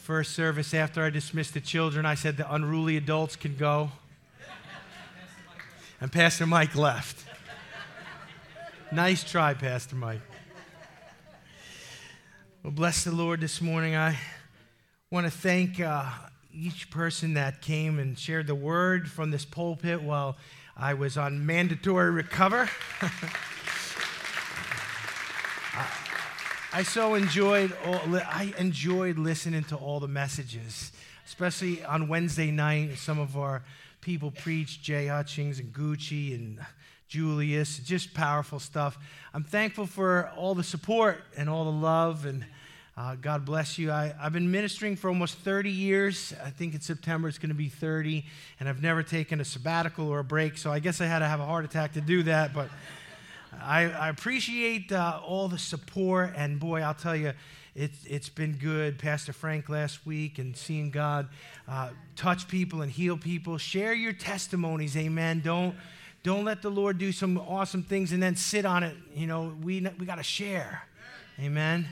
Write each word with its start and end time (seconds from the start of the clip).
first 0.00 0.32
service 0.32 0.72
after 0.72 1.04
I 1.04 1.10
dismissed 1.10 1.52
the 1.52 1.60
children, 1.60 2.06
I 2.06 2.14
said 2.14 2.38
the 2.38 2.52
unruly 2.52 2.96
adults 2.96 3.36
can 3.36 3.54
go. 3.54 3.92
And 6.00 6.10
Pastor 6.10 6.46
Mike 6.46 6.74
left. 6.74 7.26
Nice 8.90 9.22
try, 9.22 9.52
Pastor 9.52 9.96
Mike. 9.96 10.22
Well, 12.62 12.72
bless 12.72 13.04
the 13.04 13.12
Lord 13.12 13.40
this 13.40 13.60
morning. 13.60 13.94
I 13.94 14.18
want 15.10 15.26
to 15.26 15.30
thank 15.30 15.78
uh, 15.78 16.08
each 16.52 16.90
person 16.90 17.34
that 17.34 17.60
came 17.60 17.98
and 17.98 18.18
shared 18.18 18.46
the 18.46 18.54
word 18.54 19.10
from 19.10 19.30
this 19.30 19.44
pulpit 19.44 20.02
while 20.02 20.38
I 20.76 20.94
was 20.94 21.18
on 21.18 21.44
mandatory 21.44 22.10
recover. 22.10 22.70
I 26.72 26.84
so 26.84 27.14
enjoyed 27.14 27.76
all, 27.84 28.00
I 28.14 28.54
enjoyed 28.56 29.18
listening 29.18 29.64
to 29.64 29.76
all 29.76 29.98
the 29.98 30.06
messages, 30.06 30.92
especially 31.26 31.82
on 31.84 32.06
Wednesday 32.06 32.52
night. 32.52 32.96
Some 32.96 33.18
of 33.18 33.36
our 33.36 33.64
people 34.00 34.30
preached 34.30 34.80
Jay 34.80 35.08
Hutchings 35.08 35.58
and 35.58 35.72
Gucci 35.72 36.32
and 36.32 36.60
Julius, 37.08 37.78
just 37.78 38.14
powerful 38.14 38.60
stuff. 38.60 38.96
I'm 39.34 39.42
thankful 39.42 39.84
for 39.84 40.30
all 40.36 40.54
the 40.54 40.62
support 40.62 41.24
and 41.36 41.50
all 41.50 41.64
the 41.64 41.76
love, 41.76 42.24
and 42.24 42.46
uh, 42.96 43.16
God 43.16 43.44
bless 43.44 43.76
you. 43.76 43.90
I, 43.90 44.14
I've 44.20 44.32
been 44.32 44.52
ministering 44.52 44.94
for 44.94 45.08
almost 45.08 45.38
30 45.38 45.70
years. 45.70 46.32
I 46.44 46.50
think 46.50 46.74
in 46.74 46.80
September 46.80 47.26
it's 47.26 47.38
going 47.38 47.48
to 47.48 47.54
be 47.54 47.68
30, 47.68 48.24
and 48.60 48.68
I've 48.68 48.80
never 48.80 49.02
taken 49.02 49.40
a 49.40 49.44
sabbatical 49.44 50.08
or 50.08 50.20
a 50.20 50.24
break, 50.24 50.56
so 50.56 50.70
I 50.70 50.78
guess 50.78 51.00
I 51.00 51.06
had 51.06 51.18
to 51.18 51.26
have 51.26 51.40
a 51.40 51.46
heart 51.46 51.64
attack 51.64 51.94
to 51.94 52.00
do 52.00 52.22
that, 52.22 52.54
but. 52.54 52.68
I, 53.58 53.90
I 53.90 54.08
appreciate 54.08 54.92
uh, 54.92 55.20
all 55.24 55.48
the 55.48 55.58
support, 55.58 56.34
and 56.36 56.60
boy, 56.60 56.82
I'll 56.82 56.94
tell 56.94 57.16
you, 57.16 57.32
it, 57.74 57.90
it's 58.06 58.28
been 58.28 58.52
good. 58.52 58.98
Pastor 58.98 59.32
Frank 59.32 59.68
last 59.68 60.06
week 60.06 60.38
and 60.38 60.56
seeing 60.56 60.90
God 60.90 61.28
uh, 61.68 61.90
touch 62.16 62.48
people 62.48 62.82
and 62.82 62.90
heal 62.90 63.16
people. 63.16 63.58
Share 63.58 63.92
your 63.92 64.12
testimonies, 64.12 64.96
amen. 64.96 65.40
Don't, 65.44 65.74
don't 66.22 66.44
let 66.44 66.62
the 66.62 66.70
Lord 66.70 66.98
do 66.98 67.12
some 67.12 67.38
awesome 67.38 67.82
things 67.82 68.12
and 68.12 68.22
then 68.22 68.36
sit 68.36 68.64
on 68.64 68.82
it. 68.82 68.96
You 69.14 69.26
know, 69.26 69.54
we, 69.62 69.80
we 69.98 70.06
got 70.06 70.16
to 70.16 70.22
share, 70.22 70.86
amen. 71.38 71.88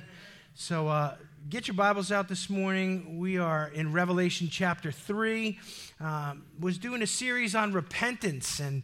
So 0.54 0.88
uh, 0.88 1.16
get 1.48 1.66
your 1.68 1.76
Bibles 1.76 2.12
out 2.12 2.28
this 2.28 2.50
morning. 2.50 3.18
We 3.18 3.38
are 3.38 3.70
in 3.74 3.92
Revelation 3.92 4.48
chapter 4.50 4.92
3. 4.92 5.58
Um, 6.00 6.44
was 6.60 6.78
doing 6.78 7.02
a 7.02 7.06
series 7.06 7.54
on 7.54 7.72
repentance 7.72 8.60
and 8.60 8.82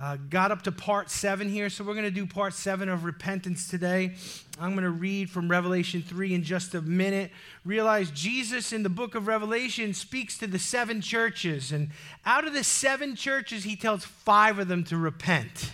uh, 0.00 0.16
got 0.28 0.50
up 0.50 0.62
to 0.62 0.72
part 0.72 1.08
seven 1.08 1.48
here, 1.48 1.70
so 1.70 1.84
we're 1.84 1.94
going 1.94 2.04
to 2.04 2.10
do 2.10 2.26
part 2.26 2.52
seven 2.52 2.88
of 2.88 3.04
repentance 3.04 3.68
today. 3.68 4.14
I'm 4.58 4.72
going 4.72 4.82
to 4.84 4.90
read 4.90 5.30
from 5.30 5.48
Revelation 5.48 6.02
3 6.02 6.34
in 6.34 6.42
just 6.42 6.74
a 6.74 6.82
minute. 6.82 7.30
Realize 7.64 8.10
Jesus 8.10 8.72
in 8.72 8.82
the 8.82 8.88
book 8.88 9.14
of 9.14 9.28
Revelation 9.28 9.94
speaks 9.94 10.36
to 10.38 10.48
the 10.48 10.58
seven 10.58 11.00
churches, 11.00 11.70
and 11.70 11.90
out 12.26 12.44
of 12.44 12.54
the 12.54 12.64
seven 12.64 13.14
churches, 13.14 13.62
he 13.62 13.76
tells 13.76 14.04
five 14.04 14.58
of 14.58 14.66
them 14.66 14.82
to 14.84 14.96
repent. 14.96 15.70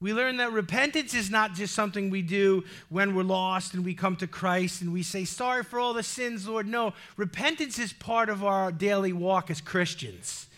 We 0.00 0.12
learn 0.12 0.36
that 0.38 0.52
repentance 0.52 1.14
is 1.14 1.30
not 1.30 1.54
just 1.54 1.74
something 1.74 2.10
we 2.10 2.22
do 2.22 2.64
when 2.90 3.14
we're 3.14 3.22
lost 3.22 3.72
and 3.72 3.84
we 3.84 3.94
come 3.94 4.16
to 4.16 4.26
Christ 4.26 4.82
and 4.82 4.92
we 4.92 5.02
say, 5.02 5.24
Sorry 5.24 5.64
for 5.64 5.80
all 5.80 5.94
the 5.94 6.02
sins, 6.02 6.46
Lord. 6.46 6.66
No, 6.66 6.92
repentance 7.16 7.78
is 7.78 7.94
part 7.94 8.28
of 8.28 8.44
our 8.44 8.70
daily 8.70 9.14
walk 9.14 9.50
as 9.50 9.62
Christians. 9.62 10.48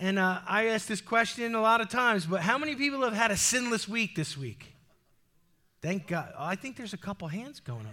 And 0.00 0.18
uh, 0.18 0.40
I 0.46 0.66
ask 0.66 0.86
this 0.86 1.00
question 1.00 1.54
a 1.54 1.60
lot 1.60 1.80
of 1.80 1.88
times, 1.88 2.24
but 2.24 2.40
how 2.40 2.56
many 2.56 2.76
people 2.76 3.02
have 3.02 3.14
had 3.14 3.30
a 3.30 3.36
sinless 3.36 3.88
week 3.88 4.14
this 4.14 4.38
week? 4.38 4.72
Thank 5.82 6.06
God. 6.06 6.32
Oh, 6.38 6.44
I 6.44 6.54
think 6.54 6.76
there's 6.76 6.92
a 6.92 6.98
couple 6.98 7.26
hands 7.28 7.60
going 7.60 7.80
on. 7.80 7.92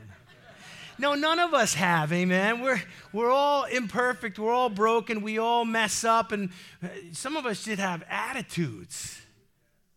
No, 0.98 1.14
none 1.14 1.40
of 1.40 1.54
us 1.54 1.74
have, 1.74 2.14
amen. 2.14 2.62
We're, 2.62 2.82
we're 3.12 3.30
all 3.30 3.66
imperfect. 3.66 4.40
We're 4.40 4.54
all 4.54 4.70
broken. 4.70 5.22
We 5.22 5.40
all 5.40 5.66
mess 5.66 6.04
up. 6.04 6.32
And 6.32 6.52
uh, 6.82 6.88
some 7.12 7.36
of 7.36 7.46
us 7.46 7.64
did 7.64 7.80
have 7.80 8.04
attitudes. 8.10 9.20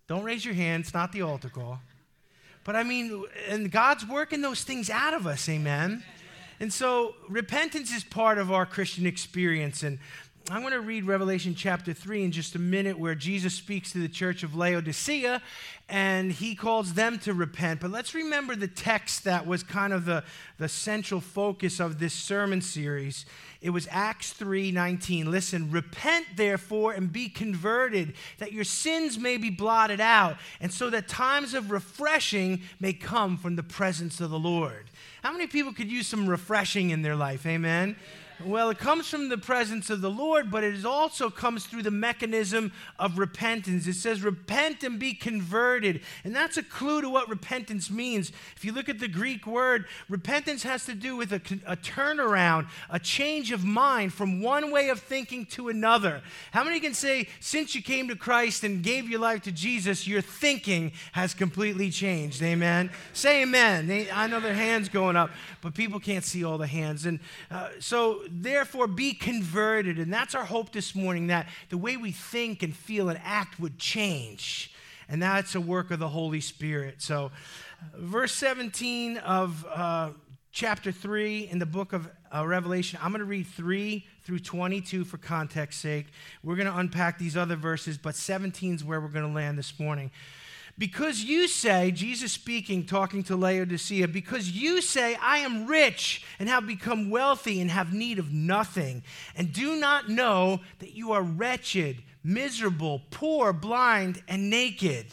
Don't 0.08 0.24
raise 0.24 0.44
your 0.44 0.54
hand. 0.54 0.84
It's 0.84 0.94
not 0.94 1.12
the 1.12 1.22
altar 1.22 1.50
call. 1.50 1.80
But 2.64 2.74
I 2.74 2.82
mean, 2.82 3.24
and 3.48 3.70
God's 3.70 4.06
working 4.06 4.40
those 4.40 4.64
things 4.64 4.90
out 4.90 5.14
of 5.14 5.26
us, 5.26 5.48
amen. 5.48 6.02
And 6.60 6.72
so 6.72 7.14
repentance 7.28 7.92
is 7.92 8.02
part 8.02 8.38
of 8.38 8.50
our 8.50 8.66
Christian 8.66 9.06
experience. 9.06 9.84
And 9.84 10.00
I 10.50 10.60
want 10.60 10.72
to 10.72 10.80
read 10.80 11.04
Revelation 11.04 11.54
chapter 11.54 11.92
3 11.92 12.24
in 12.24 12.32
just 12.32 12.54
a 12.54 12.58
minute, 12.58 12.98
where 12.98 13.14
Jesus 13.14 13.52
speaks 13.52 13.92
to 13.92 13.98
the 13.98 14.08
church 14.08 14.42
of 14.42 14.54
Laodicea 14.54 15.42
and 15.90 16.32
he 16.32 16.54
calls 16.54 16.94
them 16.94 17.18
to 17.20 17.34
repent. 17.34 17.80
But 17.80 17.90
let's 17.90 18.14
remember 18.14 18.56
the 18.56 18.66
text 18.66 19.24
that 19.24 19.46
was 19.46 19.62
kind 19.62 19.92
of 19.92 20.06
the, 20.06 20.24
the 20.56 20.68
central 20.70 21.20
focus 21.20 21.80
of 21.80 21.98
this 21.98 22.14
sermon 22.14 22.62
series. 22.62 23.26
It 23.60 23.70
was 23.70 23.86
Acts 23.90 24.32
3 24.32 24.72
19. 24.72 25.30
Listen, 25.30 25.70
repent 25.70 26.24
therefore 26.36 26.92
and 26.92 27.12
be 27.12 27.28
converted, 27.28 28.14
that 28.38 28.52
your 28.52 28.64
sins 28.64 29.18
may 29.18 29.36
be 29.36 29.50
blotted 29.50 30.00
out, 30.00 30.38
and 30.62 30.72
so 30.72 30.88
that 30.88 31.08
times 31.08 31.52
of 31.52 31.70
refreshing 31.70 32.62
may 32.80 32.94
come 32.94 33.36
from 33.36 33.56
the 33.56 33.62
presence 33.62 34.18
of 34.18 34.30
the 34.30 34.38
Lord. 34.38 34.86
How 35.22 35.30
many 35.30 35.46
people 35.46 35.74
could 35.74 35.90
use 35.90 36.06
some 36.06 36.26
refreshing 36.26 36.88
in 36.88 37.02
their 37.02 37.16
life? 37.16 37.44
Amen. 37.44 37.96
Well, 38.44 38.70
it 38.70 38.78
comes 38.78 39.08
from 39.08 39.28
the 39.28 39.36
presence 39.36 39.90
of 39.90 40.00
the 40.00 40.10
Lord, 40.10 40.48
but 40.48 40.62
it 40.62 40.84
also 40.84 41.28
comes 41.28 41.66
through 41.66 41.82
the 41.82 41.90
mechanism 41.90 42.72
of 42.96 43.18
repentance. 43.18 43.88
It 43.88 43.94
says, 43.94 44.22
repent 44.22 44.84
and 44.84 44.98
be 44.98 45.12
converted. 45.12 46.02
And 46.22 46.36
that's 46.36 46.56
a 46.56 46.62
clue 46.62 47.00
to 47.00 47.10
what 47.10 47.28
repentance 47.28 47.90
means. 47.90 48.30
If 48.54 48.64
you 48.64 48.72
look 48.72 48.88
at 48.88 49.00
the 49.00 49.08
Greek 49.08 49.44
word, 49.44 49.86
repentance 50.08 50.62
has 50.62 50.86
to 50.86 50.94
do 50.94 51.16
with 51.16 51.32
a, 51.32 51.40
a 51.66 51.76
turnaround, 51.76 52.68
a 52.88 53.00
change 53.00 53.50
of 53.50 53.64
mind 53.64 54.12
from 54.12 54.40
one 54.40 54.70
way 54.70 54.88
of 54.90 55.00
thinking 55.00 55.44
to 55.46 55.68
another. 55.68 56.22
How 56.52 56.62
many 56.62 56.78
can 56.78 56.94
say, 56.94 57.28
since 57.40 57.74
you 57.74 57.82
came 57.82 58.06
to 58.06 58.14
Christ 58.14 58.62
and 58.62 58.84
gave 58.84 59.08
your 59.08 59.20
life 59.20 59.42
to 59.42 59.52
Jesus, 59.52 60.06
your 60.06 60.20
thinking 60.20 60.92
has 61.10 61.34
completely 61.34 61.90
changed? 61.90 62.40
Amen? 62.42 62.90
Say 63.12 63.42
amen. 63.42 64.06
I 64.12 64.28
know 64.28 64.38
their 64.38 64.54
hands 64.54 64.88
going 64.88 65.16
up, 65.16 65.30
but 65.60 65.74
people 65.74 65.98
can't 65.98 66.24
see 66.24 66.44
all 66.44 66.56
the 66.56 66.68
hands. 66.68 67.04
And 67.04 67.18
uh, 67.50 67.70
so, 67.80 68.22
therefore 68.30 68.86
be 68.86 69.12
converted. 69.12 69.98
And 69.98 70.12
that's 70.12 70.34
our 70.34 70.44
hope 70.44 70.72
this 70.72 70.94
morning 70.94 71.28
that 71.28 71.48
the 71.68 71.78
way 71.78 71.96
we 71.96 72.12
think 72.12 72.62
and 72.62 72.74
feel 72.74 73.08
and 73.08 73.20
act 73.24 73.58
would 73.60 73.78
change. 73.78 74.72
And 75.08 75.22
that's 75.22 75.54
a 75.54 75.60
work 75.60 75.90
of 75.90 75.98
the 75.98 76.08
Holy 76.08 76.40
Spirit. 76.40 77.00
So, 77.00 77.30
verse 77.94 78.32
17 78.32 79.16
of 79.18 79.66
uh, 79.72 80.10
chapter 80.52 80.92
3 80.92 81.48
in 81.50 81.58
the 81.58 81.66
book 81.66 81.92
of 81.92 82.08
uh, 82.34 82.46
Revelation, 82.46 82.98
I'm 83.02 83.10
going 83.10 83.20
to 83.20 83.24
read 83.24 83.46
3 83.46 84.04
through 84.24 84.40
22 84.40 85.04
for 85.04 85.16
context 85.16 85.80
sake. 85.80 86.06
We're 86.42 86.56
going 86.56 86.68
to 86.68 86.76
unpack 86.76 87.18
these 87.18 87.36
other 87.36 87.56
verses, 87.56 87.96
but 87.96 88.14
17 88.14 88.74
is 88.74 88.84
where 88.84 89.00
we're 89.00 89.08
going 89.08 89.26
to 89.26 89.32
land 89.32 89.58
this 89.58 89.78
morning. 89.80 90.10
Because 90.78 91.24
you 91.24 91.48
say, 91.48 91.90
Jesus 91.90 92.30
speaking, 92.30 92.86
talking 92.86 93.24
to 93.24 93.36
Laodicea, 93.36 94.06
because 94.06 94.52
you 94.52 94.80
say, 94.80 95.16
I 95.20 95.38
am 95.38 95.66
rich 95.66 96.24
and 96.38 96.48
have 96.48 96.68
become 96.68 97.10
wealthy 97.10 97.60
and 97.60 97.68
have 97.68 97.92
need 97.92 98.20
of 98.20 98.32
nothing, 98.32 99.02
and 99.34 99.52
do 99.52 99.74
not 99.76 100.08
know 100.08 100.60
that 100.78 100.94
you 100.94 101.10
are 101.10 101.22
wretched, 101.22 102.04
miserable, 102.22 103.02
poor, 103.10 103.52
blind, 103.52 104.22
and 104.28 104.50
naked. 104.50 105.06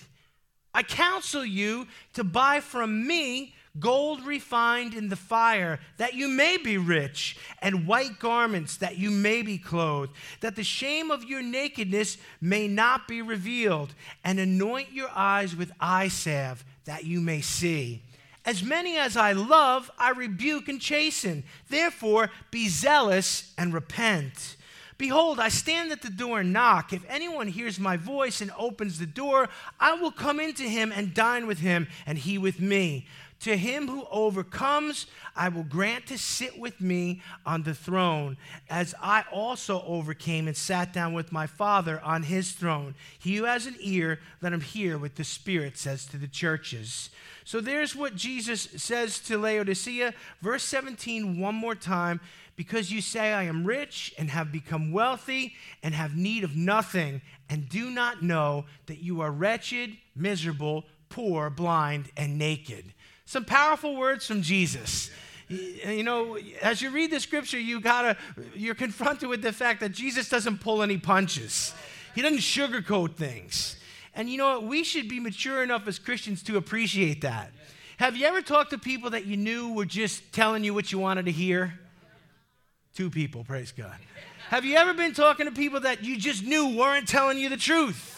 I 0.72 0.84
counsel 0.84 1.44
you 1.44 1.88
to 2.14 2.24
buy 2.24 2.60
from 2.60 3.08
me 3.08 3.56
gold 3.80 4.26
refined 4.26 4.94
in 4.94 5.10
the 5.10 5.16
fire, 5.16 5.80
that 5.98 6.14
you 6.14 6.28
may 6.28 6.58
be 6.58 6.78
rich, 6.78 7.38
and 7.62 7.88
white 7.88 8.20
garments, 8.20 8.78
that 8.78 8.98
you 8.98 9.12
may 9.12 9.42
be 9.42 9.58
clothed, 9.58 10.14
that 10.42 10.56
the 10.56 10.64
shame 10.64 11.12
of 11.12 11.24
your 11.24 11.42
nakedness 11.42 12.18
may 12.40 12.68
not 12.68 13.08
be 13.08 13.22
revealed, 13.22 13.94
and 14.24 14.40
anoint 14.40 14.92
your 14.92 15.10
eyes 15.14 15.56
with 15.56 15.72
eye 15.80 16.08
salve, 16.08 16.64
that 16.86 17.04
you 17.04 17.20
may 17.20 17.42
see. 17.42 18.02
As 18.46 18.62
many 18.62 18.96
as 18.98 19.18
I 19.18 19.32
love, 19.32 19.90
I 19.98 20.12
rebuke 20.12 20.70
and 20.70 20.80
chasten. 20.80 21.44
Therefore, 21.68 22.30
be 22.52 22.70
zealous 22.70 23.54
and 23.58 23.74
repent. 23.74 24.56
Behold, 24.98 25.40
I 25.40 25.50
stand 25.50 25.92
at 25.92 26.02
the 26.02 26.10
door 26.10 26.40
and 26.40 26.54
knock. 26.54 26.94
If 26.94 27.04
anyone 27.10 27.48
hears 27.48 27.80
my 27.80 27.98
voice 27.98 28.40
and 28.40 28.52
opens 28.58 28.98
the 28.98 29.06
door, 29.06 29.50
I 29.80 29.94
will 29.94 30.12
come 30.12 30.40
into 30.40 30.64
him 30.64 30.94
and 30.96 31.14
dine 31.14 31.48
with 31.48 31.60
him, 31.60 31.88
and 32.06 32.18
he 32.18 32.38
with 32.38 32.62
me. 32.62 33.08
To 33.46 33.56
him 33.56 33.88
who 33.88 34.08
overcomes, 34.10 35.06
I 35.36 35.50
will 35.50 35.62
grant 35.62 36.08
to 36.08 36.18
sit 36.18 36.58
with 36.58 36.82
me 36.82 37.22
on 37.46 37.62
the 37.62 37.76
throne, 37.76 38.38
as 38.72 38.96
I 39.00 39.24
also 39.32 39.84
overcame 39.86 40.48
and 40.48 40.58
sat 40.58 40.92
down 40.92 41.14
with 41.14 41.32
my 41.32 41.46
Father 41.46 42.02
on 42.04 42.24
his 42.24 42.54
throne. 42.54 42.96
He 43.20 43.36
who 43.36 43.44
has 43.44 43.68
an 43.68 43.76
ear, 43.80 44.20
let 44.42 44.52
him 44.52 44.62
hear 44.62 44.98
what 44.98 45.16
the 45.16 45.24
Spirit 45.24 45.78
says 45.78 46.08
to 46.08 46.18
the 46.18 46.28
churches. 46.28 47.12
So 47.44 47.62
there's 47.62 47.96
what 47.96 48.16
Jesus 48.16 48.62
says 48.78 49.20
to 49.20 49.38
Laodicea. 49.38 50.16
Verse 50.42 50.64
17, 50.64 51.40
one 51.40 51.54
more 51.54 51.76
time. 51.76 52.22
Because 52.56 52.92
you 52.92 53.00
say, 53.00 53.32
I 53.32 53.44
am 53.44 53.64
rich 53.64 54.12
and 54.18 54.32
have 54.32 54.52
become 54.52 54.92
wealthy 54.92 55.54
and 55.84 55.94
have 55.94 56.18
need 56.18 56.44
of 56.44 56.56
nothing, 56.56 57.22
and 57.48 57.70
do 57.70 57.92
not 57.92 58.24
know 58.24 58.66
that 58.88 59.04
you 59.04 59.22
are 59.22 59.30
wretched, 59.30 59.98
miserable, 60.16 60.86
poor, 61.10 61.52
blind, 61.52 62.10
and 62.18 62.40
naked. 62.40 62.95
Some 63.26 63.44
powerful 63.46 63.96
words 63.96 64.26
from 64.26 64.42
Jesus. 64.42 65.10
You 65.48 66.04
know, 66.04 66.38
as 66.62 66.82
you 66.82 66.90
read 66.90 67.12
the 67.12 67.20
scripture, 67.20 67.60
you 67.60 67.80
gotta, 67.80 68.18
you're 68.56 68.76
confronted 68.76 69.30
with 69.30 69.42
the 69.42 69.52
fact 69.52 69.80
that 69.82 69.92
Jesus 69.92 70.30
doesn't 70.30 70.60
pull 70.60 70.82
any 70.82 70.98
punches. 70.98 71.74
He 72.16 72.22
doesn't 72.22 72.40
sugarcoat 72.40 73.16
things. 73.16 73.78
And 74.16 74.30
you 74.30 74.38
know 74.38 74.60
what? 74.60 74.64
We 74.68 74.84
should 74.84 75.10
be 75.10 75.20
mature 75.20 75.62
enough 75.62 75.88
as 75.88 76.00
Christians 76.00 76.42
to 76.44 76.58
appreciate 76.58 77.22
that. 77.22 77.52
Have 77.98 78.16
you 78.16 78.26
ever 78.26 78.42
talked 78.42 78.72
to 78.72 78.78
people 78.78 79.12
that 79.12 79.26
you 79.26 79.38
knew 79.38 79.74
were 79.74 79.86
just 79.86 80.34
telling 80.34 80.64
you 80.64 80.74
what 80.74 80.92
you 80.92 81.00
wanted 81.00 81.26
to 81.26 81.32
hear? 81.32 81.80
Two 82.96 83.10
people, 83.10 83.44
praise 83.44 83.72
God. 83.72 83.98
Have 84.50 84.64
you 84.64 84.76
ever 84.76 84.94
been 84.94 85.14
talking 85.14 85.48
to 85.48 85.52
people 85.52 85.82
that 85.82 86.04
you 86.04 86.18
just 86.18 86.44
knew 86.44 86.78
weren't 86.78 87.08
telling 87.08 87.38
you 87.38 87.50
the 87.50 87.58
truth? 87.58 88.15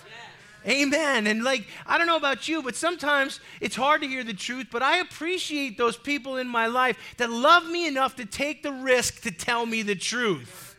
Amen. 0.65 1.27
And 1.27 1.43
like, 1.43 1.65
I 1.85 1.97
don't 1.97 2.07
know 2.07 2.17
about 2.17 2.47
you, 2.47 2.61
but 2.61 2.75
sometimes 2.75 3.39
it's 3.61 3.75
hard 3.75 4.01
to 4.01 4.07
hear 4.07 4.23
the 4.23 4.33
truth, 4.33 4.67
but 4.71 4.81
I 4.81 4.97
appreciate 4.97 5.77
those 5.77 5.95
people 5.95 6.37
in 6.37 6.47
my 6.47 6.67
life 6.67 6.97
that 7.17 7.29
love 7.29 7.65
me 7.65 7.87
enough 7.87 8.15
to 8.17 8.25
take 8.25 8.63
the 8.63 8.71
risk 8.71 9.21
to 9.21 9.31
tell 9.31 9.65
me 9.65 9.81
the 9.81 9.95
truth. 9.95 10.75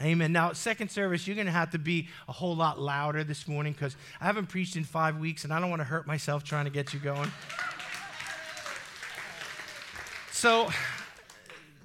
Amen. 0.00 0.30
Now, 0.30 0.52
second 0.52 0.90
service, 0.90 1.26
you're 1.26 1.36
going 1.36 1.46
to 1.46 1.52
have 1.52 1.70
to 1.70 1.78
be 1.78 2.08
a 2.28 2.32
whole 2.32 2.54
lot 2.54 2.78
louder 2.78 3.24
this 3.24 3.48
morning 3.48 3.72
because 3.72 3.96
I 4.20 4.26
haven't 4.26 4.46
preached 4.46 4.76
in 4.76 4.84
five 4.84 5.18
weeks 5.18 5.44
and 5.44 5.52
I 5.52 5.58
don't 5.58 5.70
want 5.70 5.80
to 5.80 5.86
hurt 5.86 6.06
myself 6.06 6.44
trying 6.44 6.66
to 6.66 6.70
get 6.70 6.92
you 6.92 7.00
going. 7.00 7.32
So, 10.32 10.68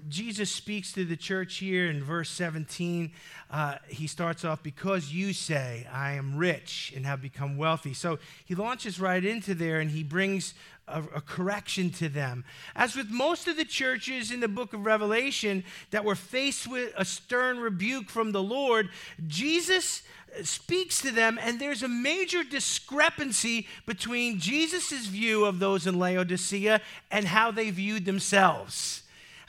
Jesus 0.10 0.52
speaks 0.52 0.92
to 0.94 1.06
the 1.06 1.16
church 1.16 1.58
here 1.58 1.90
in 1.90 2.04
verse 2.04 2.30
17. 2.30 3.12
Uh, 3.50 3.76
he 3.88 4.08
starts 4.08 4.44
off, 4.44 4.64
Because 4.64 5.14
you 5.14 5.34
say, 5.34 5.88
I 5.92 6.14
am 6.14 6.38
rich 6.38 6.94
and 6.96 7.06
have 7.06 7.22
become 7.22 7.58
wealthy. 7.58 7.94
So 7.94 8.20
he 8.46 8.56
launches 8.56 9.00
right 9.00 9.24
into 9.24 9.54
there 9.54 9.80
and 9.80 9.92
he 9.92 10.04
brings 10.04 10.54
a, 10.88 11.04
a, 11.16 11.22
correction 11.22 11.90
to 11.92 12.10
them. 12.10 12.44
As 12.76 12.96
with 12.96 13.10
most 13.10 13.48
of 13.48 13.58
the 13.58 13.66
churches 13.66 14.32
in 14.32 14.40
the 14.40 14.48
book 14.48 14.74
of 14.74 14.86
Revelation 14.86 15.64
that 15.92 16.04
were 16.04 16.16
faced 16.16 16.68
with 16.68 16.94
a 16.98 17.06
stern 17.06 17.60
rebuke 17.60 18.10
from 18.10 18.32
the 18.32 18.44
Lord, 18.44 18.90
Jesus 19.28 20.04
speaks 20.44 21.02
to 21.02 21.12
them, 21.12 21.38
and 21.42 21.60
there's 21.60 21.84
a 21.84 21.88
major 21.88 22.44
discrepancy 22.44 23.68
between 23.86 24.40
Jesus' 24.40 25.06
view 25.08 25.46
of 25.46 25.60
those 25.60 25.88
in 25.88 26.00
Laodicea 26.00 26.82
and 27.10 27.26
how 27.26 27.52
they 27.52 27.70
viewed 27.70 28.06
themselves. 28.06 29.01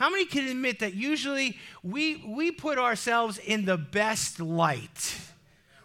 How 0.02 0.10
many 0.10 0.25
can 0.25 0.49
admit 0.49 0.81
that 0.81 0.94
usually 0.94 1.56
we, 1.84 2.16
we 2.26 2.50
put 2.50 2.76
ourselves 2.76 3.38
in 3.38 3.66
the 3.66 3.76
best 3.76 4.40
light? 4.40 5.16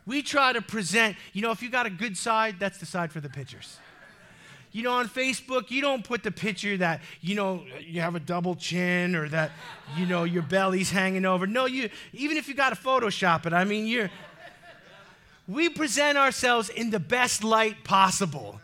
We 0.08 0.24
try 0.24 0.54
to 0.54 0.62
present, 0.64 1.18
you 1.34 1.44
know, 1.44 1.52
if 1.52 1.62
you 1.62 1.70
got 1.70 1.86
a 1.86 1.92
good 1.92 2.18
side, 2.18 2.56
that's 2.58 2.80
the 2.80 2.88
side 2.88 3.12
for 3.12 3.20
the 3.20 3.30
pictures. 3.30 3.78
You 4.72 4.82
know, 4.82 4.94
on 4.94 5.08
Facebook, 5.08 5.70
you 5.70 5.84
don't 5.84 6.04
put 6.04 6.24
the 6.24 6.32
picture 6.32 6.78
that, 6.78 7.02
you 7.22 7.36
know, 7.36 7.64
you 7.80 8.02
have 8.02 8.16
a 8.16 8.20
double 8.20 8.56
chin 8.56 9.16
or 9.16 9.30
that, 9.30 9.52
you 9.96 10.08
know, 10.08 10.24
your 10.24 10.42
belly's 10.42 10.90
hanging 10.90 11.24
over. 11.24 11.46
No, 11.46 11.68
you, 11.68 11.88
even 12.12 12.38
if 12.38 12.48
you 12.48 12.56
got 12.56 12.72
to 12.72 12.76
Photoshop 12.76 13.46
it, 13.46 13.54
I 13.54 13.66
mean, 13.66 13.86
you're, 13.86 14.10
we 15.48 15.70
present 15.70 16.18
ourselves 16.18 16.70
in 16.70 16.90
the 16.90 17.00
best 17.00 17.44
light 17.44 17.84
possible. 17.84 18.62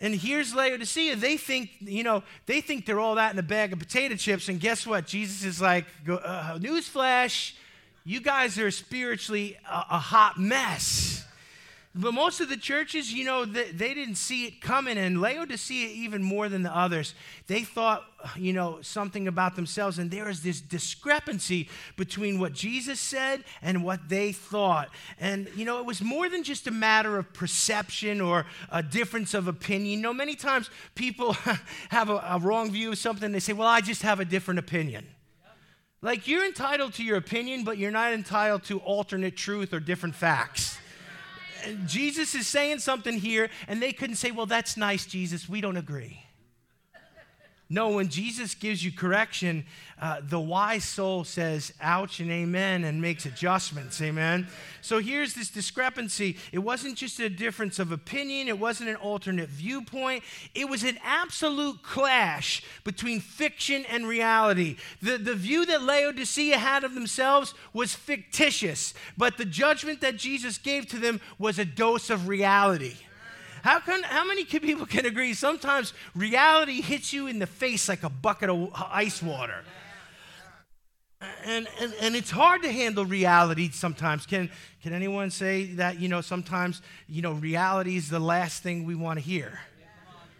And 0.00 0.14
here's 0.14 0.54
Laodicea. 0.54 1.16
They 1.16 1.36
think, 1.36 1.70
you 1.80 2.02
know, 2.02 2.22
they 2.44 2.60
think 2.60 2.84
they're 2.84 3.00
all 3.00 3.14
that 3.14 3.32
in 3.32 3.38
a 3.38 3.42
bag 3.42 3.72
of 3.72 3.78
potato 3.78 4.14
chips. 4.14 4.48
And 4.48 4.60
guess 4.60 4.86
what? 4.86 5.06
Jesus 5.06 5.44
is 5.44 5.60
like, 5.60 5.86
uh, 6.06 6.58
newsflash, 6.58 7.54
you 8.04 8.20
guys 8.20 8.58
are 8.58 8.70
spiritually 8.70 9.56
a, 9.68 9.84
a 9.90 9.98
hot 9.98 10.38
mess. 10.38 11.24
But 11.98 12.12
most 12.12 12.40
of 12.42 12.50
the 12.50 12.58
churches, 12.58 13.10
you 13.10 13.24
know, 13.24 13.46
they, 13.46 13.70
they, 13.70 13.94
didn't 13.94 14.16
see 14.16 14.44
it 14.44 14.60
coming. 14.60 14.98
And 14.98 15.18
Laodicea, 15.18 15.88
even 15.88 16.22
more 16.22 16.50
than 16.50 16.62
the 16.62 16.76
others, 16.76 17.14
they 17.46 17.62
thought, 17.62 18.04
you 18.36 18.52
know, 18.52 18.80
something 18.82 19.26
about 19.26 19.56
themselves. 19.56 19.98
And 19.98 20.10
there 20.10 20.28
is 20.28 20.42
this 20.42 20.60
discrepancy 20.60 21.70
between 21.96 22.38
what 22.38 22.52
Jesus 22.52 23.00
said 23.00 23.44
and 23.62 23.82
what 23.82 24.10
they 24.10 24.32
thought. 24.32 24.90
And, 25.18 25.48
you 25.56 25.64
know, 25.64 25.78
it 25.78 25.86
was 25.86 26.02
more 26.02 26.28
than 26.28 26.42
just 26.42 26.66
a 26.66 26.70
matter 26.70 27.16
of 27.16 27.32
perception 27.32 28.20
or 28.20 28.44
a 28.70 28.82
difference 28.82 29.32
of 29.32 29.48
opinion. 29.48 29.98
You 29.98 30.02
know, 30.02 30.12
many 30.12 30.34
times 30.34 30.68
people 30.94 31.32
have 31.88 32.10
a, 32.10 32.22
a 32.28 32.38
wrong 32.38 32.70
view 32.70 32.92
of 32.92 32.98
something. 32.98 33.32
They 33.32 33.40
say, 33.40 33.54
well, 33.54 33.68
I 33.68 33.80
just 33.80 34.02
have 34.02 34.20
a 34.20 34.26
different 34.26 34.58
opinion. 34.58 35.06
Like, 36.02 36.28
you're 36.28 36.44
entitled 36.44 36.92
to 36.94 37.02
your 37.02 37.16
opinion, 37.16 37.64
but 37.64 37.78
you're 37.78 37.90
not 37.90 38.12
entitled 38.12 38.64
to 38.64 38.80
alternate 38.80 39.34
truth 39.34 39.72
or 39.72 39.80
different 39.80 40.14
facts. 40.14 40.78
Jesus 41.86 42.34
is 42.34 42.46
saying 42.46 42.80
something 42.80 43.18
here, 43.18 43.48
and 43.68 43.82
they 43.82 43.92
couldn't 43.92 44.16
say, 44.16 44.30
Well, 44.30 44.46
that's 44.46 44.76
nice, 44.76 45.06
Jesus. 45.06 45.48
We 45.48 45.60
don't 45.60 45.76
agree. 45.76 46.25
No, 47.68 47.90
when 47.90 48.08
Jesus 48.08 48.54
gives 48.54 48.84
you 48.84 48.92
correction, 48.92 49.64
uh, 50.00 50.20
the 50.22 50.38
wise 50.38 50.84
soul 50.84 51.24
says, 51.24 51.72
ouch 51.80 52.20
and 52.20 52.30
amen, 52.30 52.84
and 52.84 53.02
makes 53.02 53.26
adjustments. 53.26 54.00
Amen. 54.00 54.46
So 54.82 55.00
here's 55.00 55.34
this 55.34 55.50
discrepancy. 55.50 56.36
It 56.52 56.60
wasn't 56.60 56.96
just 56.96 57.18
a 57.18 57.28
difference 57.28 57.80
of 57.80 57.90
opinion, 57.90 58.46
it 58.46 58.60
wasn't 58.60 58.90
an 58.90 58.96
alternate 58.96 59.48
viewpoint, 59.48 60.22
it 60.54 60.68
was 60.68 60.84
an 60.84 60.96
absolute 61.02 61.82
clash 61.82 62.62
between 62.84 63.18
fiction 63.18 63.84
and 63.90 64.06
reality. 64.06 64.76
The, 65.02 65.18
the 65.18 65.34
view 65.34 65.66
that 65.66 65.82
Laodicea 65.82 66.58
had 66.58 66.84
of 66.84 66.94
themselves 66.94 67.52
was 67.72 67.94
fictitious, 67.94 68.94
but 69.18 69.38
the 69.38 69.44
judgment 69.44 70.00
that 70.02 70.18
Jesus 70.18 70.56
gave 70.56 70.86
to 70.88 70.98
them 70.98 71.20
was 71.36 71.58
a 71.58 71.64
dose 71.64 72.10
of 72.10 72.28
reality. 72.28 72.94
How, 73.66 73.80
can, 73.80 74.04
how 74.04 74.24
many 74.24 74.44
people 74.44 74.86
can 74.86 75.06
agree 75.06 75.34
sometimes 75.34 75.92
reality 76.14 76.80
hits 76.80 77.12
you 77.12 77.26
in 77.26 77.40
the 77.40 77.48
face 77.48 77.88
like 77.88 78.04
a 78.04 78.08
bucket 78.08 78.48
of 78.48 78.70
ice 78.92 79.20
water? 79.20 79.64
And, 81.44 81.66
and, 81.80 81.92
and 82.00 82.14
it's 82.14 82.30
hard 82.30 82.62
to 82.62 82.70
handle 82.70 83.04
reality 83.04 83.70
sometimes. 83.70 84.24
Can, 84.24 84.50
can 84.84 84.92
anyone 84.92 85.32
say 85.32 85.72
that, 85.74 85.98
you 85.98 86.06
know, 86.06 86.20
sometimes, 86.20 86.80
you 87.08 87.22
know, 87.22 87.32
reality 87.32 87.96
is 87.96 88.08
the 88.08 88.20
last 88.20 88.62
thing 88.62 88.84
we 88.84 88.94
want 88.94 89.18
to 89.18 89.24
hear? 89.24 89.58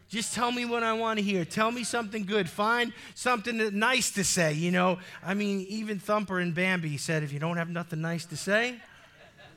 Just 0.08 0.32
tell 0.32 0.52
me 0.52 0.64
what 0.64 0.84
I 0.84 0.92
want 0.92 1.18
to 1.18 1.24
hear. 1.24 1.44
Tell 1.44 1.72
me 1.72 1.82
something 1.82 2.24
good. 2.26 2.48
Find 2.48 2.92
something 3.16 3.76
nice 3.76 4.12
to 4.12 4.22
say, 4.22 4.52
you 4.52 4.70
know. 4.70 5.00
I 5.24 5.34
mean, 5.34 5.66
even 5.68 5.98
Thumper 5.98 6.38
and 6.38 6.54
Bambi 6.54 6.96
said, 6.96 7.24
if 7.24 7.32
you 7.32 7.40
don't 7.40 7.56
have 7.56 7.70
nothing 7.70 8.00
nice 8.00 8.24
to 8.26 8.36
say, 8.36 8.76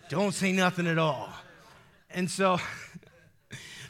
don't 0.09 0.33
say 0.33 0.53
nothing 0.53 0.87
at 0.87 0.97
all. 0.97 1.29
And 2.09 2.31
so 2.31 2.57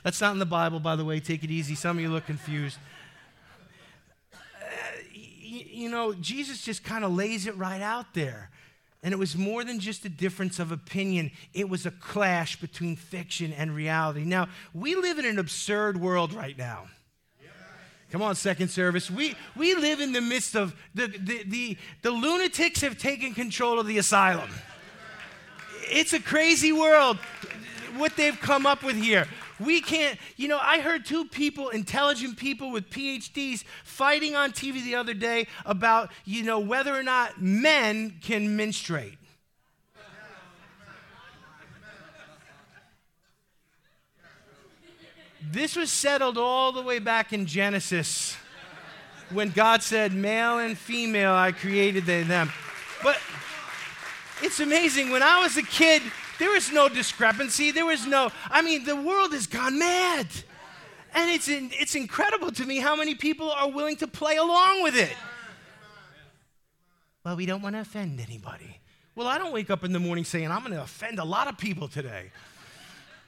That's 0.03 0.21
not 0.21 0.33
in 0.33 0.39
the 0.39 0.45
Bible, 0.45 0.79
by 0.79 0.95
the 0.95 1.05
way. 1.05 1.19
Take 1.19 1.43
it 1.43 1.51
easy. 1.51 1.75
Some 1.75 1.97
of 1.97 2.01
you 2.01 2.09
look 2.09 2.25
confused. 2.25 2.77
Uh, 4.33 4.37
you, 5.11 5.65
you 5.71 5.89
know, 5.89 6.13
Jesus 6.13 6.63
just 6.63 6.83
kind 6.83 7.03
of 7.03 7.13
lays 7.13 7.47
it 7.47 7.57
right 7.57 7.81
out 7.81 8.13
there. 8.13 8.49
And 9.01 9.13
it 9.13 9.17
was 9.17 9.37
more 9.37 9.63
than 9.63 9.79
just 9.79 10.03
a 10.03 10.09
difference 10.09 10.59
of 10.59 10.71
opinion, 10.71 11.31
it 11.53 11.69
was 11.69 11.85
a 11.85 11.91
clash 11.91 12.59
between 12.59 12.97
fiction 12.97 13.53
and 13.53 13.73
reality. 13.73 14.25
Now, 14.25 14.49
we 14.73 14.95
live 14.95 15.19
in 15.19 15.25
an 15.25 15.39
absurd 15.39 15.99
world 15.99 16.33
right 16.33 16.57
now. 16.57 16.87
Come 18.11 18.23
on, 18.23 18.35
second 18.35 18.69
service. 18.69 19.09
We, 19.09 19.35
we 19.55 19.75
live 19.75 19.99
in 19.99 20.13
the 20.13 20.21
midst 20.21 20.55
of 20.55 20.75
the, 20.95 21.07
the, 21.07 21.43
the, 21.43 21.77
the 22.01 22.11
lunatics 22.11 22.81
have 22.81 22.97
taken 22.97 23.33
control 23.35 23.79
of 23.79 23.85
the 23.85 23.99
asylum. 23.99 24.49
It's 25.83 26.13
a 26.13 26.19
crazy 26.19 26.71
world, 26.71 27.17
what 27.97 28.15
they've 28.15 28.39
come 28.39 28.65
up 28.65 28.83
with 28.83 28.95
here. 28.95 29.27
We 29.59 29.81
can't, 29.81 30.17
you 30.37 30.47
know, 30.47 30.59
I 30.61 30.79
heard 30.79 31.05
two 31.05 31.25
people, 31.25 31.69
intelligent 31.69 32.37
people 32.37 32.71
with 32.71 32.89
PhDs, 32.89 33.63
fighting 33.83 34.35
on 34.35 34.51
TV 34.51 34.83
the 34.83 34.95
other 34.95 35.13
day 35.13 35.47
about, 35.65 36.11
you 36.25 36.43
know, 36.43 36.59
whether 36.59 36.95
or 36.95 37.03
not 37.03 37.41
men 37.41 38.19
can 38.21 38.55
menstruate. 38.55 39.15
This 45.51 45.75
was 45.75 45.91
settled 45.91 46.37
all 46.37 46.71
the 46.71 46.81
way 46.81 46.99
back 46.99 47.33
in 47.33 47.45
Genesis 47.45 48.37
when 49.31 49.49
God 49.49 49.81
said, 49.81 50.13
Male 50.13 50.59
and 50.59 50.77
female, 50.77 51.33
I 51.33 51.51
created 51.51 52.05
them. 52.05 52.51
But 53.01 53.17
it's 54.41 54.59
amazing. 54.59 55.09
When 55.09 55.23
I 55.23 55.41
was 55.41 55.57
a 55.57 55.63
kid, 55.63 56.01
there 56.39 56.49
was 56.49 56.71
no 56.71 56.89
discrepancy. 56.89 57.71
There 57.71 57.85
was 57.85 58.07
no, 58.07 58.31
I 58.49 58.61
mean, 58.61 58.85
the 58.85 58.95
world 58.95 59.33
has 59.33 59.45
gone 59.45 59.77
mad. 59.77 60.27
And 61.13 61.29
it's, 61.29 61.47
in, 61.47 61.71
it's 61.73 61.95
incredible 61.95 62.51
to 62.51 62.65
me 62.65 62.77
how 62.77 62.95
many 62.95 63.15
people 63.15 63.51
are 63.51 63.69
willing 63.69 63.97
to 63.97 64.07
play 64.07 64.37
along 64.37 64.83
with 64.83 64.95
it. 64.95 65.15
Well, 67.23 67.35
we 67.35 67.45
don't 67.45 67.61
want 67.61 67.75
to 67.75 67.81
offend 67.81 68.19
anybody. 68.19 68.79
Well, 69.15 69.27
I 69.27 69.37
don't 69.37 69.51
wake 69.51 69.69
up 69.69 69.83
in 69.83 69.91
the 69.91 69.99
morning 69.99 70.23
saying, 70.23 70.49
I'm 70.49 70.61
going 70.61 70.71
to 70.71 70.81
offend 70.81 71.19
a 71.19 71.25
lot 71.25 71.47
of 71.47 71.57
people 71.57 71.87
today. 71.87 72.31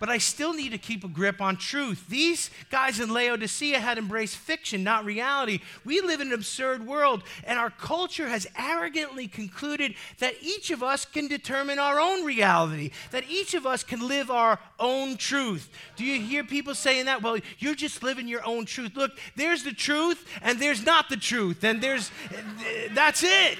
But 0.01 0.09
I 0.09 0.17
still 0.17 0.51
need 0.53 0.71
to 0.71 0.79
keep 0.79 1.03
a 1.03 1.07
grip 1.07 1.39
on 1.39 1.57
truth. 1.57 2.07
These 2.09 2.49
guys 2.71 2.99
in 2.99 3.13
Laodicea 3.13 3.79
had 3.79 3.99
embraced 3.99 4.35
fiction, 4.35 4.83
not 4.83 5.05
reality. 5.05 5.59
We 5.85 6.01
live 6.01 6.19
in 6.19 6.29
an 6.29 6.33
absurd 6.33 6.87
world, 6.87 7.23
and 7.43 7.59
our 7.59 7.69
culture 7.69 8.27
has 8.27 8.47
arrogantly 8.57 9.27
concluded 9.27 9.93
that 10.17 10.33
each 10.41 10.71
of 10.71 10.81
us 10.81 11.05
can 11.05 11.27
determine 11.27 11.77
our 11.77 11.99
own 11.99 12.25
reality, 12.25 12.89
that 13.11 13.29
each 13.29 13.53
of 13.53 13.67
us 13.67 13.83
can 13.83 14.07
live 14.07 14.31
our 14.31 14.57
own 14.79 15.17
truth. 15.17 15.69
Do 15.97 16.03
you 16.03 16.19
hear 16.19 16.43
people 16.43 16.73
saying 16.73 17.05
that? 17.05 17.21
Well, 17.21 17.37
you're 17.59 17.75
just 17.75 18.01
living 18.01 18.27
your 18.27 18.43
own 18.43 18.65
truth. 18.65 18.93
Look, 18.95 19.11
there's 19.35 19.63
the 19.63 19.71
truth, 19.71 20.27
and 20.41 20.59
there's 20.59 20.83
not 20.83 21.09
the 21.09 21.17
truth, 21.17 21.63
and 21.63 21.79
there's 21.79 22.09
that's 22.95 23.21
it. 23.21 23.59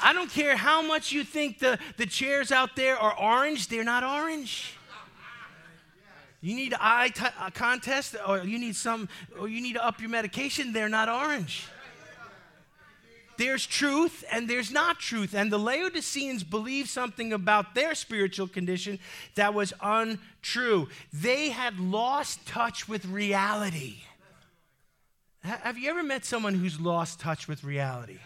I 0.00 0.12
don't 0.12 0.30
care 0.30 0.56
how 0.56 0.82
much 0.82 1.12
you 1.12 1.24
think 1.24 1.58
the, 1.58 1.78
the 1.96 2.06
chairs 2.06 2.52
out 2.52 2.76
there 2.76 2.96
are 2.96 3.18
orange, 3.18 3.68
they're 3.68 3.84
not 3.84 4.04
orange. 4.04 4.74
You 6.40 6.54
need 6.54 6.74
eye 6.78 7.10
contest, 7.54 8.14
or 8.26 8.38
you 8.44 8.58
need 8.58 8.76
some, 8.76 9.08
or 9.38 9.48
you 9.48 9.60
need 9.60 9.72
to 9.72 9.84
up 9.84 10.00
your 10.00 10.10
medication, 10.10 10.72
they're 10.72 10.88
not 10.88 11.08
orange. 11.08 11.66
There's 13.36 13.66
truth 13.66 14.24
and 14.32 14.48
there's 14.48 14.70
not 14.70 14.98
truth. 14.98 15.34
And 15.34 15.52
the 15.52 15.58
Laodiceans 15.58 16.42
believed 16.42 16.88
something 16.88 17.32
about 17.32 17.74
their 17.74 17.94
spiritual 17.94 18.48
condition 18.48 18.98
that 19.34 19.54
was 19.54 19.72
untrue. 19.82 20.88
They 21.12 21.50
had 21.50 21.78
lost 21.78 22.46
touch 22.46 22.88
with 22.88 23.04
reality. 23.04 23.96
Have 25.42 25.78
you 25.78 25.90
ever 25.90 26.02
met 26.02 26.24
someone 26.24 26.54
who's 26.54 26.80
lost 26.80 27.20
touch 27.20 27.46
with 27.46 27.62
reality? 27.62 28.18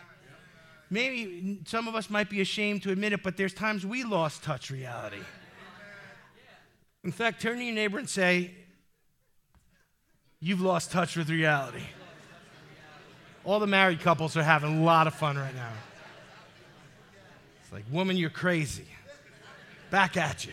Maybe 0.91 1.61
some 1.67 1.89
of 1.89 1.95
us 1.95 2.11
might 2.11 2.29
be 2.29 2.41
ashamed 2.41 2.83
to 2.83 2.91
admit 2.91 3.13
it, 3.13 3.23
but 3.23 3.37
there's 3.37 3.55
times 3.55 3.87
we 3.87 4.05
lost 4.05 4.43
touch 4.43 4.71
reality. 4.71 5.21
In 7.03 7.13
fact, 7.13 7.41
turn 7.41 7.59
to 7.59 7.65
your 7.65 7.75
neighbor 7.75 7.99
and 7.99 8.09
say, 8.09 8.53
You've 10.43 10.63
lost 10.63 10.91
touch 10.91 11.17
with 11.17 11.29
reality. 11.29 11.83
All 13.45 13.61
the 13.61 13.67
married 13.67 14.01
couples 14.01 14.37
are 14.39 14.43
having 14.43 14.79
a 14.79 14.83
lot 14.83 15.07
of 15.07 15.15
fun 15.15 15.37
right 15.37 15.55
now. 15.55 15.73
It's 17.63 17.73
like, 17.73 17.85
Woman, 17.91 18.17
you're 18.17 18.31
crazy. 18.31 18.87
Back 19.91 20.17
at 20.17 20.45
you. 20.45 20.53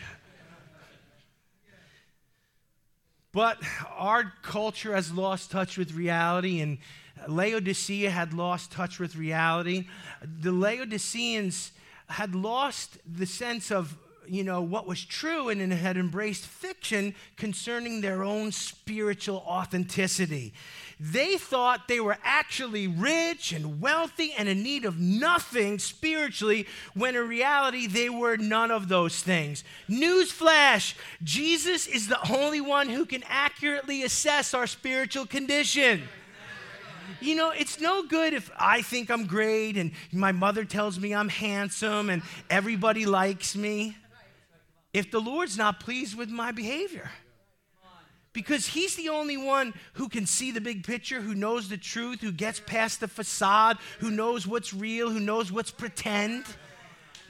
But 3.32 3.58
our 3.96 4.32
culture 4.42 4.94
has 4.94 5.12
lost 5.12 5.50
touch 5.50 5.78
with 5.78 5.92
reality, 5.92 6.60
and 6.60 6.78
Laodicea 7.26 8.10
had 8.10 8.32
lost 8.32 8.70
touch 8.70 8.98
with 8.98 9.16
reality. 9.16 9.86
The 10.22 10.52
Laodiceans 10.52 11.72
had 12.08 12.34
lost 12.34 12.98
the 13.06 13.26
sense 13.26 13.70
of 13.70 13.96
you 14.30 14.44
know 14.44 14.60
what 14.60 14.86
was 14.86 15.04
true 15.04 15.48
and 15.48 15.72
had 15.72 15.96
embraced 15.96 16.44
fiction 16.44 17.14
concerning 17.36 18.00
their 18.00 18.22
own 18.22 18.52
spiritual 18.52 19.38
authenticity. 19.46 20.52
They 21.00 21.36
thought 21.38 21.88
they 21.88 22.00
were 22.00 22.18
actually 22.24 22.88
rich 22.88 23.52
and 23.52 23.80
wealthy 23.80 24.32
and 24.36 24.48
in 24.48 24.62
need 24.62 24.84
of 24.84 24.98
nothing 24.98 25.78
spiritually 25.78 26.66
when 26.94 27.16
in 27.16 27.28
reality 27.28 27.86
they 27.86 28.08
were 28.08 28.36
none 28.36 28.70
of 28.70 28.88
those 28.88 29.22
things. 29.22 29.64
Newsflash 29.88 30.94
jesus 31.22 31.86
is 31.86 32.08
the 32.08 32.32
only 32.32 32.60
one 32.60 32.88
who 32.88 33.06
can 33.06 33.24
accurately 33.28 34.02
assess 34.02 34.54
our 34.54 34.66
spiritual 34.66 35.26
condition 35.26 36.02
you 37.20 37.34
know, 37.34 37.50
it's 37.50 37.80
no 37.80 38.04
good 38.04 38.34
if 38.34 38.50
I 38.58 38.82
think 38.82 39.10
I'm 39.10 39.26
great 39.26 39.76
and 39.76 39.92
my 40.12 40.32
mother 40.32 40.64
tells 40.64 40.98
me 40.98 41.14
I'm 41.14 41.28
handsome 41.28 42.10
and 42.10 42.22
everybody 42.50 43.06
likes 43.06 43.56
me. 43.56 43.96
If 44.92 45.10
the 45.10 45.20
Lord's 45.20 45.56
not 45.58 45.80
pleased 45.80 46.16
with 46.16 46.30
my 46.30 46.52
behavior, 46.52 47.10
because 48.32 48.66
he's 48.66 48.94
the 48.94 49.08
only 49.08 49.36
one 49.36 49.74
who 49.94 50.08
can 50.08 50.26
see 50.26 50.50
the 50.52 50.60
big 50.60 50.84
picture, 50.84 51.20
who 51.20 51.34
knows 51.34 51.68
the 51.68 51.76
truth, 51.76 52.20
who 52.20 52.30
gets 52.30 52.60
past 52.60 53.00
the 53.00 53.08
facade, 53.08 53.78
who 53.98 54.10
knows 54.10 54.46
what's 54.46 54.72
real, 54.72 55.10
who 55.10 55.20
knows 55.20 55.50
what's 55.50 55.70
pretend. 55.70 56.44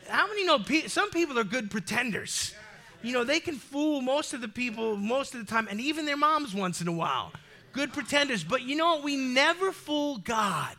How 0.09 0.27
many 0.27 0.45
know 0.45 0.59
some 0.87 1.11
people 1.11 1.39
are 1.39 1.45
good 1.45 1.71
pretenders? 1.71 2.55
You 3.03 3.13
know, 3.13 3.25
they 3.25 3.41
can 3.41 3.55
fool 3.55 4.01
most 4.01 4.35
of 4.35 4.41
the 4.41 4.49
people 4.49 4.97
most 4.97 5.35
of 5.35 5.41
the 5.41 5.47
time, 5.47 5.69
and 5.71 5.81
even 5.81 6.05
their 6.05 6.17
moms 6.17 6.55
once 6.55 6.81
in 6.81 6.89
a 6.89 6.93
while 6.93 7.33
good 7.73 7.93
pretenders. 7.93 8.45
But 8.45 8.63
you 8.63 8.77
know 8.77 8.97
what? 8.97 9.05
We 9.05 9.17
never 9.17 9.73
fool 9.73 10.19
God. 10.19 10.77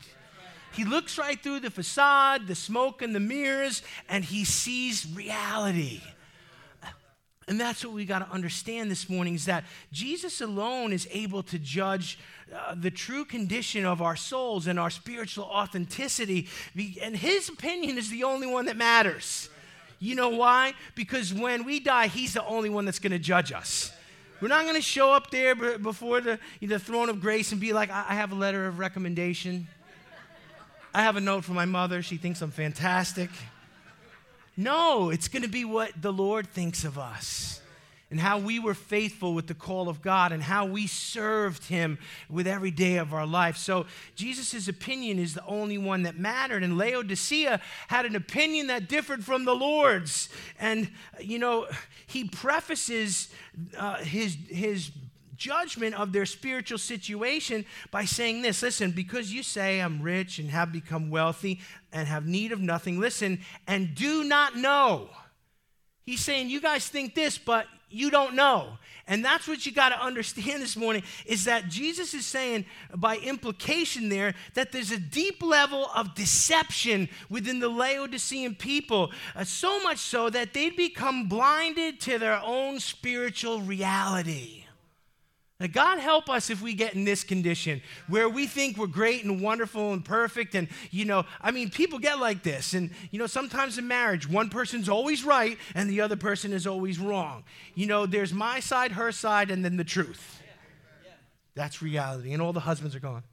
He 0.74 0.86
looks 0.86 1.18
right 1.18 1.42
through 1.42 1.62
the 1.62 1.72
facade, 1.72 2.48
the 2.48 2.56
smoke 2.56 3.02
and 3.02 3.14
the 3.14 3.20
mirrors, 3.20 3.82
and 4.08 4.24
he 4.24 4.46
sees 4.46 5.06
reality. 5.14 6.02
And 7.48 7.60
that's 7.60 7.84
what 7.84 7.94
we 7.94 8.06
got 8.06 8.20
to 8.20 8.32
understand 8.32 8.92
this 8.92 9.10
morning 9.10 9.34
is 9.34 9.46
that 9.46 9.64
Jesus 9.92 10.40
alone 10.40 10.94
is 10.94 11.08
able 11.12 11.42
to 11.44 11.58
judge 11.58 12.20
uh, 12.56 12.76
the 12.76 12.92
true 12.92 13.26
condition 13.26 13.86
of 13.86 14.04
our 14.04 14.16
souls 14.16 14.68
and 14.68 14.80
our 14.80 14.92
spiritual 14.92 15.46
authenticity. 15.46 16.48
And 17.02 17.18
his 17.18 17.50
opinion 17.50 17.98
is 17.98 18.12
the 18.12 18.24
only 18.24 18.46
one 18.46 18.66
that 18.66 18.78
matters. 18.78 19.50
You 19.98 20.14
know 20.14 20.30
why? 20.30 20.76
Because 20.94 21.34
when 21.34 21.66
we 21.66 21.80
die, 21.80 22.08
he's 22.08 22.36
the 22.36 22.46
only 22.46 22.70
one 22.70 22.86
that's 22.86 23.00
going 23.00 23.14
to 23.14 23.20
judge 23.20 23.52
us. 23.52 23.92
We're 24.42 24.48
not 24.48 24.64
going 24.64 24.76
to 24.76 24.82
show 24.82 25.12
up 25.12 25.32
there 25.32 25.56
before 25.78 26.22
the, 26.22 26.40
the 26.62 26.80
throne 26.80 27.10
of 27.10 27.20
grace 27.20 27.52
and 27.52 27.60
be 27.60 27.74
like, 27.74 27.90
I 27.90 28.14
have 28.14 28.32
a 28.32 28.36
letter 28.36 28.68
of 28.68 28.80
recommendation. 28.80 29.68
I 30.94 31.02
have 31.04 31.18
a 31.18 31.22
note 31.22 31.44
from 31.44 31.56
my 31.56 31.66
mother. 31.66 32.02
She 32.02 32.18
thinks 32.18 32.42
I'm 32.42 32.52
fantastic. 32.52 33.30
No, 34.56 35.10
it's 35.10 35.28
going 35.28 35.44
to 35.44 35.50
be 35.50 35.66
what 35.66 35.92
the 36.02 36.12
Lord 36.12 36.48
thinks 36.48 36.84
of 36.84 36.98
us 36.98 37.59
and 38.12 38.20
how 38.20 38.40
we 38.40 38.58
were 38.58 38.74
faithful 38.74 39.34
with 39.34 39.48
the 39.48 39.54
call 39.54 39.88
of 39.88 40.02
God 40.02 40.32
and 40.32 40.42
how 40.42 40.66
we 40.66 40.88
served 40.88 41.66
Him 41.66 42.00
with 42.28 42.48
every 42.48 42.72
day 42.72 42.98
of 42.98 43.14
our 43.14 43.28
life. 43.28 43.56
So, 43.56 43.86
Jesus' 44.16 44.68
opinion 44.68 45.20
is 45.20 45.36
the 45.36 45.46
only 45.46 45.78
one 45.78 46.04
that 46.04 46.18
mattered. 46.18 46.64
And 46.64 46.78
Laodicea 46.78 47.62
had 47.88 48.06
an 48.06 48.16
opinion 48.16 48.68
that 48.68 48.90
differed 48.90 49.24
from 49.24 49.46
the 49.46 49.54
Lord's. 49.54 50.30
And, 50.60 50.90
you 51.20 51.38
know, 51.38 51.68
he 52.08 52.24
prefaces 52.24 53.30
uh, 53.78 53.98
his, 53.98 54.36
his 54.50 54.92
judgment 55.40 55.96
of 55.96 56.12
their 56.12 56.26
spiritual 56.26 56.78
situation 56.78 57.66
by 57.92 58.06
saying 58.06 58.42
this 58.42 58.62
listen, 58.62 58.92
because 58.92 59.32
you 59.32 59.44
say 59.44 59.80
I'm 59.80 60.02
rich 60.02 60.40
and 60.40 60.50
have 60.50 60.72
become 60.72 61.10
wealthy 61.10 61.62
and 61.92 62.08
have 62.08 62.28
need 62.28 62.52
of 62.52 62.60
nothing, 62.60 63.00
listen, 63.00 63.40
and 63.68 63.94
do 63.96 64.24
not 64.24 64.56
know. 64.56 65.10
He's 66.06 66.22
saying, 66.22 66.50
you 66.50 66.60
guys 66.60 66.88
think 66.88 67.14
this, 67.14 67.38
but 67.38 67.68
you 67.90 68.12
don't 68.12 68.36
know. 68.36 68.78
And 69.08 69.26
that's 69.26 69.48
what 69.48 69.66
you 69.66 69.72
got 69.72 69.90
to 69.90 70.00
understand 70.00 70.62
this 70.62 70.78
morning 70.78 71.02
is 71.26 71.46
that 71.46 71.68
Jesus 71.68 72.14
is 72.14 72.28
saying, 72.28 72.66
by 72.96 73.18
implication, 73.18 74.10
there, 74.10 74.36
that 74.54 74.72
there's 74.72 74.92
a 74.92 75.00
deep 75.00 75.42
level 75.42 75.90
of 75.96 76.14
deception 76.14 77.10
within 77.28 77.60
the 77.60 77.70
Laodicean 77.70 78.54
people, 78.54 79.12
uh, 79.36 79.44
so 79.44 79.82
much 79.82 79.98
so 79.98 80.30
that 80.30 80.54
they'd 80.54 80.76
become 80.76 81.28
blinded 81.28 82.00
to 82.02 82.20
their 82.20 82.40
own 82.44 82.80
spiritual 82.80 83.62
reality. 83.62 84.66
God 85.68 86.00
help 86.00 86.30
us 86.30 86.50
if 86.50 86.62
we 86.62 86.74
get 86.74 86.94
in 86.94 87.04
this 87.04 87.26
condition 87.26 87.82
where 88.08 88.30
we 88.30 88.48
think 88.48 88.78
we're 88.78 88.88
great 88.88 89.26
and 89.26 89.42
wonderful 89.42 89.92
and 89.92 90.06
perfect. 90.06 90.56
And, 90.56 90.70
you 90.90 91.04
know, 91.04 91.26
I 91.42 91.52
mean, 91.52 91.70
people 91.70 92.00
get 92.00 92.18
like 92.18 92.44
this. 92.44 92.74
And, 92.74 92.92
you 93.12 93.20
know, 93.20 93.28
sometimes 93.28 93.78
in 93.78 93.86
marriage, 93.86 94.28
one 94.28 94.50
person's 94.50 94.88
always 94.88 95.26
right 95.26 95.58
and 95.76 95.90
the 95.90 96.00
other 96.00 96.16
person 96.16 96.54
is 96.54 96.66
always 96.66 96.98
wrong. 96.98 97.44
You 97.76 97.88
know, 97.88 98.06
there's 98.06 98.34
my 98.34 98.62
side, 98.62 98.94
her 98.94 99.12
side, 99.12 99.52
and 99.52 99.66
then 99.66 99.76
the 99.76 99.84
truth. 99.84 100.42
That's 101.56 101.82
reality. 101.82 102.32
And 102.32 102.42
all 102.42 102.54
the 102.54 102.62
husbands 102.62 102.96
are 102.96 103.02
gone. 103.02 103.24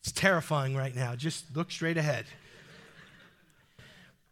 It's 0.00 0.12
terrifying 0.12 0.76
right 0.76 0.94
now. 0.94 1.16
Just 1.16 1.56
look 1.56 1.70
straight 1.70 1.96
ahead. 1.96 2.26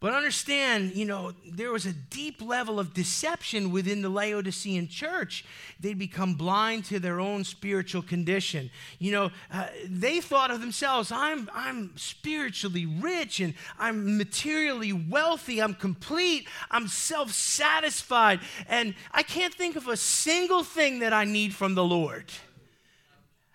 But 0.01 0.13
understand, 0.13 0.93
you 0.93 1.05
know, 1.05 1.31
there 1.49 1.71
was 1.71 1.85
a 1.85 1.93
deep 1.93 2.41
level 2.41 2.79
of 2.79 2.93
deception 2.93 3.71
within 3.71 4.01
the 4.01 4.09
Laodicean 4.09 4.89
church. 4.89 5.45
They'd 5.79 5.97
become 5.97 6.35
blind 6.35 6.85
to 6.85 6.99
their 6.99 7.21
own 7.21 7.45
spiritual 7.45 8.01
condition. 8.01 8.69
You 8.99 9.13
know, 9.13 9.31
uh, 9.51 9.67
they 9.87 10.19
thought 10.19 10.51
of 10.51 10.59
themselves, 10.59 11.11
I'm, 11.13 11.49
I'm 11.53 11.95
spiritually 11.95 12.85
rich 12.85 13.39
and 13.39 13.53
I'm 13.79 14.17
materially 14.17 14.91
wealthy, 14.91 15.61
I'm 15.61 15.73
complete, 15.73 16.47
I'm 16.69 16.89
self 16.89 17.31
satisfied, 17.31 18.41
and 18.67 18.95
I 19.11 19.23
can't 19.23 19.53
think 19.53 19.77
of 19.77 19.87
a 19.87 19.97
single 19.97 20.63
thing 20.63 20.99
that 20.99 21.13
I 21.13 21.23
need 21.23 21.55
from 21.55 21.73
the 21.73 21.85
Lord. 21.85 22.31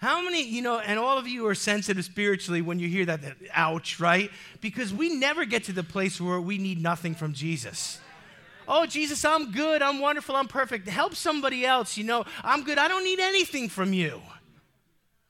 How 0.01 0.23
many, 0.25 0.43
you 0.43 0.63
know, 0.63 0.79
and 0.79 0.99
all 0.99 1.19
of 1.19 1.29
you 1.29 1.47
are 1.47 1.55
sensitive 1.55 2.05
spiritually 2.07 2.63
when 2.63 2.79
you 2.79 2.89
hear 2.89 3.05
that, 3.05 3.21
that, 3.21 3.37
ouch, 3.53 4.01
right? 4.01 4.31
Because 4.63 4.95
we 4.95 5.15
never 5.15 5.45
get 5.45 5.65
to 5.65 5.73
the 5.73 5.83
place 5.83 6.19
where 6.19 6.41
we 6.41 6.57
need 6.57 6.83
nothing 6.83 7.15
from 7.15 7.35
Jesus. 7.35 8.01
Oh, 8.67 8.87
Jesus, 8.87 9.25
I'm 9.27 9.53
good, 9.53 9.83
I'm 9.83 10.01
wonderful, 10.01 10.37
I'm 10.37 10.49
perfect. 10.49 10.89
Help 10.89 11.15
somebody 11.15 11.67
else, 11.67 11.99
you 11.99 12.05
know, 12.05 12.25
I'm 12.43 12.65
good, 12.65 12.79
I 12.79 12.89
don't 12.89 13.05
need 13.05 13.21
anything 13.21 13.69
from 13.69 13.93
you. 13.93 14.23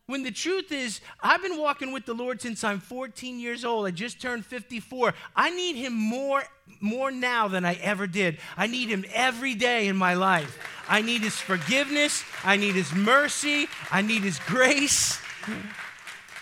When 0.07 0.23
the 0.23 0.31
truth 0.31 0.71
is, 0.71 1.00
I've 1.21 1.43
been 1.43 1.57
walking 1.57 1.93
with 1.93 2.05
the 2.05 2.15
Lord 2.15 2.41
since 2.41 2.62
I'm 2.62 2.81
14 2.81 3.39
years 3.39 3.65
old. 3.65 3.87
I 3.87 3.93
just 3.93 4.21
turned 4.21 4.45
54. 4.45 5.15
I 5.37 5.50
need 5.50 5.77
Him 5.77 5.93
more, 5.93 6.43
more 6.81 7.11
now 7.11 7.49
than 7.49 7.65
I 7.65 7.75
ever 7.75 8.07
did. 8.07 8.39
I 8.57 8.67
need 8.67 8.89
Him 8.89 9.05
every 9.12 9.55
day 9.55 9.89
in 9.89 9.97
my 9.97 10.15
life. 10.15 10.59
I 10.89 11.03
need 11.03 11.23
His 11.23 11.37
forgiveness. 11.37 12.25
I 12.45 12.57
need 12.57 12.75
His 12.75 12.93
mercy. 12.93 13.69
I 13.91 14.03
need 14.03 14.23
His 14.23 14.39
grace. 14.41 15.21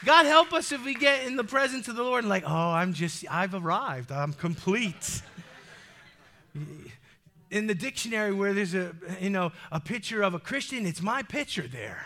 God 0.05 0.27
help 0.27 0.53
us 0.53 0.71
if 0.73 0.85
we 0.85 0.95
get 0.95 1.27
in 1.27 1.37
the 1.37 1.45
presence 1.45 1.89
of 1.89 1.97
the 1.97 2.03
Lord 2.03 2.25
and 2.25 2.29
like, 2.29 2.45
oh, 2.47 2.71
I'm 2.71 2.93
just, 2.93 3.25
I've 3.31 3.55
arrived. 3.55 4.13
I'm 4.13 4.33
complete. 4.33 5.23
In 7.51 7.67
the 7.67 7.75
dictionary 7.75 8.33
where 8.33 8.53
there's 8.53 8.75
a, 8.75 8.95
you 9.21 9.31
know, 9.31 9.53
a 9.73 9.81
picture 9.81 10.23
of 10.23 10.35
a 10.35 10.39
Christian, 10.39 10.87
it's 10.87 11.03
my 11.03 11.23
picture 11.23 11.67
there. 11.67 12.05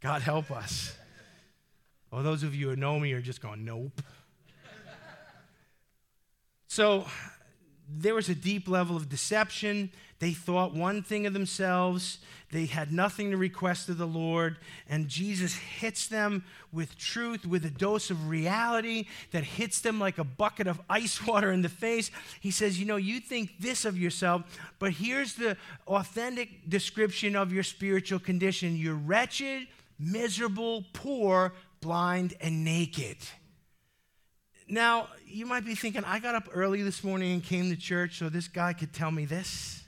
God 0.00 0.22
help 0.22 0.50
us. 0.50 0.96
Well, 2.10 2.22
those 2.22 2.42
of 2.42 2.54
you 2.54 2.70
who 2.70 2.76
know 2.76 2.98
me 2.98 3.12
are 3.12 3.20
just 3.20 3.40
going, 3.40 3.64
nope. 3.64 4.00
So 6.78 7.04
there 7.88 8.14
was 8.14 8.28
a 8.28 8.36
deep 8.36 8.68
level 8.68 8.96
of 8.96 9.08
deception. 9.08 9.90
They 10.20 10.30
thought 10.30 10.74
one 10.74 11.02
thing 11.02 11.26
of 11.26 11.32
themselves. 11.32 12.18
They 12.52 12.66
had 12.66 12.92
nothing 12.92 13.32
to 13.32 13.36
request 13.36 13.88
of 13.88 13.98
the 13.98 14.06
Lord. 14.06 14.58
And 14.88 15.08
Jesus 15.08 15.56
hits 15.56 16.06
them 16.06 16.44
with 16.72 16.96
truth, 16.96 17.44
with 17.44 17.64
a 17.64 17.70
dose 17.70 18.10
of 18.10 18.28
reality 18.28 19.06
that 19.32 19.42
hits 19.42 19.80
them 19.80 19.98
like 19.98 20.18
a 20.18 20.22
bucket 20.24 20.68
of 20.68 20.80
ice 20.88 21.26
water 21.26 21.50
in 21.50 21.62
the 21.62 21.68
face. 21.68 22.12
He 22.38 22.52
says, 22.52 22.78
You 22.78 22.86
know, 22.86 22.94
you 22.94 23.18
think 23.18 23.58
this 23.58 23.84
of 23.84 23.98
yourself, 23.98 24.44
but 24.78 24.92
here's 24.92 25.34
the 25.34 25.56
authentic 25.88 26.70
description 26.70 27.34
of 27.34 27.52
your 27.52 27.64
spiritual 27.64 28.20
condition 28.20 28.76
you're 28.76 28.94
wretched 28.94 29.66
miserable, 29.98 30.84
poor, 30.92 31.52
blind, 31.80 32.34
and 32.40 32.64
naked. 32.64 33.16
Now, 34.68 35.08
you 35.26 35.46
might 35.46 35.64
be 35.64 35.74
thinking, 35.74 36.04
I 36.04 36.18
got 36.18 36.34
up 36.34 36.48
early 36.52 36.82
this 36.82 37.02
morning 37.02 37.32
and 37.32 37.42
came 37.42 37.70
to 37.70 37.76
church 37.76 38.18
so 38.18 38.28
this 38.28 38.48
guy 38.48 38.74
could 38.74 38.92
tell 38.92 39.10
me 39.10 39.24
this. 39.24 39.82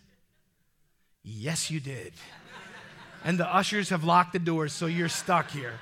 Yes, 1.23 1.71
you 1.71 1.81
did. 1.81 2.15
and 3.25 3.39
the 3.39 3.47
ushers 3.47 3.91
have 3.91 4.05
locked 4.05 4.33
the 4.33 4.39
doors, 4.39 4.73
so 4.73 4.87
you're 4.87 5.11
stuck 5.11 5.51
here. 5.51 5.75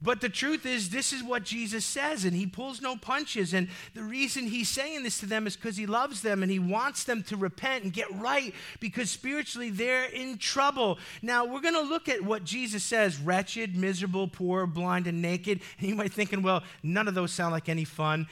But 0.00 0.20
the 0.20 0.28
truth 0.28 0.64
is, 0.64 0.90
this 0.90 1.12
is 1.12 1.24
what 1.24 1.42
Jesus 1.42 1.84
says, 1.84 2.24
and 2.24 2.32
he 2.32 2.46
pulls 2.46 2.80
no 2.80 2.94
punches. 2.94 3.52
And 3.52 3.68
the 3.94 4.04
reason 4.04 4.46
he's 4.46 4.68
saying 4.68 5.02
this 5.02 5.18
to 5.18 5.26
them 5.26 5.44
is 5.44 5.56
because 5.56 5.76
he 5.76 5.86
loves 5.86 6.22
them 6.22 6.44
and 6.44 6.52
he 6.52 6.60
wants 6.60 7.02
them 7.02 7.24
to 7.24 7.36
repent 7.36 7.82
and 7.82 7.92
get 7.92 8.06
right 8.14 8.54
because 8.78 9.10
spiritually 9.10 9.70
they're 9.70 10.04
in 10.04 10.38
trouble. 10.38 10.98
Now, 11.20 11.44
we're 11.44 11.60
going 11.60 11.74
to 11.74 11.80
look 11.80 12.08
at 12.08 12.22
what 12.22 12.44
Jesus 12.44 12.84
says 12.84 13.18
wretched, 13.18 13.74
miserable, 13.74 14.28
poor, 14.28 14.66
blind, 14.66 15.08
and 15.08 15.20
naked. 15.20 15.60
And 15.80 15.88
you 15.88 15.96
might 15.96 16.04
be 16.04 16.08
thinking, 16.10 16.42
well, 16.42 16.62
none 16.84 17.08
of 17.08 17.16
those 17.16 17.32
sound 17.32 17.50
like 17.50 17.68
any 17.68 17.84
fun. 17.84 18.28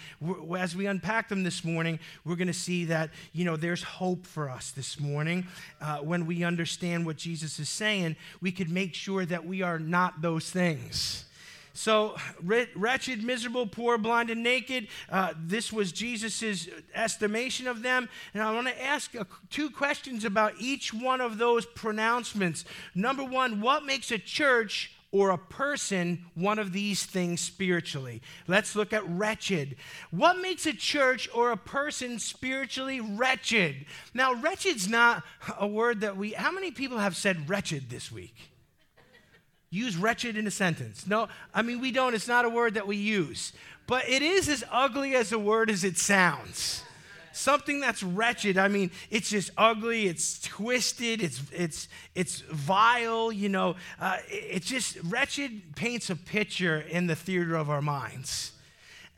As 0.57 0.77
we 0.77 0.87
unpack 0.87 1.29
them 1.29 1.43
this 1.43 1.65
morning, 1.65 1.99
we're 2.25 2.37
going 2.37 2.47
to 2.47 2.55
see 2.55 2.85
that, 2.85 3.11
you 3.33 3.45
know, 3.45 3.57
there's 3.57 3.83
hope 3.83 4.25
for 4.25 4.49
us 4.49 4.71
this 4.71 5.01
morning. 5.01 5.49
Uh, 5.81 5.99
when 5.99 6.27
we 6.27 6.45
understand 6.45 7.05
what 7.05 7.17
Jesus 7.17 7.59
is 7.59 7.69
saying, 7.69 8.15
we 8.41 8.53
could 8.53 8.71
make 8.71 8.95
sure 8.95 9.27
that 9.27 9.45
we 9.45 9.63
are 9.63 9.81
not 9.81 10.23
those 10.23 10.49
things. 10.49 11.25
So, 11.77 12.17
wretched, 12.43 13.23
miserable, 13.23 13.67
poor, 13.67 13.99
blind, 13.99 14.31
and 14.31 14.43
naked. 14.43 14.89
Uh, 15.11 15.35
this 15.39 15.73
was 15.73 15.93
Jesus' 15.93 16.69
estimation 16.95 17.67
of 17.69 17.83
them. 17.83 18.09
And 18.35 18.43
I 18.43 18.53
want 18.55 18.67
to 18.69 18.83
ask 18.83 19.15
two 19.51 19.71
questions 19.71 20.25
about 20.25 20.55
each 20.59 20.95
one 20.95 21.21
of 21.21 21.39
those 21.39 21.67
pronouncements. 21.67 22.65
Number 22.95 23.25
one, 23.25 23.61
what 23.61 23.85
makes 23.85 24.11
a 24.11 24.19
church 24.19 24.93
or 25.13 25.31
a 25.31 25.39
person 25.39 26.27
one 26.35 26.59
of 26.59 26.73
these 26.73 27.05
things 27.05 27.41
spiritually. 27.41 28.21
Let's 28.47 28.75
look 28.77 28.93
at 28.93 29.09
wretched. 29.09 29.77
What 30.11 30.39
makes 30.41 30.67
a 30.67 30.73
church 30.73 31.29
or 31.33 31.53
a 31.53 31.57
person 31.57 32.19
spiritually 32.19 33.01
wretched? 33.01 33.87
Now, 34.13 34.35
wretched's 34.35 34.89
not 34.89 35.23
a 35.59 35.67
word 35.67 36.01
that 36.01 36.17
we, 36.17 36.33
how 36.33 36.51
many 36.51 36.71
people 36.71 36.99
have 36.99 37.17
said 37.17 37.49
wretched 37.49 37.89
this 37.89 38.11
week? 38.11 38.35
Use 39.77 39.97
wretched 39.97 40.37
in 40.37 40.47
a 40.47 40.51
sentence. 40.51 41.07
No, 41.07 41.29
I 41.55 41.63
mean, 41.63 41.81
we 41.81 41.93
don't. 41.93 42.15
It's 42.15 42.29
not 42.29 42.45
a 42.45 42.49
word 42.49 42.75
that 42.75 42.87
we 42.87 42.97
use. 42.97 43.53
But 43.87 44.09
it 44.09 44.23
is 44.23 44.49
as 44.49 44.65
ugly 44.71 45.15
as 45.15 45.33
a 45.33 45.39
word 45.39 45.71
as 45.71 45.85
it 45.85 45.97
sounds. 45.97 46.83
Something 47.33 47.81
that's 47.81 48.03
wretched, 48.03 48.57
I 48.57 48.69
mean, 48.69 48.91
it's 49.11 49.29
just 49.29 49.51
ugly, 49.59 50.07
it's 50.07 50.41
twisted, 50.41 51.23
it's, 51.23 51.43
it's, 51.53 51.87
it's 52.15 52.41
vile, 52.41 53.31
you 53.31 53.51
know. 53.51 53.77
Uh, 54.01 54.17
it's 54.29 54.67
just, 54.67 54.97
wretched 55.05 55.77
paints 55.77 56.09
a 56.09 56.17
picture 56.17 56.81
in 56.81 57.07
the 57.07 57.15
theater 57.15 57.55
of 57.55 57.69
our 57.69 57.83
minds. 57.83 58.53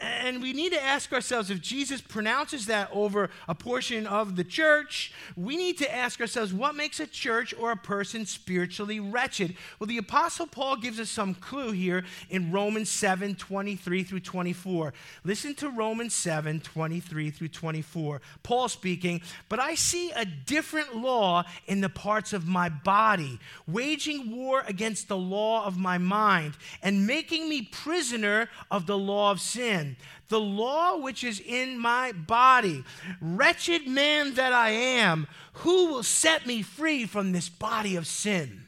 And 0.00 0.40
we 0.40 0.52
need 0.52 0.70
to 0.72 0.82
ask 0.82 1.12
ourselves 1.12 1.50
if 1.50 1.60
Jesus 1.60 2.00
pronounces 2.00 2.66
that 2.66 2.88
over 2.92 3.30
a 3.48 3.54
portion 3.54 4.06
of 4.06 4.36
the 4.36 4.44
church, 4.44 5.12
we 5.36 5.56
need 5.56 5.76
to 5.78 5.92
ask 5.92 6.20
ourselves 6.20 6.52
what 6.52 6.76
makes 6.76 7.00
a 7.00 7.06
church 7.06 7.52
or 7.58 7.72
a 7.72 7.76
person 7.76 8.24
spiritually 8.24 9.00
wretched? 9.00 9.56
Well, 9.78 9.88
the 9.88 9.98
Apostle 9.98 10.46
Paul 10.46 10.76
gives 10.76 11.00
us 11.00 11.10
some 11.10 11.34
clue 11.34 11.72
here 11.72 12.04
in 12.30 12.52
Romans 12.52 12.90
7 12.90 13.34
23 13.34 14.04
through 14.04 14.20
24. 14.20 14.92
Listen 15.24 15.54
to 15.56 15.68
Romans 15.68 16.14
7 16.14 16.60
23 16.60 17.30
through 17.30 17.48
24. 17.48 18.20
Paul 18.44 18.68
speaking, 18.68 19.20
but 19.48 19.58
I 19.58 19.74
see 19.74 20.12
a 20.12 20.24
different 20.24 20.94
law 20.94 21.42
in 21.66 21.80
the 21.80 21.88
parts 21.88 22.32
of 22.32 22.46
my 22.46 22.68
body, 22.68 23.40
waging 23.66 24.30
war 24.36 24.62
against 24.68 25.08
the 25.08 25.16
law 25.16 25.66
of 25.66 25.76
my 25.76 25.98
mind 25.98 26.54
and 26.84 27.04
making 27.04 27.48
me 27.48 27.62
prisoner 27.62 28.48
of 28.70 28.86
the 28.86 28.96
law 28.96 29.32
of 29.32 29.40
sin 29.40 29.87
the 30.28 30.40
law 30.40 30.96
which 30.98 31.24
is 31.24 31.40
in 31.40 31.78
my 31.78 32.12
body. 32.12 32.84
Wretched 33.20 33.86
man 33.86 34.34
that 34.34 34.52
I 34.52 34.70
am, 34.70 35.26
who 35.54 35.86
will 35.88 36.02
set 36.02 36.46
me 36.46 36.62
free 36.62 37.06
from 37.06 37.32
this 37.32 37.48
body 37.48 37.96
of 37.96 38.06
sin? 38.06 38.64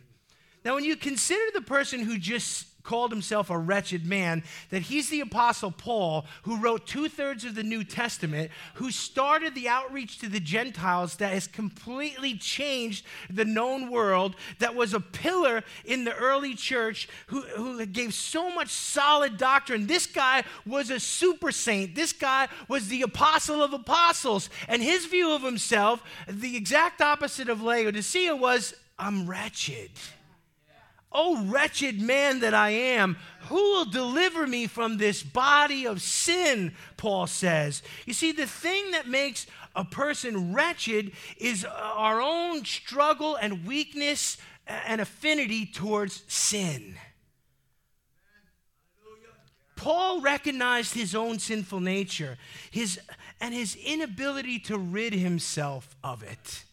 Now, 0.64 0.74
when 0.74 0.84
you 0.84 0.96
consider 0.96 1.50
the 1.52 1.62
person 1.62 2.00
who 2.00 2.18
just 2.18 2.66
called 2.82 3.10
himself 3.10 3.50
a 3.50 3.58
wretched 3.58 4.06
man, 4.06 4.42
that 4.70 4.82
he's 4.82 5.10
the 5.10 5.20
Apostle 5.20 5.70
Paul, 5.70 6.26
who 6.42 6.56
wrote 6.56 6.86
two 6.86 7.08
thirds 7.08 7.44
of 7.44 7.54
the 7.54 7.62
New 7.62 7.84
Testament, 7.84 8.50
who 8.74 8.90
started 8.90 9.54
the 9.54 9.68
outreach 9.68 10.18
to 10.18 10.28
the 10.28 10.40
Gentiles 10.40 11.16
that 11.16 11.32
has 11.32 11.46
completely 11.46 12.34
changed 12.36 13.04
the 13.28 13.44
known 13.44 13.90
world, 13.90 14.36
that 14.58 14.74
was 14.74 14.94
a 14.94 15.00
pillar 15.00 15.62
in 15.84 16.04
the 16.04 16.14
early 16.14 16.54
church, 16.54 17.08
who, 17.28 17.42
who 17.42 17.84
gave 17.86 18.14
so 18.14 18.50
much 18.54 18.68
solid 18.68 19.36
doctrine. 19.36 19.86
This 19.86 20.06
guy 20.06 20.44
was 20.66 20.90
a 20.90 21.00
super 21.00 21.52
saint. 21.52 21.94
This 21.94 22.12
guy 22.12 22.48
was 22.68 22.88
the 22.88 23.02
apostle 23.02 23.62
of 23.62 23.72
apostles. 23.72 24.50
And 24.68 24.82
his 24.82 25.06
view 25.06 25.32
of 25.32 25.42
himself, 25.42 26.02
the 26.28 26.56
exact 26.56 27.00
opposite 27.00 27.48
of 27.48 27.62
Laodicea, 27.62 28.36
was 28.36 28.74
I'm 28.98 29.26
wretched. 29.26 29.90
Oh, 31.12 31.44
wretched 31.44 32.00
man 32.00 32.40
that 32.40 32.54
I 32.54 32.70
am, 32.70 33.16
who 33.48 33.56
will 33.56 33.84
deliver 33.84 34.46
me 34.46 34.66
from 34.66 34.96
this 34.96 35.22
body 35.22 35.86
of 35.86 36.00
sin? 36.00 36.74
Paul 36.96 37.26
says. 37.26 37.82
You 38.06 38.12
see, 38.12 38.30
the 38.32 38.46
thing 38.46 38.92
that 38.92 39.08
makes 39.08 39.46
a 39.74 39.84
person 39.84 40.52
wretched 40.52 41.12
is 41.36 41.64
our 41.64 42.20
own 42.20 42.64
struggle 42.64 43.36
and 43.36 43.66
weakness 43.66 44.36
and 44.66 45.00
affinity 45.00 45.66
towards 45.66 46.22
sin. 46.28 46.96
Paul 49.74 50.20
recognized 50.20 50.92
his 50.92 51.14
own 51.14 51.38
sinful 51.38 51.80
nature 51.80 52.36
his, 52.70 53.00
and 53.40 53.54
his 53.54 53.76
inability 53.76 54.58
to 54.60 54.76
rid 54.76 55.14
himself 55.14 55.96
of 56.04 56.22
it. 56.22 56.64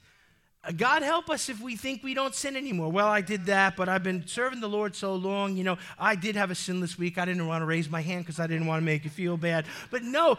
God 0.75 1.01
help 1.01 1.29
us 1.29 1.49
if 1.49 1.61
we 1.61 1.75
think 1.75 2.03
we 2.03 2.13
don't 2.13 2.35
sin 2.35 2.55
anymore. 2.57 2.91
Well, 2.91 3.07
I 3.07 3.21
did 3.21 3.45
that, 3.45 3.77
but 3.77 3.87
I've 3.87 4.03
been 4.03 4.27
serving 4.27 4.59
the 4.59 4.67
Lord 4.67 4.95
so 4.95 5.15
long. 5.15 5.55
You 5.55 5.63
know, 5.63 5.77
I 5.97 6.15
did 6.15 6.35
have 6.35 6.51
a 6.51 6.55
sinless 6.55 6.97
week. 6.97 7.17
I 7.17 7.25
didn't 7.25 7.47
want 7.47 7.61
to 7.61 7.65
raise 7.65 7.89
my 7.89 8.01
hand 8.01 8.25
because 8.25 8.39
I 8.39 8.47
didn't 8.47 8.67
want 8.67 8.81
to 8.81 8.85
make 8.85 9.03
you 9.03 9.09
feel 9.09 9.37
bad. 9.37 9.65
But 9.91 10.03
no, 10.03 10.37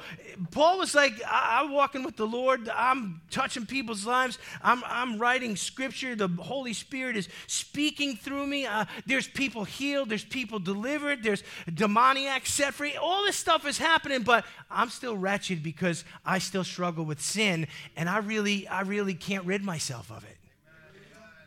Paul 0.51 0.79
was 0.79 0.95
like, 0.95 1.15
I- 1.27 1.61
am 1.63 1.73
walking 1.73 2.03
with 2.03 2.17
the 2.17 2.27
Lord. 2.27 2.69
I'm 2.69 3.21
touching 3.31 3.65
people's 3.65 4.05
lives. 4.05 4.39
I'm, 4.63 4.83
I'm 4.87 5.19
writing 5.19 5.57
scripture. 5.57 6.15
The 6.15 6.29
Holy 6.29 6.73
Spirit 6.73 7.17
is 7.17 7.29
speaking 7.47 8.17
through 8.17 8.47
me. 8.47 8.67
Uh, 8.67 8.85
there's 9.07 9.29
people 9.29 9.65
healed. 9.65 10.11
There's 10.11 10.25
people 10.25 10.59
delivered. 10.59 11.23
There's 11.23 11.43
demoniacs 11.73 12.53
set 12.53 12.75
free. 12.75 12.97
All 12.97 13.25
this 13.25 13.37
stuff 13.37 13.67
is 13.67 13.79
happening, 13.79 14.23
but 14.23 14.45
I'm 14.71 14.91
still 14.91 15.17
wretched 15.17 15.63
because 15.63 16.05
I 16.25 16.39
still 16.39 16.65
struggle 16.65 17.05
with 17.05 17.21
sin, 17.21 17.67
and 17.97 18.09
I 18.09 18.19
really, 18.19 18.69
I 18.69 18.83
really 18.83 19.15
can't 19.15 19.45
rid 19.45 19.63
myself 19.63 20.11
of 20.11 20.18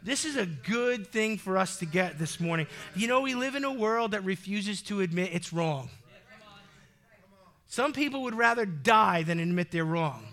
this 0.03 0.25
is 0.25 0.35
a 0.35 0.45
good 0.45 1.07
thing 1.07 1.37
for 1.37 1.57
us 1.57 1.77
to 1.79 1.85
get 1.85 2.17
this 2.17 2.39
morning. 2.39 2.67
You 2.95 3.07
know, 3.07 3.21
we 3.21 3.35
live 3.35 3.55
in 3.55 3.63
a 3.63 3.73
world 3.73 4.11
that 4.11 4.23
refuses 4.23 4.81
to 4.83 5.01
admit 5.01 5.31
it's 5.33 5.53
wrong. 5.53 5.89
Some 7.67 7.93
people 7.93 8.23
would 8.23 8.35
rather 8.35 8.65
die 8.65 9.23
than 9.23 9.39
admit 9.39 9.71
they're 9.71 9.85
wrong. 9.85 10.25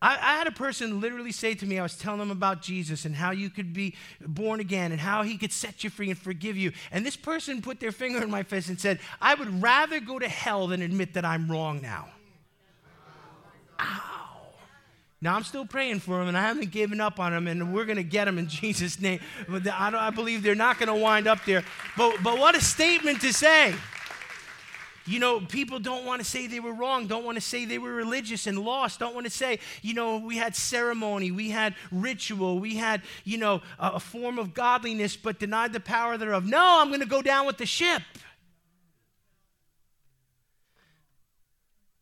I, 0.00 0.12
I, 0.12 0.36
had 0.36 0.46
a 0.46 0.52
person 0.52 1.00
literally 1.00 1.32
say 1.32 1.54
to 1.54 1.66
me, 1.66 1.78
I 1.78 1.82
was 1.82 1.96
telling 1.96 2.18
them 2.18 2.30
about 2.30 2.60
Jesus 2.60 3.06
and 3.06 3.16
how 3.16 3.30
you 3.30 3.48
could 3.48 3.72
be 3.72 3.96
born 4.20 4.60
again 4.60 4.92
and 4.92 5.00
how 5.00 5.22
he 5.22 5.38
could 5.38 5.50
set 5.50 5.82
you 5.82 5.88
free 5.88 6.10
and 6.10 6.18
forgive 6.18 6.58
you. 6.58 6.72
And 6.92 7.06
this 7.06 7.16
person 7.16 7.62
put 7.62 7.80
their 7.80 7.90
finger 7.90 8.22
in 8.22 8.30
my 8.30 8.42
face 8.42 8.68
and 8.68 8.78
said, 8.78 9.00
I 9.20 9.34
would 9.34 9.62
rather 9.62 10.00
go 10.00 10.18
to 10.18 10.28
hell 10.28 10.66
than 10.66 10.82
admit 10.82 11.14
that 11.14 11.24
I'm 11.24 11.50
wrong 11.50 11.80
now. 11.80 12.08
Ow. 13.80 14.13
Now, 15.24 15.36
I'm 15.36 15.42
still 15.42 15.64
praying 15.64 16.00
for 16.00 16.18
them, 16.18 16.28
and 16.28 16.36
I 16.36 16.42
haven't 16.42 16.70
given 16.70 17.00
up 17.00 17.18
on 17.18 17.32
them, 17.32 17.48
and 17.48 17.72
we're 17.72 17.86
going 17.86 17.96
to 17.96 18.02
get 18.02 18.26
them 18.26 18.36
in 18.36 18.46
Jesus' 18.60 19.00
name. 19.00 19.20
But 19.48 19.66
I, 19.66 20.08
I 20.08 20.10
believe 20.10 20.42
they're 20.42 20.54
not 20.54 20.78
going 20.78 20.88
to 20.88 20.94
wind 20.94 21.26
up 21.26 21.42
there. 21.46 21.64
But, 21.96 22.22
but 22.22 22.38
what 22.38 22.54
a 22.54 22.60
statement 22.60 23.22
to 23.22 23.32
say. 23.32 23.74
You 25.06 25.18
know, 25.20 25.40
people 25.40 25.78
don't 25.78 26.04
want 26.04 26.20
to 26.20 26.26
say 26.26 26.46
they 26.46 26.60
were 26.60 26.74
wrong, 26.74 27.06
don't 27.06 27.24
want 27.24 27.36
to 27.36 27.40
say 27.40 27.64
they 27.64 27.78
were 27.78 27.94
religious 27.94 28.46
and 28.46 28.58
lost, 28.58 29.00
don't 29.00 29.14
want 29.14 29.24
to 29.24 29.30
say, 29.30 29.60
you 29.80 29.94
know, 29.94 30.18
we 30.18 30.36
had 30.36 30.54
ceremony, 30.54 31.30
we 31.30 31.48
had 31.48 31.74
ritual, 31.90 32.58
we 32.58 32.76
had, 32.76 33.00
you 33.24 33.38
know, 33.38 33.62
a, 33.78 33.92
a 33.92 34.00
form 34.00 34.38
of 34.38 34.52
godliness, 34.52 35.16
but 35.16 35.38
denied 35.38 35.72
the 35.72 35.80
power 35.80 36.18
thereof. 36.18 36.44
No, 36.44 36.80
I'm 36.82 36.88
going 36.88 37.00
to 37.00 37.06
go 37.06 37.22
down 37.22 37.46
with 37.46 37.56
the 37.56 37.66
ship. 37.66 38.02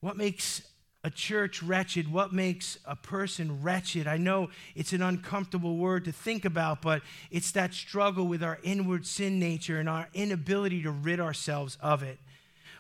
What 0.00 0.16
makes 0.16 0.62
a 1.04 1.10
church 1.10 1.62
wretched? 1.62 2.12
What 2.12 2.32
makes 2.32 2.78
a 2.84 2.94
person 2.94 3.62
wretched? 3.62 4.06
I 4.06 4.18
know 4.18 4.50
it's 4.76 4.92
an 4.92 5.02
uncomfortable 5.02 5.76
word 5.76 6.04
to 6.04 6.12
think 6.12 6.44
about, 6.44 6.80
but 6.80 7.02
it's 7.30 7.50
that 7.52 7.74
struggle 7.74 8.26
with 8.26 8.42
our 8.42 8.58
inward 8.62 9.06
sin 9.06 9.40
nature 9.40 9.80
and 9.80 9.88
our 9.88 10.08
inability 10.14 10.82
to 10.82 10.90
rid 10.90 11.18
ourselves 11.18 11.76
of 11.80 12.02
it. 12.02 12.18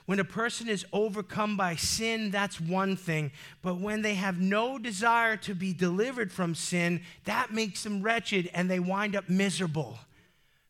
When 0.06 0.18
a 0.18 0.24
person 0.24 0.68
is 0.68 0.84
overcome 0.92 1.56
by 1.56 1.76
sin, 1.76 2.30
that's 2.30 2.60
one 2.60 2.96
thing. 2.96 3.30
But 3.62 3.78
when 3.78 4.02
they 4.02 4.14
have 4.14 4.40
no 4.40 4.78
desire 4.78 5.36
to 5.38 5.54
be 5.54 5.72
delivered 5.72 6.32
from 6.32 6.54
sin, 6.54 7.02
that 7.24 7.52
makes 7.52 7.82
them 7.84 8.02
wretched 8.02 8.50
and 8.52 8.70
they 8.70 8.80
wind 8.80 9.14
up 9.14 9.28
miserable. 9.28 9.98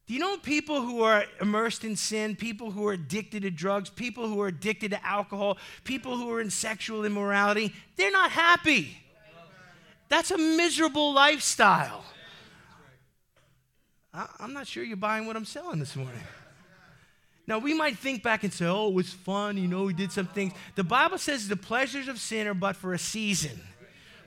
Do 0.06 0.14
you 0.14 0.20
know 0.20 0.36
people 0.36 0.82
who 0.82 1.02
are 1.02 1.24
immersed 1.40 1.84
in 1.84 1.94
sin, 1.96 2.34
people 2.34 2.70
who 2.70 2.86
are 2.88 2.92
addicted 2.92 3.42
to 3.42 3.50
drugs, 3.50 3.88
people 3.88 4.26
who 4.28 4.40
are 4.40 4.48
addicted 4.48 4.90
to 4.90 5.06
alcohol, 5.06 5.58
people 5.84 6.16
who 6.16 6.30
are 6.32 6.40
in 6.40 6.50
sexual 6.50 7.04
immorality? 7.04 7.72
They're 7.96 8.10
not 8.10 8.30
happy. 8.30 8.98
That's 10.08 10.30
a 10.30 10.38
miserable 10.38 11.14
lifestyle. 11.14 12.04
I'm 14.12 14.52
not 14.52 14.66
sure 14.66 14.84
you're 14.84 14.96
buying 14.96 15.26
what 15.26 15.36
I'm 15.36 15.46
selling 15.46 15.78
this 15.78 15.96
morning. 15.96 16.20
Now, 17.46 17.58
we 17.58 17.74
might 17.74 17.98
think 17.98 18.22
back 18.22 18.44
and 18.44 18.52
say, 18.52 18.66
oh, 18.66 18.88
it 18.88 18.94
was 18.94 19.12
fun, 19.12 19.56
you 19.56 19.66
know, 19.66 19.84
we 19.84 19.94
did 19.94 20.12
some 20.12 20.26
things. 20.26 20.52
The 20.74 20.84
Bible 20.84 21.18
says 21.18 21.48
the 21.48 21.56
pleasures 21.56 22.08
of 22.08 22.18
sin 22.18 22.46
are 22.46 22.54
but 22.54 22.76
for 22.76 22.92
a 22.92 22.98
season. 22.98 23.58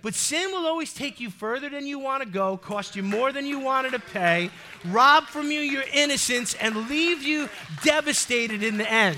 But 0.06 0.14
sin 0.14 0.52
will 0.52 0.68
always 0.68 0.94
take 0.94 1.20
you 1.20 1.32
further 1.32 1.68
than 1.68 1.88
you 1.88 1.98
want 1.98 2.22
to 2.22 2.30
go, 2.30 2.58
cost 2.58 2.96
you 2.96 3.02
more 3.02 3.32
than 3.32 3.48
you 3.48 3.58
wanted 3.58 3.94
to 3.94 4.00
pay, 4.00 4.52
rob 4.86 5.26
from 5.26 5.50
you 5.50 5.62
your 5.62 5.84
innocence, 5.92 6.54
and 6.62 6.88
leave 6.88 7.24
you 7.24 7.50
devastated 7.82 8.62
in 8.62 8.78
the 8.78 8.88
end. 8.88 9.18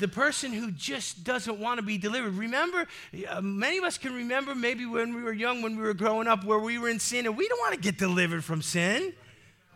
the 0.00 0.08
person 0.08 0.52
who 0.52 0.70
just 0.70 1.24
doesn't 1.24 1.58
want 1.58 1.78
to 1.78 1.82
be 1.82 1.96
delivered. 1.96 2.34
Remember, 2.34 2.86
uh, 3.28 3.40
many 3.40 3.78
of 3.78 3.84
us 3.84 3.96
can 3.96 4.14
remember 4.14 4.54
maybe 4.54 4.84
when 4.84 5.14
we 5.14 5.22
were 5.22 5.32
young, 5.32 5.62
when 5.62 5.76
we 5.76 5.82
were 5.82 5.94
growing 5.94 6.28
up, 6.28 6.44
where 6.44 6.58
we 6.58 6.78
were 6.78 6.90
in 6.90 6.98
sin 6.98 7.24
and 7.26 7.38
we 7.38 7.48
don't 7.48 7.60
want 7.60 7.74
to 7.74 7.80
get 7.80 7.96
delivered 7.96 8.44
from 8.44 8.60
sin. 8.60 9.14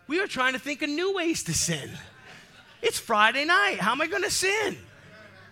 We 0.07 0.21
are 0.21 0.27
trying 0.27 0.53
to 0.53 0.59
think 0.59 0.83
of 0.83 0.91
new 0.91 1.15
ways 1.15 1.43
to 1.45 1.55
sin. 1.55 1.91
It's 2.83 2.99
Friday 2.99 3.47
night. 3.47 3.81
How 3.81 3.93
am 3.93 4.03
I 4.03 4.07
going 4.07 4.23
to 4.23 4.31
sin? 4.31 4.77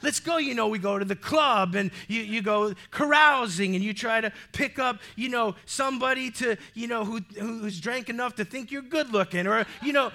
Let's 0.03 0.21
go. 0.21 0.39
You 0.39 0.55
know, 0.55 0.69
we 0.69 0.79
go 0.79 0.99
to 0.99 1.05
the 1.05 1.17
club 1.17 1.75
and 1.75 1.91
you, 2.09 2.23
you 2.23 2.43
go 2.43 2.75
carousing 2.91 3.75
and 3.75 3.85
you 3.85 3.95
try 3.95 4.21
to 4.21 4.33
pick 4.53 4.79
up, 4.79 4.99
you 5.17 5.29
know, 5.29 5.55
somebody 5.65 6.31
to, 6.33 6.57
you 6.75 6.89
know, 6.89 7.05
who, 7.05 7.21
who's 7.39 7.81
drank 7.81 8.09
enough 8.09 8.35
to 8.37 8.45
think 8.45 8.71
you're 8.71 8.83
good 8.83 9.13
looking 9.13 9.47
or, 9.47 9.65
you 9.83 9.93
know. 9.93 10.11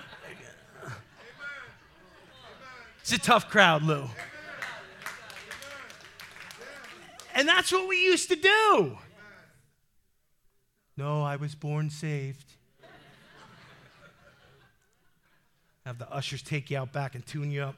It's 3.01 3.13
a 3.13 3.17
tough 3.17 3.49
crowd, 3.49 3.83
Lou. 3.83 4.03
And 7.33 7.47
that's 7.47 7.71
what 7.71 7.87
we 7.87 8.03
used 8.03 8.29
to 8.29 8.35
do. 8.35 8.97
No, 10.97 11.21
I 11.21 11.35
was 11.35 11.53
born 11.53 11.89
saved. 11.89 12.51
Have 15.85 15.99
the 15.99 16.11
ushers 16.11 16.41
take 16.41 16.69
you 16.69 16.79
out 16.79 16.91
back 16.91 17.15
and 17.15 17.25
tune 17.25 17.51
you 17.51 17.61
up. 17.61 17.75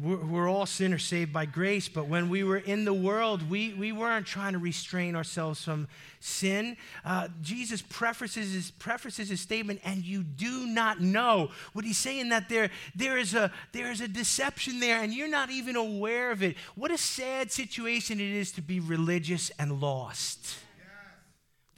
We're, 0.00 0.48
all 0.48 0.66
sinners 0.66 1.02
saved 1.02 1.32
by 1.32 1.46
grace, 1.46 1.88
but 1.88 2.06
when 2.06 2.28
we 2.28 2.44
were 2.44 2.58
in 2.58 2.84
the 2.84 2.92
world, 2.94 3.50
we, 3.50 3.74
we 3.74 3.90
weren't 3.90 4.26
trying 4.26 4.52
to 4.52 4.58
restrain 4.58 5.16
ourselves 5.16 5.64
from 5.64 5.88
sin. 6.20 6.76
Uh, 7.04 7.28
Jesus 7.42 7.82
prefaces 7.82 8.52
his, 8.52 8.70
prefaces 8.70 9.28
his 9.30 9.40
statement, 9.40 9.80
and 9.84 10.04
you 10.04 10.22
do 10.22 10.66
not 10.66 11.00
know. 11.00 11.50
What 11.72 11.84
he's 11.84 11.98
saying 11.98 12.28
that 12.28 12.48
there, 12.48 12.70
there, 12.94 13.18
is 13.18 13.34
a, 13.34 13.50
there 13.72 13.90
is 13.90 14.00
a 14.00 14.06
deception 14.06 14.78
there, 14.78 15.02
and 15.02 15.12
you're 15.12 15.26
not 15.26 15.50
even 15.50 15.74
aware 15.74 16.30
of 16.30 16.44
it. 16.44 16.56
What 16.76 16.92
a 16.92 16.98
sad 16.98 17.50
situation 17.50 18.20
it 18.20 18.30
is 18.30 18.52
to 18.52 18.62
be 18.62 18.78
religious 18.78 19.50
and 19.58 19.80
lost. 19.80 20.58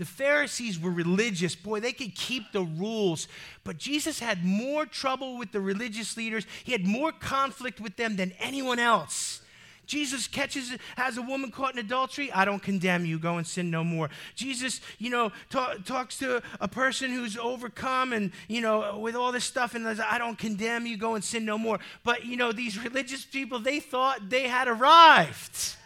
The 0.00 0.06
Pharisees 0.06 0.80
were 0.80 0.90
religious. 0.90 1.54
Boy, 1.54 1.80
they 1.80 1.92
could 1.92 2.14
keep 2.14 2.52
the 2.52 2.62
rules. 2.62 3.28
But 3.64 3.76
Jesus 3.76 4.18
had 4.18 4.42
more 4.42 4.86
trouble 4.86 5.36
with 5.36 5.52
the 5.52 5.60
religious 5.60 6.16
leaders. 6.16 6.46
He 6.64 6.72
had 6.72 6.86
more 6.86 7.12
conflict 7.12 7.82
with 7.82 7.96
them 7.96 8.16
than 8.16 8.32
anyone 8.40 8.78
else. 8.78 9.42
Jesus 9.84 10.26
catches, 10.26 10.74
has 10.96 11.18
a 11.18 11.22
woman 11.22 11.50
caught 11.50 11.74
in 11.74 11.80
adultery. 11.80 12.32
I 12.32 12.46
don't 12.46 12.62
condemn 12.62 13.04
you. 13.04 13.18
Go 13.18 13.36
and 13.36 13.46
sin 13.46 13.70
no 13.70 13.84
more. 13.84 14.08
Jesus, 14.34 14.80
you 14.96 15.10
know, 15.10 15.32
talk, 15.50 15.84
talks 15.84 16.16
to 16.20 16.42
a 16.62 16.68
person 16.68 17.10
who's 17.10 17.36
overcome 17.36 18.14
and, 18.14 18.32
you 18.48 18.62
know, 18.62 18.98
with 19.00 19.14
all 19.14 19.32
this 19.32 19.44
stuff 19.44 19.74
and 19.74 19.86
I 19.86 20.16
don't 20.16 20.38
condemn 20.38 20.86
you. 20.86 20.96
Go 20.96 21.14
and 21.14 21.22
sin 21.22 21.44
no 21.44 21.58
more. 21.58 21.78
But, 22.04 22.24
you 22.24 22.38
know, 22.38 22.52
these 22.52 22.82
religious 22.82 23.26
people, 23.26 23.58
they 23.58 23.80
thought 23.80 24.30
they 24.30 24.48
had 24.48 24.66
arrived. 24.66 25.76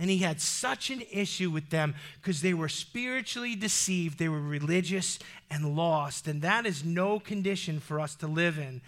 And 0.00 0.08
he 0.08 0.18
had 0.18 0.40
such 0.40 0.88
an 0.90 1.02
issue 1.12 1.50
with 1.50 1.68
them 1.68 1.94
because 2.20 2.40
they 2.40 2.54
were 2.54 2.70
spiritually 2.70 3.54
deceived, 3.54 4.18
they 4.18 4.30
were 4.30 4.40
religious 4.40 5.18
and 5.50 5.76
lost. 5.76 6.26
And 6.26 6.40
that 6.40 6.64
is 6.64 6.82
no 6.82 7.20
condition 7.20 7.80
for 7.80 8.00
us 8.00 8.14
to 8.16 8.26
live 8.26 8.58
in. 8.58 8.80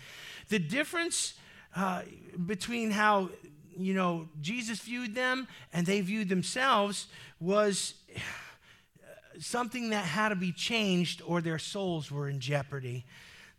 The 0.48 0.59
difference 0.59 1.35
uh, 1.77 2.03
between 2.46 2.90
how 2.90 3.29
you 3.77 3.94
know 3.94 4.29
Jesus 4.40 4.81
viewed 4.81 5.14
them 5.14 5.48
and 5.72 5.87
they 5.87 6.01
viewed 6.01 6.29
themselves 6.29 7.07
was 7.40 7.94
something 9.38 9.90
that 9.90 10.05
had 10.05 10.31
to 10.31 10.37
be 10.37 10.53
changed 10.53 11.22
or 11.27 11.40
their 11.40 11.59
souls 11.59 12.11
were 12.11 12.29
in 12.29 12.40
jeopardy. 12.40 13.05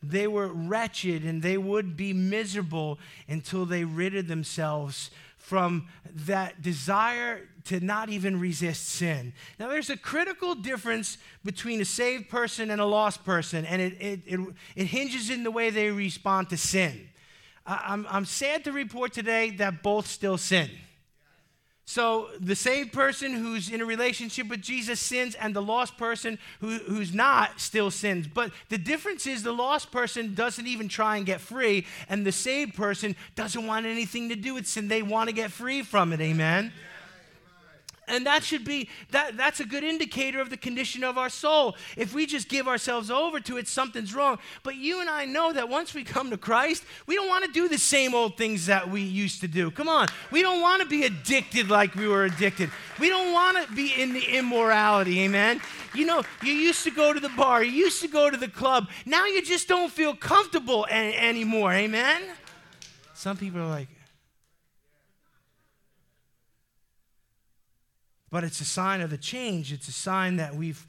They 0.01 0.27
were 0.27 0.47
wretched 0.47 1.23
and 1.23 1.41
they 1.41 1.57
would 1.57 1.95
be 1.95 2.13
miserable 2.13 2.99
until 3.27 3.65
they 3.65 3.85
ridded 3.85 4.27
themselves 4.27 5.11
from 5.43 5.89
that 6.25 6.61
desire 6.61 7.49
to 7.65 7.81
not 7.81 8.09
even 8.09 8.39
resist 8.39 8.87
sin. 8.87 9.33
Now, 9.59 9.67
there's 9.67 9.89
a 9.89 9.97
critical 9.97 10.55
difference 10.55 11.17
between 11.43 11.81
a 11.81 11.85
saved 11.85 12.29
person 12.29 12.71
and 12.71 12.79
a 12.79 12.85
lost 12.85 13.25
person, 13.25 13.65
and 13.65 13.81
it, 13.81 14.01
it, 14.01 14.19
it, 14.25 14.39
it 14.77 14.85
hinges 14.85 15.29
in 15.29 15.43
the 15.43 15.51
way 15.51 15.69
they 15.69 15.91
respond 15.91 16.49
to 16.51 16.57
sin. 16.57 17.09
I'm, 17.65 18.07
I'm 18.09 18.23
sad 18.23 18.63
to 18.63 18.71
report 18.71 19.11
today 19.11 19.51
that 19.51 19.83
both 19.83 20.07
still 20.07 20.37
sin. 20.37 20.69
So 21.85 22.29
the 22.39 22.55
saved 22.55 22.93
person 22.93 23.33
who's 23.33 23.69
in 23.69 23.81
a 23.81 23.85
relationship 23.85 24.47
with 24.47 24.61
Jesus 24.61 24.99
sins, 24.99 25.35
and 25.35 25.53
the 25.53 25.61
lost 25.61 25.97
person 25.97 26.39
who, 26.61 26.77
who's 26.77 27.13
not 27.13 27.59
still 27.59 27.91
sins. 27.91 28.27
But 28.27 28.51
the 28.69 28.77
difference 28.77 29.27
is 29.27 29.43
the 29.43 29.51
lost 29.51 29.91
person 29.91 30.33
doesn't 30.33 30.65
even 30.65 30.87
try 30.87 31.17
and 31.17 31.25
get 31.25 31.41
free, 31.41 31.85
and 32.07 32.25
the 32.25 32.31
saved 32.31 32.73
person 32.73 33.15
doesn't 33.35 33.67
want 33.67 33.85
anything 33.85 34.29
to 34.29 34.35
do 34.35 34.53
with 34.53 34.65
sin. 34.65 34.87
They 34.87 35.01
want 35.01 35.29
to 35.29 35.35
get 35.35 35.51
free 35.51 35.81
from 35.81 36.13
it. 36.13 36.21
Amen. 36.21 36.71
Yeah. 36.73 36.92
And 38.07 38.25
that 38.25 38.43
should 38.43 38.65
be 38.65 38.89
that 39.11 39.37
that's 39.37 39.59
a 39.59 39.65
good 39.65 39.83
indicator 39.83 40.41
of 40.41 40.49
the 40.49 40.57
condition 40.57 41.03
of 41.03 41.17
our 41.17 41.29
soul. 41.29 41.75
If 41.95 42.13
we 42.13 42.25
just 42.25 42.49
give 42.49 42.67
ourselves 42.67 43.09
over 43.09 43.39
to 43.41 43.57
it, 43.57 43.67
something's 43.67 44.13
wrong. 44.13 44.39
But 44.61 44.75
you 44.75 44.99
and 44.99 45.09
I 45.09 45.25
know 45.25 45.53
that 45.53 45.69
once 45.69 45.93
we 45.93 46.03
come 46.03 46.29
to 46.31 46.37
Christ, 46.37 46.83
we 47.07 47.15
don't 47.15 47.29
want 47.29 47.45
to 47.45 47.51
do 47.51 47.67
the 47.67 47.77
same 47.77 48.13
old 48.13 48.37
things 48.37 48.65
that 48.65 48.89
we 48.89 49.01
used 49.01 49.41
to 49.41 49.47
do. 49.47 49.71
Come 49.71 49.87
on. 49.87 50.07
We 50.31 50.41
don't 50.41 50.61
want 50.61 50.81
to 50.81 50.87
be 50.87 51.03
addicted 51.03 51.69
like 51.69 51.95
we 51.95 52.07
were 52.07 52.25
addicted. 52.25 52.69
We 52.99 53.09
don't 53.09 53.31
want 53.31 53.65
to 53.65 53.73
be 53.73 53.93
in 53.93 54.13
the 54.13 54.37
immorality. 54.37 55.21
Amen. 55.21 55.61
You 55.95 56.05
know, 56.05 56.23
you 56.41 56.53
used 56.53 56.83
to 56.83 56.91
go 56.91 57.13
to 57.13 57.19
the 57.19 57.29
bar, 57.29 57.63
you 57.63 57.71
used 57.71 58.01
to 58.01 58.07
go 58.07 58.29
to 58.29 58.37
the 58.37 58.47
club. 58.47 58.89
Now 59.05 59.25
you 59.27 59.43
just 59.43 59.67
don't 59.67 59.91
feel 59.91 60.15
comfortable 60.15 60.87
anymore. 60.87 61.71
Amen. 61.71 62.21
Some 63.13 63.37
people 63.37 63.61
are 63.61 63.67
like, 63.67 63.87
but 68.33 68.43
it's 68.43 68.61
a 68.61 68.65
sign 68.65 68.99
of 69.01 69.11
the 69.11 69.17
change. 69.17 69.71
It's 69.71 69.87
a 69.87 69.91
sign 69.91 70.37
that 70.37 70.55
we've 70.55 70.87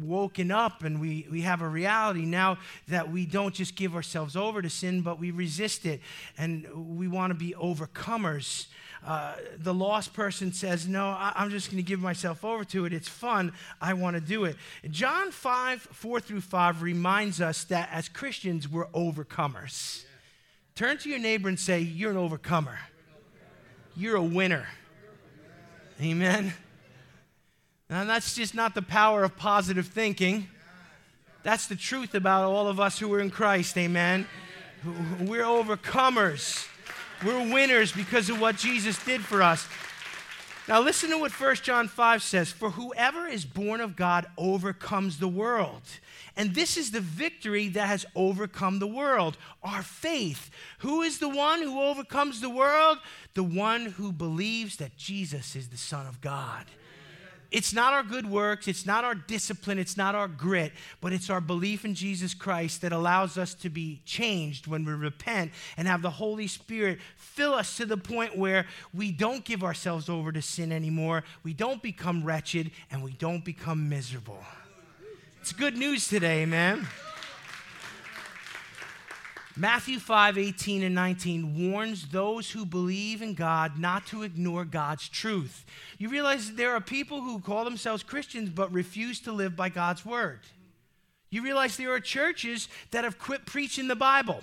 woken 0.00 0.50
up 0.50 0.82
and 0.82 1.00
we, 1.00 1.24
we 1.30 1.42
have 1.42 1.62
a 1.62 1.68
reality 1.68 2.24
now 2.24 2.58
that 2.88 3.12
we 3.12 3.26
don't 3.26 3.54
just 3.54 3.76
give 3.76 3.94
ourselves 3.94 4.34
over 4.34 4.60
to 4.60 4.68
sin, 4.68 5.00
but 5.00 5.20
we 5.20 5.30
resist 5.30 5.86
it. 5.86 6.00
And 6.36 6.98
we 6.98 7.06
want 7.06 7.30
to 7.30 7.36
be 7.36 7.54
overcomers. 7.56 8.66
uh, 9.06 9.34
the 9.56 9.72
lost 9.72 10.14
person 10.14 10.52
says, 10.52 10.88
No, 10.88 11.10
I, 11.10 11.32
am 11.36 11.50
just 11.50 11.70
going 11.70 11.76
to 11.76 11.88
give 11.88 12.00
myself 12.00 12.44
over 12.44 12.64
to 12.64 12.86
it. 12.86 12.92
It's 12.92 13.08
fun. 13.08 13.52
I 13.80 13.92
want 13.94 14.16
to 14.16 14.20
do 14.20 14.44
it. 14.44 14.56
John 14.90 15.30
5, 15.30 15.80
4 15.80 16.20
through 16.20 16.40
5 16.40 16.82
reminds 16.82 17.40
us 17.40 17.62
that 17.64 17.88
as 17.92 18.08
Christians, 18.08 18.68
we're 18.68 18.88
overcomers. 18.88 20.02
Turn 20.74 20.98
to 20.98 21.08
your 21.08 21.20
neighbor 21.20 21.48
and 21.48 21.60
say, 21.60 21.78
You're 21.78 22.10
an 22.10 22.16
overcomer. 22.16 22.80
You're 23.94 24.16
a 24.16 24.24
winner. 24.24 24.66
Amen. 26.00 26.52
Now, 27.94 28.02
that's 28.02 28.34
just 28.34 28.56
not 28.56 28.74
the 28.74 28.82
power 28.82 29.22
of 29.22 29.36
positive 29.36 29.86
thinking. 29.86 30.48
That's 31.44 31.68
the 31.68 31.76
truth 31.76 32.16
about 32.16 32.42
all 32.42 32.66
of 32.66 32.80
us 32.80 32.98
who 32.98 33.14
are 33.14 33.20
in 33.20 33.30
Christ. 33.30 33.78
Amen. 33.78 34.26
We're 35.20 35.44
overcomers. 35.44 36.66
We're 37.24 37.52
winners 37.54 37.92
because 37.92 38.28
of 38.28 38.40
what 38.40 38.56
Jesus 38.56 38.98
did 39.04 39.20
for 39.20 39.42
us. 39.42 39.68
Now, 40.66 40.80
listen 40.80 41.10
to 41.10 41.18
what 41.18 41.30
1 41.30 41.54
John 41.62 41.86
5 41.86 42.20
says 42.20 42.50
For 42.50 42.70
whoever 42.70 43.28
is 43.28 43.44
born 43.44 43.80
of 43.80 43.94
God 43.94 44.26
overcomes 44.36 45.20
the 45.20 45.28
world. 45.28 45.82
And 46.36 46.52
this 46.52 46.76
is 46.76 46.90
the 46.90 47.00
victory 47.00 47.68
that 47.68 47.86
has 47.86 48.04
overcome 48.16 48.80
the 48.80 48.88
world 48.88 49.36
our 49.62 49.84
faith. 49.84 50.50
Who 50.78 51.02
is 51.02 51.20
the 51.20 51.28
one 51.28 51.62
who 51.62 51.80
overcomes 51.80 52.40
the 52.40 52.50
world? 52.50 52.98
The 53.34 53.44
one 53.44 53.86
who 53.86 54.10
believes 54.10 54.78
that 54.78 54.96
Jesus 54.96 55.54
is 55.54 55.68
the 55.68 55.76
Son 55.76 56.08
of 56.08 56.20
God. 56.20 56.64
It's 57.54 57.72
not 57.72 57.92
our 57.92 58.02
good 58.02 58.28
works, 58.28 58.66
it's 58.66 58.84
not 58.84 59.04
our 59.04 59.14
discipline, 59.14 59.78
it's 59.78 59.96
not 59.96 60.16
our 60.16 60.26
grit, 60.26 60.72
but 61.00 61.12
it's 61.12 61.30
our 61.30 61.40
belief 61.40 61.84
in 61.84 61.94
Jesus 61.94 62.34
Christ 62.34 62.80
that 62.80 62.90
allows 62.90 63.38
us 63.38 63.54
to 63.54 63.70
be 63.70 64.00
changed 64.04 64.66
when 64.66 64.84
we 64.84 64.92
repent 64.92 65.52
and 65.76 65.86
have 65.86 66.02
the 66.02 66.10
Holy 66.10 66.48
Spirit 66.48 66.98
fill 67.14 67.54
us 67.54 67.76
to 67.76 67.86
the 67.86 67.96
point 67.96 68.36
where 68.36 68.66
we 68.92 69.12
don't 69.12 69.44
give 69.44 69.62
ourselves 69.62 70.08
over 70.08 70.32
to 70.32 70.42
sin 70.42 70.72
anymore, 70.72 71.22
we 71.44 71.54
don't 71.54 71.80
become 71.80 72.24
wretched, 72.24 72.72
and 72.90 73.04
we 73.04 73.12
don't 73.12 73.44
become 73.44 73.88
miserable. 73.88 74.42
It's 75.40 75.52
good 75.52 75.76
news 75.76 76.08
today, 76.08 76.46
man. 76.46 76.88
Matthew 79.56 80.00
5 80.00 80.36
18 80.36 80.82
and 80.82 80.94
19 80.94 81.70
warns 81.70 82.08
those 82.08 82.50
who 82.50 82.66
believe 82.66 83.22
in 83.22 83.34
God 83.34 83.78
not 83.78 84.06
to 84.08 84.24
ignore 84.24 84.64
God's 84.64 85.08
truth. 85.08 85.64
You 85.96 86.08
realize 86.08 86.52
there 86.52 86.74
are 86.74 86.80
people 86.80 87.20
who 87.20 87.38
call 87.38 87.64
themselves 87.64 88.02
Christians 88.02 88.50
but 88.50 88.72
refuse 88.72 89.20
to 89.20 89.32
live 89.32 89.54
by 89.54 89.68
God's 89.68 90.04
word. 90.04 90.40
You 91.30 91.42
realize 91.42 91.76
there 91.76 91.92
are 91.92 92.00
churches 92.00 92.68
that 92.90 93.04
have 93.04 93.18
quit 93.18 93.46
preaching 93.46 93.86
the 93.86 93.96
Bible 93.96 94.42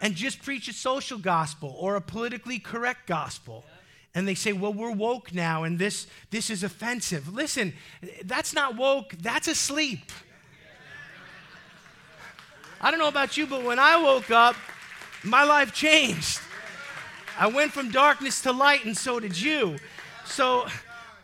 and 0.00 0.14
just 0.14 0.42
preach 0.42 0.68
a 0.68 0.72
social 0.72 1.18
gospel 1.18 1.74
or 1.78 1.94
a 1.94 2.00
politically 2.00 2.58
correct 2.58 3.06
gospel. 3.06 3.64
And 4.14 4.28
they 4.28 4.34
say, 4.34 4.52
well, 4.52 4.72
we're 4.72 4.92
woke 4.92 5.32
now 5.34 5.64
and 5.64 5.78
this, 5.78 6.06
this 6.30 6.50
is 6.50 6.62
offensive. 6.62 7.32
Listen, 7.32 7.72
that's 8.24 8.52
not 8.54 8.76
woke, 8.76 9.14
that's 9.20 9.48
asleep. 9.48 10.12
I 12.84 12.90
don't 12.90 13.00
know 13.00 13.08
about 13.08 13.38
you, 13.38 13.46
but 13.46 13.64
when 13.64 13.78
I 13.78 13.96
woke 13.96 14.30
up, 14.30 14.56
my 15.22 15.42
life 15.42 15.72
changed. 15.72 16.38
I 17.38 17.46
went 17.46 17.72
from 17.72 17.90
darkness 17.90 18.42
to 18.42 18.52
light, 18.52 18.84
and 18.84 18.94
so 18.94 19.18
did 19.18 19.40
you. 19.40 19.78
So 20.26 20.66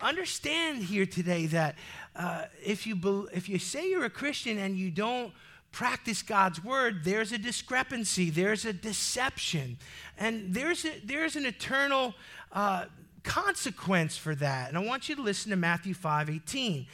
understand 0.01 0.79
here 0.83 1.05
today 1.05 1.45
that 1.49 1.75
uh, 2.17 2.47
if, 2.65 2.87
you 2.87 2.97
be, 2.97 3.27
if 3.35 3.47
you 3.47 3.59
say 3.59 3.91
you're 3.91 4.07
a 4.07 4.11
Christian 4.11 4.57
and 4.57 4.75
you 4.75 4.91
don't 4.91 5.35
practice 5.71 6.23
God's 6.23 6.65
word, 6.65 7.05
there's 7.05 7.31
a 7.31 7.37
discrepancy, 7.37 8.31
there's 8.31 8.65
a 8.65 8.73
deception, 8.73 9.77
and 10.17 10.55
there's, 10.55 10.87
a, 10.87 10.99
there's 11.05 11.37
an 11.37 11.45
eternal 11.45 12.15
uh, 12.53 12.87
consequence 13.23 14.17
for 14.17 14.35
that. 14.37 14.71
And 14.71 14.79
I 14.79 14.81
want 14.81 15.11
you 15.11 15.15
to 15.15 15.21
listen 15.21 15.51
to 15.51 15.57
Matthew 15.57 15.93
5 15.93 16.31
18. 16.31 16.87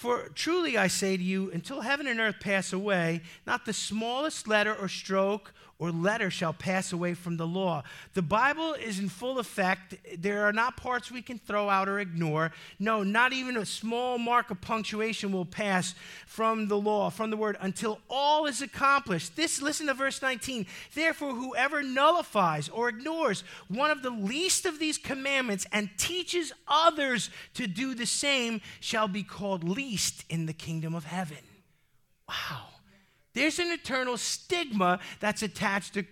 For 0.00 0.30
truly 0.30 0.78
I 0.78 0.86
say 0.86 1.18
to 1.18 1.22
you, 1.22 1.50
until 1.50 1.82
heaven 1.82 2.06
and 2.06 2.20
earth 2.20 2.40
pass 2.40 2.72
away, 2.72 3.20
not 3.46 3.66
the 3.66 3.74
smallest 3.74 4.48
letter 4.48 4.74
or 4.74 4.88
stroke 4.88 5.52
or 5.80 5.90
letter 5.90 6.30
shall 6.30 6.52
pass 6.52 6.92
away 6.92 7.14
from 7.14 7.38
the 7.38 7.46
law. 7.46 7.82
The 8.12 8.22
Bible 8.22 8.74
is 8.74 8.98
in 8.98 9.08
full 9.08 9.38
effect. 9.38 9.94
There 10.18 10.44
are 10.44 10.52
not 10.52 10.76
parts 10.76 11.10
we 11.10 11.22
can 11.22 11.38
throw 11.38 11.70
out 11.70 11.88
or 11.88 11.98
ignore. 11.98 12.52
No, 12.78 13.02
not 13.02 13.32
even 13.32 13.56
a 13.56 13.64
small 13.64 14.18
mark 14.18 14.50
of 14.50 14.60
punctuation 14.60 15.32
will 15.32 15.46
pass 15.46 15.94
from 16.26 16.68
the 16.68 16.76
law, 16.76 17.08
from 17.08 17.30
the 17.30 17.36
word, 17.38 17.56
until 17.60 17.98
all 18.10 18.44
is 18.44 18.60
accomplished. 18.60 19.36
This, 19.36 19.62
listen 19.62 19.86
to 19.86 19.94
verse 19.94 20.20
19. 20.20 20.66
Therefore, 20.94 21.34
whoever 21.34 21.82
nullifies 21.82 22.68
or 22.68 22.90
ignores 22.90 23.42
one 23.68 23.90
of 23.90 24.02
the 24.02 24.10
least 24.10 24.66
of 24.66 24.78
these 24.78 24.98
commandments 24.98 25.66
and 25.72 25.88
teaches 25.96 26.52
others 26.68 27.30
to 27.54 27.66
do 27.66 27.94
the 27.94 28.06
same 28.06 28.60
shall 28.80 29.08
be 29.08 29.22
called 29.22 29.64
least 29.64 30.24
in 30.28 30.44
the 30.44 30.52
kingdom 30.52 30.94
of 30.94 31.04
heaven. 31.04 31.38
Wow. 32.28 32.66
There's 33.32 33.58
an 33.58 33.68
eternal 33.68 34.16
stigma 34.16 34.98
that's 35.20 35.42
attached 35.42 35.94
to 35.94 36.04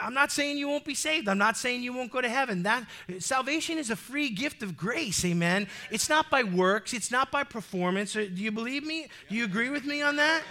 I'm 0.00 0.14
not 0.14 0.30
saying 0.30 0.58
you 0.58 0.68
won't 0.68 0.84
be 0.84 0.94
saved. 0.94 1.28
I'm 1.28 1.38
not 1.38 1.56
saying 1.56 1.82
you 1.82 1.92
won't 1.92 2.12
go 2.12 2.20
to 2.20 2.28
heaven. 2.28 2.62
That 2.64 2.86
salvation 3.18 3.78
is 3.78 3.90
a 3.90 3.96
free 3.96 4.30
gift 4.30 4.62
of 4.62 4.76
grace, 4.76 5.24
amen. 5.24 5.68
It's 5.90 6.08
not 6.08 6.30
by 6.30 6.42
works, 6.42 6.92
it's 6.92 7.10
not 7.10 7.30
by 7.30 7.44
performance. 7.44 8.14
Uh, 8.14 8.26
do 8.32 8.42
you 8.42 8.52
believe 8.52 8.84
me? 8.84 9.08
Do 9.28 9.34
you 9.34 9.44
agree 9.44 9.70
with 9.70 9.84
me 9.84 10.02
on 10.02 10.16
that? 10.16 10.42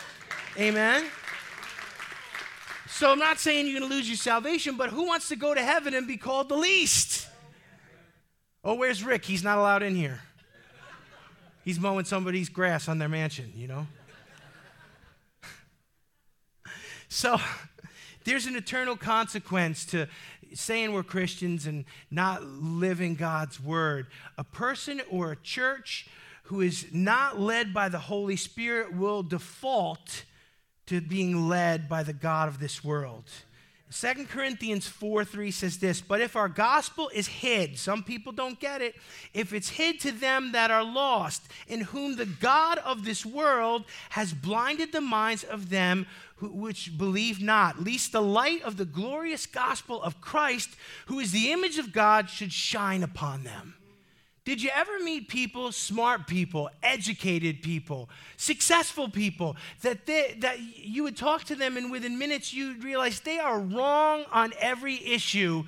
Amen. 0.57 1.05
So 2.87 3.11
I'm 3.11 3.19
not 3.19 3.39
saying 3.39 3.67
you're 3.67 3.79
going 3.79 3.89
to 3.89 3.95
lose 3.95 4.09
your 4.09 4.17
salvation, 4.17 4.75
but 4.75 4.89
who 4.89 5.05
wants 5.05 5.29
to 5.29 5.35
go 5.35 5.53
to 5.53 5.61
heaven 5.61 5.93
and 5.93 6.07
be 6.07 6.17
called 6.17 6.49
the 6.49 6.55
least? 6.55 7.27
Oh, 8.63 8.73
where's 8.73 9.03
Rick? 9.03 9.25
He's 9.25 9.43
not 9.43 9.57
allowed 9.57 9.83
in 9.83 9.95
here. 9.95 10.21
He's 11.63 11.79
mowing 11.79 12.05
somebody's 12.05 12.49
grass 12.49 12.87
on 12.87 12.97
their 12.97 13.09
mansion, 13.09 13.51
you 13.55 13.67
know? 13.67 13.87
So 17.09 17.37
there's 18.23 18.45
an 18.45 18.55
eternal 18.55 18.95
consequence 18.95 19.85
to 19.87 20.07
saying 20.53 20.93
we're 20.93 21.03
Christians 21.03 21.65
and 21.65 21.85
not 22.09 22.43
living 22.43 23.15
God's 23.15 23.61
word. 23.61 24.07
A 24.37 24.43
person 24.43 25.01
or 25.09 25.31
a 25.31 25.35
church 25.35 26.07
who 26.43 26.61
is 26.61 26.87
not 26.93 27.39
led 27.39 27.73
by 27.73 27.89
the 27.89 27.99
Holy 27.99 28.37
Spirit 28.37 28.95
will 28.95 29.23
default 29.23 30.23
to 30.85 31.01
being 31.01 31.49
led 31.49 31.89
by 31.89 32.03
the 32.03 32.13
God 32.13 32.47
of 32.47 32.59
this 32.59 32.83
world. 32.83 33.25
2 33.89 34.25
Corinthians 34.25 34.85
4 34.85 35.23
3 35.23 35.49
says 35.49 35.77
this, 35.77 36.01
but 36.01 36.19
if 36.19 36.35
our 36.35 36.49
gospel 36.49 37.09
is 37.13 37.27
hid, 37.27 37.77
some 37.77 38.03
people 38.03 38.33
don't 38.33 38.59
get 38.59 38.81
it, 38.81 38.95
if 39.33 39.53
it's 39.53 39.69
hid 39.69 39.99
to 40.01 40.11
them 40.11 40.51
that 40.51 40.71
are 40.71 40.83
lost, 40.83 41.47
in 41.67 41.81
whom 41.81 42.17
the 42.17 42.25
God 42.25 42.79
of 42.79 43.05
this 43.05 43.25
world 43.25 43.85
has 44.09 44.33
blinded 44.33 44.91
the 44.91 44.99
minds 44.99 45.45
of 45.45 45.69
them 45.69 46.05
which 46.41 46.97
believe 46.97 47.41
not, 47.41 47.83
lest 47.83 48.11
the 48.11 48.21
light 48.21 48.61
of 48.63 48.77
the 48.77 48.85
glorious 48.85 49.45
gospel 49.45 50.01
of 50.01 50.21
Christ, 50.21 50.69
who 51.07 51.19
is 51.19 51.31
the 51.31 51.51
image 51.51 51.77
of 51.77 51.91
God, 51.91 52.29
should 52.29 52.51
shine 52.51 53.03
upon 53.03 53.43
them. 53.43 53.75
Did 54.47 54.61
you 54.61 54.69
ever 54.73 54.99
meet 54.99 55.27
people, 55.27 55.73
smart 55.73 56.25
people, 56.25 56.69
educated 56.81 57.61
people, 57.61 58.09
successful 58.37 59.09
people, 59.09 59.57
that, 59.81 60.05
they, 60.05 60.37
that 60.39 60.59
you 60.61 61.03
would 61.03 61.17
talk 61.17 61.43
to 61.45 61.55
them 61.55 61.75
and 61.75 61.91
within 61.91 62.17
minutes 62.17 62.53
you'd 62.53 62.81
realize 62.81 63.19
they 63.19 63.39
are 63.39 63.59
wrong 63.59 64.23
on 64.31 64.53
every 64.61 65.05
issue 65.05 65.65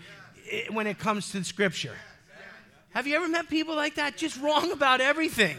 eh, 0.49 0.61
when 0.71 0.87
it 0.87 0.97
comes 0.97 1.29
to 1.33 1.43
Scripture? 1.43 1.95
Have 2.91 3.05
you 3.05 3.17
ever 3.17 3.27
met 3.27 3.49
people 3.49 3.75
like 3.75 3.95
that? 3.95 4.15
Just 4.15 4.39
wrong 4.39 4.71
about 4.71 5.01
everything. 5.01 5.57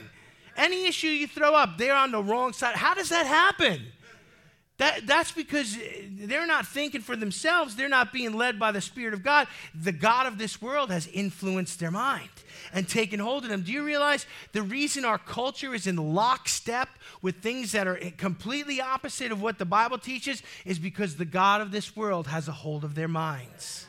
Any 0.56 0.86
issue 0.86 1.08
you 1.08 1.26
throw 1.26 1.54
up, 1.54 1.76
they're 1.76 1.94
on 1.94 2.12
the 2.12 2.22
wrong 2.22 2.54
side. 2.54 2.74
How 2.74 2.94
does 2.94 3.10
that 3.10 3.26
happen? 3.26 3.82
That, 4.80 5.06
that's 5.06 5.30
because 5.30 5.76
they're 6.08 6.46
not 6.46 6.66
thinking 6.66 7.02
for 7.02 7.14
themselves. 7.14 7.76
They're 7.76 7.86
not 7.86 8.14
being 8.14 8.32
led 8.32 8.58
by 8.58 8.72
the 8.72 8.80
Spirit 8.80 9.12
of 9.12 9.22
God. 9.22 9.46
The 9.74 9.92
God 9.92 10.26
of 10.26 10.38
this 10.38 10.62
world 10.62 10.90
has 10.90 11.06
influenced 11.06 11.80
their 11.80 11.90
mind 11.90 12.30
and 12.72 12.88
taken 12.88 13.20
hold 13.20 13.44
of 13.44 13.50
them. 13.50 13.60
Do 13.60 13.72
you 13.72 13.84
realize 13.84 14.24
the 14.52 14.62
reason 14.62 15.04
our 15.04 15.18
culture 15.18 15.74
is 15.74 15.86
in 15.86 15.96
lockstep 15.96 16.88
with 17.20 17.42
things 17.42 17.72
that 17.72 17.86
are 17.86 17.96
completely 18.16 18.80
opposite 18.80 19.30
of 19.32 19.42
what 19.42 19.58
the 19.58 19.66
Bible 19.66 19.98
teaches 19.98 20.42
is 20.64 20.78
because 20.78 21.16
the 21.16 21.26
God 21.26 21.60
of 21.60 21.72
this 21.72 21.94
world 21.94 22.28
has 22.28 22.48
a 22.48 22.52
hold 22.52 22.82
of 22.82 22.94
their 22.94 23.06
minds. 23.06 23.84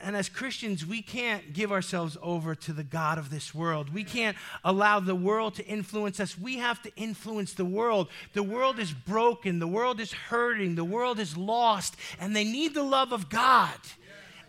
And 0.00 0.16
as 0.16 0.28
Christians, 0.28 0.84
we 0.84 1.02
can't 1.02 1.52
give 1.52 1.72
ourselves 1.72 2.16
over 2.22 2.54
to 2.54 2.72
the 2.72 2.84
God 2.84 3.18
of 3.18 3.30
this 3.30 3.54
world. 3.54 3.92
We 3.92 4.04
can't 4.04 4.36
allow 4.64 5.00
the 5.00 5.14
world 5.14 5.54
to 5.56 5.66
influence 5.66 6.20
us. 6.20 6.38
We 6.38 6.58
have 6.58 6.82
to 6.82 6.94
influence 6.96 7.54
the 7.54 7.64
world. 7.64 8.08
The 8.32 8.42
world 8.42 8.78
is 8.78 8.92
broken, 8.92 9.58
the 9.58 9.66
world 9.66 10.00
is 10.00 10.12
hurting, 10.12 10.74
the 10.74 10.84
world 10.84 11.18
is 11.18 11.36
lost, 11.36 11.96
and 12.18 12.34
they 12.34 12.44
need 12.44 12.74
the 12.74 12.82
love 12.82 13.12
of 13.12 13.28
God. 13.28 13.78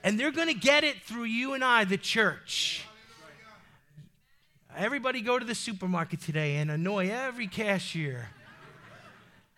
And 0.03 0.19
they're 0.19 0.31
going 0.31 0.49
to 0.49 0.53
get 0.53 0.83
it 0.83 1.01
through 1.03 1.25
you 1.25 1.53
and 1.53 1.63
I, 1.63 1.85
the 1.85 1.97
church. 1.97 2.85
Everybody 4.75 5.21
go 5.21 5.37
to 5.37 5.45
the 5.45 5.55
supermarket 5.55 6.19
today 6.19 6.57
and 6.57 6.71
annoy 6.71 7.09
every 7.09 7.47
cashier. 7.47 8.29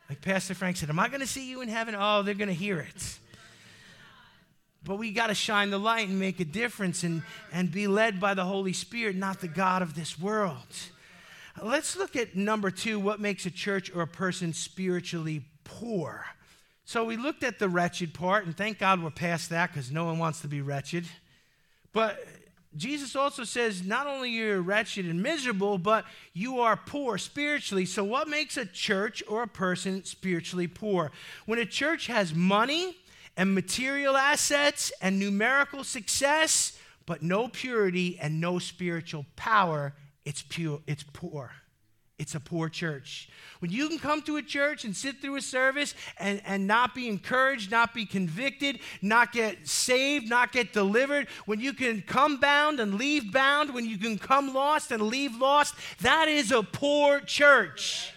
Like 0.09 0.21
Pastor 0.21 0.53
Frank 0.53 0.77
said, 0.77 0.89
Am 0.89 0.99
I 0.99 1.07
going 1.07 1.21
to 1.21 1.27
see 1.27 1.49
you 1.49 1.61
in 1.61 1.69
heaven? 1.69 1.95
Oh, 1.97 2.21
they're 2.21 2.35
going 2.35 2.49
to 2.49 2.53
hear 2.53 2.79
it. 2.79 3.19
But 4.85 4.97
we 4.97 5.11
got 5.11 5.27
to 5.27 5.35
shine 5.35 5.71
the 5.71 5.77
light 5.77 6.07
and 6.07 6.19
make 6.19 6.39
a 6.39 6.45
difference 6.45 7.03
and, 7.03 7.23
and 7.51 7.71
be 7.71 7.87
led 7.87 8.19
by 8.19 8.33
the 8.33 8.45
Holy 8.45 8.73
Spirit, 8.73 9.15
not 9.15 9.41
the 9.41 9.47
God 9.47 9.81
of 9.81 9.95
this 9.95 10.19
world. 10.19 10.57
Let's 11.61 11.95
look 11.97 12.15
at 12.15 12.35
number 12.35 12.69
two 12.69 12.99
what 12.99 13.19
makes 13.19 13.45
a 13.45 13.51
church 13.51 13.93
or 13.93 14.03
a 14.03 14.07
person 14.07 14.53
spiritually 14.53 15.43
poor? 15.63 16.25
So 16.85 17.03
we 17.03 17.17
looked 17.17 17.43
at 17.43 17.57
the 17.57 17.67
wretched 17.67 18.13
part, 18.13 18.45
and 18.45 18.55
thank 18.55 18.77
God 18.77 19.01
we're 19.01 19.09
past 19.09 19.49
that 19.49 19.73
because 19.73 19.91
no 19.91 20.05
one 20.05 20.19
wants 20.19 20.41
to 20.41 20.47
be 20.47 20.61
wretched. 20.61 21.05
But 21.93 22.23
Jesus 22.75 23.15
also 23.15 23.43
says 23.43 23.83
not 23.83 24.05
only 24.05 24.29
you're 24.29 24.61
wretched 24.61 25.05
and 25.05 25.23
miserable, 25.23 25.77
but 25.77 26.05
you 26.33 26.59
are 26.59 26.75
poor 26.75 27.17
spiritually. 27.17 27.85
So, 27.85 28.03
what 28.03 28.27
makes 28.27 28.57
a 28.57 28.65
church 28.65 29.23
or 29.27 29.43
a 29.43 29.47
person 29.47 30.03
spiritually 30.03 30.67
poor? 30.67 31.11
When 31.45 31.57
a 31.57 31.65
church 31.65 32.07
has 32.07 32.35
money 32.35 32.97
and 33.37 33.53
material 33.53 34.15
assets 34.15 34.91
and 35.01 35.19
numerical 35.19 35.83
success, 35.83 36.77
but 37.05 37.21
no 37.21 37.47
purity 37.47 38.17
and 38.19 38.39
no 38.41 38.59
spiritual 38.59 39.25
power, 39.35 39.93
it's 40.23 40.41
pure, 40.41 40.81
it's 40.87 41.03
poor. 41.03 41.51
It's 42.17 42.33
a 42.33 42.39
poor 42.39 42.69
church. 42.69 43.27
When 43.59 43.71
you 43.71 43.89
can 43.89 43.99
come 43.99 44.21
to 44.21 44.37
a 44.37 44.41
church 44.41 44.85
and 44.85 44.95
sit 44.95 45.19
through 45.19 45.35
a 45.35 45.41
service 45.41 45.93
and, 46.17 46.41
and 46.45 46.65
not 46.65 46.95
be 46.95 47.09
encouraged, 47.09 47.71
not 47.71 47.93
be 47.93 48.05
convicted, 48.05 48.79
not 49.01 49.33
get 49.33 49.67
saved, 49.67 50.29
not 50.29 50.53
get 50.53 50.71
delivered, 50.71 51.27
when 51.45 51.59
you 51.59 51.73
can 51.73 52.01
come 52.01 52.39
bound 52.39 52.79
and 52.79 52.95
leave 52.95 53.33
bound, 53.33 53.73
when 53.73 53.85
you 53.85 53.97
can 53.97 54.17
come 54.17 54.53
lost 54.53 54.91
and 54.91 55.01
leave 55.01 55.35
lost, 55.35 55.75
that 56.01 56.29
is 56.29 56.53
a 56.53 56.63
poor 56.63 57.19
church. 57.19 58.13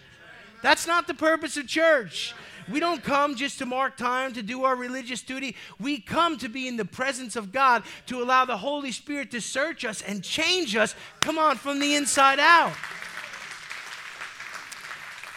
That's 0.62 0.86
not 0.86 1.08
the 1.08 1.14
purpose 1.14 1.56
of 1.56 1.66
church. 1.66 2.34
We 2.70 2.80
don't 2.80 3.02
come 3.02 3.34
just 3.34 3.58
to 3.58 3.66
mark 3.66 3.96
time 3.96 4.32
to 4.34 4.42
do 4.42 4.64
our 4.64 4.76
religious 4.76 5.22
duty. 5.22 5.56
We 5.80 6.00
come 6.00 6.38
to 6.38 6.48
be 6.48 6.68
in 6.68 6.76
the 6.76 6.84
presence 6.84 7.36
of 7.36 7.52
God 7.52 7.82
to 8.06 8.22
allow 8.22 8.44
the 8.44 8.56
Holy 8.56 8.92
Spirit 8.92 9.30
to 9.32 9.40
search 9.40 9.84
us 9.84 10.02
and 10.02 10.22
change 10.22 10.76
us, 10.76 10.94
come 11.20 11.38
on, 11.38 11.56
from 11.56 11.80
the 11.80 11.94
inside 11.94 12.38
out. 12.38 12.72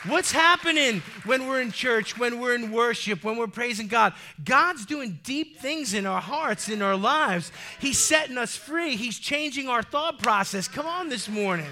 What's 0.07 0.31
happening 0.31 1.03
when 1.25 1.47
we're 1.47 1.61
in 1.61 1.71
church, 1.71 2.17
when 2.17 2.39
we're 2.39 2.55
in 2.55 2.71
worship, 2.71 3.23
when 3.23 3.37
we're 3.37 3.45
praising 3.45 3.87
God? 3.87 4.13
God's 4.43 4.83
doing 4.87 5.19
deep 5.21 5.59
things 5.59 5.93
in 5.93 6.07
our 6.07 6.21
hearts, 6.21 6.69
in 6.69 6.81
our 6.81 6.95
lives. 6.95 7.51
He's 7.79 7.99
setting 7.99 8.35
us 8.39 8.55
free, 8.55 8.95
He's 8.95 9.19
changing 9.19 9.69
our 9.69 9.83
thought 9.83 10.17
process. 10.17 10.67
Come 10.67 10.87
on 10.87 11.09
this 11.09 11.29
morning. 11.29 11.69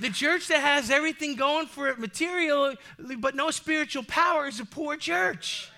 The 0.00 0.10
church 0.10 0.48
that 0.48 0.60
has 0.60 0.90
everything 0.90 1.34
going 1.34 1.66
for 1.66 1.88
it 1.88 1.98
materially, 1.98 2.76
but 3.18 3.34
no 3.34 3.50
spiritual 3.50 4.04
power 4.04 4.46
is 4.46 4.60
a 4.60 4.64
poor 4.64 4.96
church. 4.96 5.70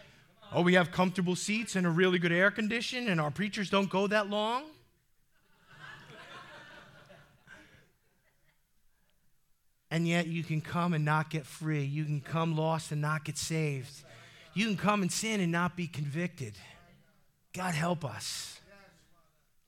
Oh, 0.53 0.63
we 0.63 0.75
have 0.75 0.91
comfortable 0.91 1.37
seats 1.37 1.77
and 1.77 1.87
a 1.87 1.91
really 1.91 2.19
good 2.19 2.33
air 2.33 2.51
condition, 2.51 3.09
and 3.09 3.21
our 3.21 3.31
preachers 3.31 3.71
don't 3.71 3.89
go 3.89 4.07
that 4.09 4.29
long. 4.29 4.65
and 9.91 10.07
yet 10.07 10.27
you 10.27 10.45
can 10.45 10.61
come 10.61 10.93
and 10.93 11.05
not 11.05 11.31
get 11.31 11.47
free. 11.47 11.85
You 11.85 12.05
can 12.05 12.21
come 12.21 12.57
lost 12.57 12.93
and 12.93 13.01
not 13.01 13.25
get 13.25 13.39
saved. 13.39 13.91
You 14.55 14.67
can 14.67 14.77
come 14.77 15.03
and 15.03 15.11
sin 15.11 15.41
and 15.41 15.51
not 15.51 15.77
be 15.77 15.87
convicted. 15.87 16.55
God 17.53 17.75
help 17.75 18.05
us. 18.05 18.61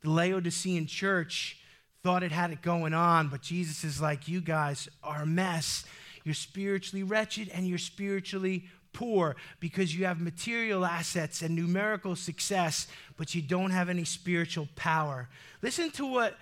The 0.03 0.11
Laodicean 0.11 0.87
church 0.87 1.57
thought 2.03 2.25
it 2.25 2.33
had 2.33 2.51
it 2.51 2.63
going 2.63 2.95
on, 2.95 3.29
but 3.29 3.43
Jesus 3.43 3.85
is 3.85 4.01
like, 4.01 4.27
You 4.27 4.41
guys 4.41 4.89
are 5.05 5.23
a 5.23 5.27
mess. 5.27 5.85
You're 6.25 6.35
spiritually 6.35 7.03
wretched 7.05 7.49
and 7.49 7.67
you're 7.67 7.79
spiritually 7.79 8.65
poor 8.93 9.37
because 9.61 9.95
you 9.97 10.05
have 10.05 10.21
material 10.21 10.85
assets 10.85 11.43
and 11.43 11.55
numerical 11.55 12.17
success, 12.17 12.89
but 13.17 13.35
you 13.35 13.43
don't 13.43 13.71
have 13.71 13.89
any 13.89 14.05
spiritual 14.05 14.69
power. 14.77 15.29
Listen 15.63 15.91
to 15.93 16.07
what 16.07 16.37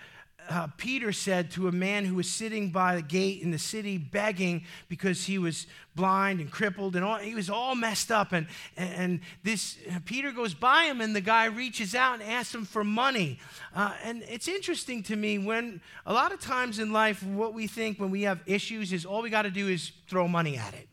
uh, 0.49 0.67
Peter 0.77 1.13
said 1.13 1.51
to 1.53 1.69
a 1.69 1.73
man 1.73 2.05
who 2.05 2.15
was 2.17 2.31
sitting 2.31 2.71
by 2.71 2.97
the 2.97 3.03
gate 3.03 3.43
in 3.43 3.51
the 3.51 3.59
city 3.59 3.99
begging 3.99 4.65
because 4.89 5.25
he 5.25 5.39
was 5.39 5.67
blind 5.95 6.41
and 6.41 6.51
crippled 6.51 6.97
and 6.97 7.05
all, 7.05 7.19
he 7.19 7.35
was 7.35 7.49
all 7.49 7.75
messed 7.75 8.11
up. 8.11 8.33
And, 8.33 8.47
and 8.77 9.21
this 9.43 9.79
uh, 9.91 9.99
Peter 10.05 10.33
goes 10.33 10.55
by 10.55 10.85
him 10.85 11.01
and 11.01 11.15
the 11.15 11.21
guy 11.21 11.47
reaches 11.47 11.95
out 11.95 12.21
and 12.21 12.23
asks 12.23 12.55
him 12.55 12.65
for 12.65 12.85
money. 12.85 13.39
Uh, 13.75 13.95
and 14.03 14.23
it's 14.29 14.49
interesting 14.49 15.03
to 15.05 15.17
me 15.17 15.39
when 15.39 15.81
a 16.05 16.13
lot 16.13 16.33
of 16.33 16.41
times 16.41 16.79
in 16.79 16.93
life, 16.93 17.23
what 17.23 17.55
we 17.55 17.67
think 17.67 17.99
when 17.99 18.11
we 18.11 18.23
have 18.23 18.41
issues 18.47 18.93
is 18.93 19.05
all 19.05 19.23
we 19.23 19.31
got 19.31 19.43
to 19.43 19.51
do 19.51 19.69
is 19.69 19.93
throw 20.09 20.27
money 20.29 20.57
at 20.57 20.75
it. 20.75 20.90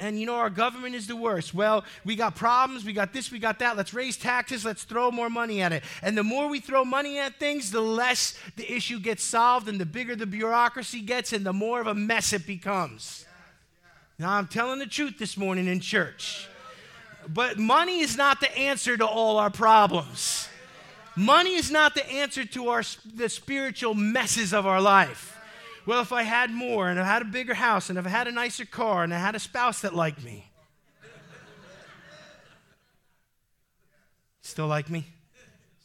And 0.00 0.18
you 0.18 0.26
know, 0.26 0.34
our 0.34 0.50
government 0.50 0.96
is 0.96 1.06
the 1.06 1.14
worst. 1.14 1.54
Well, 1.54 1.84
we 2.04 2.16
got 2.16 2.34
problems, 2.34 2.84
we 2.84 2.92
got 2.92 3.12
this, 3.12 3.30
we 3.30 3.38
got 3.38 3.60
that. 3.60 3.76
Let's 3.76 3.94
raise 3.94 4.16
taxes, 4.16 4.64
let's 4.64 4.82
throw 4.82 5.10
more 5.10 5.30
money 5.30 5.62
at 5.62 5.72
it. 5.72 5.84
And 6.02 6.18
the 6.18 6.24
more 6.24 6.48
we 6.48 6.58
throw 6.58 6.84
money 6.84 7.18
at 7.18 7.38
things, 7.38 7.70
the 7.70 7.80
less 7.80 8.36
the 8.56 8.70
issue 8.70 8.98
gets 8.98 9.22
solved, 9.22 9.68
and 9.68 9.80
the 9.80 9.86
bigger 9.86 10.16
the 10.16 10.26
bureaucracy 10.26 11.00
gets, 11.00 11.32
and 11.32 11.46
the 11.46 11.52
more 11.52 11.80
of 11.80 11.86
a 11.86 11.94
mess 11.94 12.32
it 12.32 12.46
becomes. 12.46 13.24
Now, 14.18 14.32
I'm 14.32 14.48
telling 14.48 14.80
the 14.80 14.86
truth 14.86 15.18
this 15.18 15.36
morning 15.36 15.68
in 15.68 15.80
church. 15.80 16.48
But 17.28 17.58
money 17.58 18.00
is 18.00 18.16
not 18.16 18.40
the 18.40 18.56
answer 18.56 18.96
to 18.96 19.06
all 19.06 19.38
our 19.38 19.50
problems. 19.50 20.48
Money 21.16 21.54
is 21.54 21.70
not 21.70 21.94
the 21.94 22.06
answer 22.10 22.44
to 22.44 22.68
our, 22.68 22.82
the 23.14 23.28
spiritual 23.28 23.94
messes 23.94 24.52
of 24.52 24.66
our 24.66 24.80
life 24.80 25.33
well, 25.86 26.00
if 26.00 26.12
I 26.12 26.22
had 26.22 26.50
more 26.50 26.88
and 26.88 26.98
I 26.98 27.04
had 27.04 27.22
a 27.22 27.26
bigger 27.26 27.54
house 27.54 27.90
and 27.90 27.98
if 27.98 28.06
I 28.06 28.08
had 28.08 28.28
a 28.28 28.32
nicer 28.32 28.64
car 28.64 29.04
and 29.04 29.12
I 29.12 29.18
had 29.18 29.34
a 29.34 29.40
spouse 29.40 29.80
that 29.82 29.94
liked 29.94 30.22
me. 30.22 30.50
Still 34.40 34.66
like 34.66 34.90
me? 34.90 35.06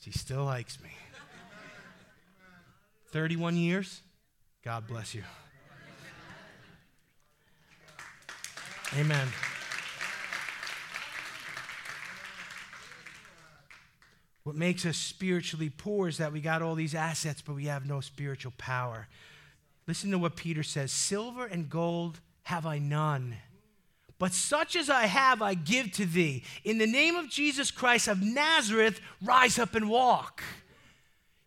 She 0.02 0.12
still 0.12 0.46
likes 0.46 0.82
me. 0.82 0.90
31 3.12 3.56
years? 3.56 4.02
God 4.64 4.88
bless 4.88 5.16
you. 5.16 5.24
Amen. 8.98 9.28
What 14.44 14.56
makes 14.56 14.86
us 14.86 14.98
spiritually 14.98 15.70
poor 15.70 16.08
is 16.08 16.18
that 16.18 16.34
we 16.34 16.42
got 16.42 16.62
all 16.62 16.76
these 16.76 16.96
assets, 16.96 17.42
but 17.42 17.54
we 17.56 17.66
have 17.66 17.86
no 17.86 18.02
spiritual 18.02 18.54
power. 18.58 19.08
Listen 19.90 20.12
to 20.12 20.20
what 20.20 20.36
Peter 20.36 20.62
says 20.62 20.92
Silver 20.92 21.48
and 21.48 21.68
gold 21.68 22.20
have 22.44 22.68
I 22.68 22.78
none. 22.78 23.38
But 24.20 24.34
such 24.34 24.76
as 24.76 24.88
I 24.88 25.08
have, 25.08 25.42
I 25.42 25.56
give 25.56 25.92
to 25.94 26.06
thee. 26.06 26.44
In 26.64 26.78
the 26.78 26.86
name 26.86 27.16
of 27.16 27.28
Jesus 27.28 27.72
Christ 27.72 28.08
of 28.08 28.22
Nazareth, 28.22 29.02
rise 29.20 29.58
up 29.58 29.74
and 29.74 29.90
walk. 29.90 30.44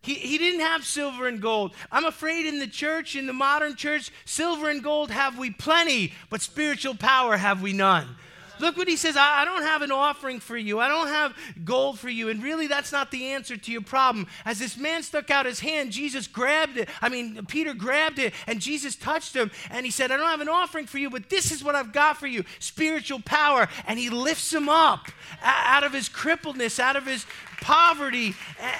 He, 0.01 0.15
he 0.15 0.37
didn't 0.37 0.59
have 0.59 0.83
silver 0.83 1.25
and 1.25 1.41
gold. 1.41 1.73
I'm 1.89 2.03
afraid 2.03 2.45
in 2.45 2.59
the 2.59 2.67
church, 2.67 3.15
in 3.15 3.27
the 3.27 3.31
modern 3.31 3.77
church, 3.77 4.11
silver 4.25 4.69
and 4.69 4.83
gold 4.83 5.09
have 5.09 5.37
we 5.37 5.49
plenty, 5.49 6.11
but 6.29 6.41
spiritual 6.41 6.95
power 6.95 7.37
have 7.37 7.61
we 7.61 7.71
none. 7.71 8.17
Look 8.63 8.77
what 8.77 8.87
he 8.87 8.95
says 8.95 9.17
I, 9.17 9.41
I, 9.41 9.45
don't 9.45 9.63
have 9.63 9.81
an 9.81 9.91
offering 9.91 10.39
for 10.39 10.55
you, 10.55 10.79
I 10.79 10.87
don't 10.87 11.09
have 11.09 11.35
gold 11.65 11.99
for 11.99 12.09
you. 12.09 12.29
And 12.29 12.41
really, 12.41 12.67
that's 12.67 12.93
not 12.93 13.11
the 13.11 13.33
answer 13.33 13.57
to 13.57 13.71
your 13.73 13.81
problem. 13.81 14.25
As 14.45 14.57
this 14.57 14.77
man 14.77 15.03
stuck 15.03 15.29
out 15.29 15.45
his 15.45 15.59
hand, 15.59 15.91
Jesus 15.91 16.27
grabbed 16.27 16.77
it. 16.77 16.87
I 17.01 17.09
mean, 17.09 17.45
Peter 17.45 17.73
grabbed 17.73 18.19
it, 18.19 18.33
and 18.47 18.61
Jesus 18.61 18.95
touched 18.95 19.35
him. 19.35 19.51
And 19.69 19.85
he 19.85 19.91
said, 19.91 20.11
I 20.11 20.17
don't 20.17 20.29
have 20.29 20.39
an 20.39 20.47
offering 20.47 20.85
for 20.85 20.97
you, 20.97 21.09
but 21.09 21.29
this 21.29 21.51
is 21.51 21.61
what 21.61 21.75
I've 21.75 21.91
got 21.91 22.15
for 22.15 22.25
you 22.25 22.45
spiritual 22.59 23.19
power. 23.19 23.67
And 23.85 23.99
he 23.99 24.09
lifts 24.09 24.53
him 24.53 24.69
up 24.69 25.11
out 25.41 25.83
of 25.83 25.91
his 25.91 26.07
crippledness, 26.07 26.79
out 26.79 26.95
of 26.95 27.05
his 27.05 27.25
poverty, 27.59 28.33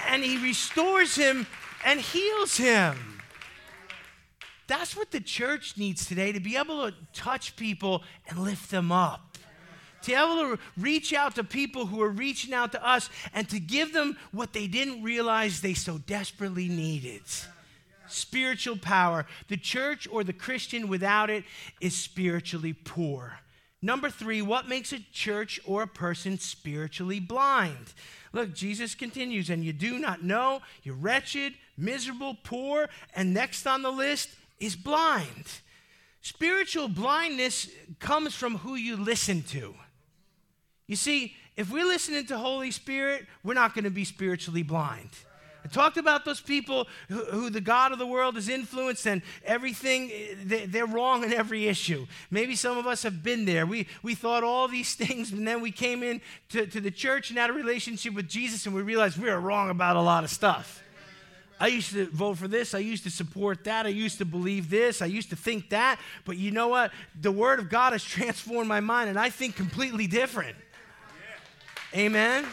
and 0.08 0.24
he 0.24 0.38
restores 0.38 1.14
him 1.14 1.46
and 1.84 2.00
heals 2.00 2.56
him. 2.56 3.20
That's 4.66 4.96
what 4.96 5.10
the 5.10 5.20
church 5.20 5.76
needs 5.76 6.06
today 6.06 6.32
to 6.32 6.40
be 6.40 6.56
able 6.56 6.90
to 6.90 6.96
touch 7.12 7.54
people 7.56 8.02
and 8.30 8.38
lift 8.38 8.70
them 8.70 8.90
up 8.90 9.33
to 10.04 10.10
be 10.10 10.16
able 10.16 10.56
to 10.56 10.58
reach 10.76 11.12
out 11.12 11.34
to 11.34 11.44
people 11.44 11.86
who 11.86 12.00
are 12.02 12.08
reaching 12.08 12.54
out 12.54 12.72
to 12.72 12.86
us 12.86 13.10
and 13.32 13.48
to 13.48 13.60
give 13.60 13.92
them 13.92 14.16
what 14.32 14.52
they 14.52 14.66
didn't 14.66 15.02
realize 15.02 15.60
they 15.60 15.74
so 15.74 15.98
desperately 15.98 16.68
needed 16.68 17.22
spiritual 18.06 18.76
power. 18.76 19.26
The 19.48 19.56
church 19.56 20.06
or 20.10 20.24
the 20.24 20.32
Christian 20.32 20.88
without 20.88 21.30
it 21.30 21.44
is 21.80 21.96
spiritually 21.96 22.72
poor. 22.72 23.40
Number 23.82 24.08
three, 24.08 24.40
what 24.40 24.68
makes 24.68 24.92
a 24.92 25.00
church 25.12 25.60
or 25.66 25.82
a 25.82 25.88
person 25.88 26.38
spiritually 26.38 27.20
blind? 27.20 27.92
Look, 28.32 28.54
Jesus 28.54 28.94
continues, 28.94 29.50
and 29.50 29.62
you 29.62 29.72
do 29.72 29.98
not 29.98 30.22
know, 30.24 30.62
you're 30.82 30.94
wretched, 30.94 31.54
miserable, 31.76 32.36
poor, 32.44 32.88
and 33.14 33.34
next 33.34 33.66
on 33.66 33.82
the 33.82 33.90
list 33.90 34.30
is 34.58 34.74
blind. 34.74 35.60
Spiritual 36.22 36.88
blindness 36.88 37.68
comes 37.98 38.34
from 38.34 38.56
who 38.58 38.74
you 38.74 38.96
listen 38.96 39.42
to. 39.42 39.74
You 40.86 40.96
see, 40.96 41.34
if 41.56 41.70
we're 41.70 41.86
listening 41.86 42.26
to 42.26 42.38
Holy 42.38 42.70
Spirit, 42.70 43.26
we're 43.42 43.54
not 43.54 43.74
going 43.74 43.84
to 43.84 43.90
be 43.90 44.04
spiritually 44.04 44.62
blind. 44.62 45.10
I 45.64 45.68
talked 45.68 45.96
about 45.96 46.26
those 46.26 46.42
people 46.42 46.86
who, 47.08 47.24
who, 47.24 47.48
the 47.48 47.60
God 47.60 47.92
of 47.92 47.98
the 47.98 48.06
world 48.06 48.34
has 48.34 48.50
influenced 48.50 49.06
and 49.06 49.22
everything, 49.46 50.10
eh, 50.12 50.66
they, 50.66 50.80
are 50.80 50.86
wrong 50.86 51.24
in 51.24 51.32
every 51.32 51.68
issue. 51.68 52.06
Maybe 52.30 52.54
some 52.54 52.76
of 52.76 52.86
us 52.86 53.02
have 53.02 53.22
been 53.22 53.46
there. 53.46 53.64
We, 53.64 53.86
we 54.02 54.14
thought 54.14 54.44
all 54.44 54.68
these 54.68 54.94
things, 54.94 55.32
and 55.32 55.48
then 55.48 55.62
we 55.62 55.70
came 55.70 56.02
in 56.02 56.20
to, 56.50 56.66
to 56.66 56.80
the 56.80 56.90
church 56.90 57.30
and 57.30 57.38
had 57.38 57.48
a 57.48 57.54
relationship 57.54 58.12
with 58.12 58.28
Jesus, 58.28 58.66
and 58.66 58.74
we 58.74 58.82
realized 58.82 59.16
we 59.16 59.30
were 59.30 59.40
wrong 59.40 59.70
about 59.70 59.96
a 59.96 60.02
lot 60.02 60.22
of 60.22 60.28
stuff. 60.28 60.82
I 61.58 61.68
used 61.68 61.92
to 61.92 62.06
vote 62.10 62.36
for 62.36 62.48
this. 62.48 62.74
I 62.74 62.80
used 62.80 63.04
to 63.04 63.10
support 63.10 63.64
that. 63.64 63.86
I 63.86 63.90
used 63.90 64.18
to 64.18 64.26
believe 64.26 64.68
this. 64.68 65.00
I 65.00 65.06
used 65.06 65.30
to 65.30 65.36
think 65.36 65.70
that. 65.70 65.98
But 66.26 66.36
you 66.36 66.50
know 66.50 66.68
what? 66.68 66.90
The 67.18 67.32
Word 67.32 67.58
of 67.58 67.70
God 67.70 67.92
has 67.92 68.04
transformed 68.04 68.68
my 68.68 68.80
mind, 68.80 69.08
and 69.08 69.18
I 69.18 69.30
think 69.30 69.56
completely 69.56 70.06
different. 70.06 70.56
Amen. 71.94 72.44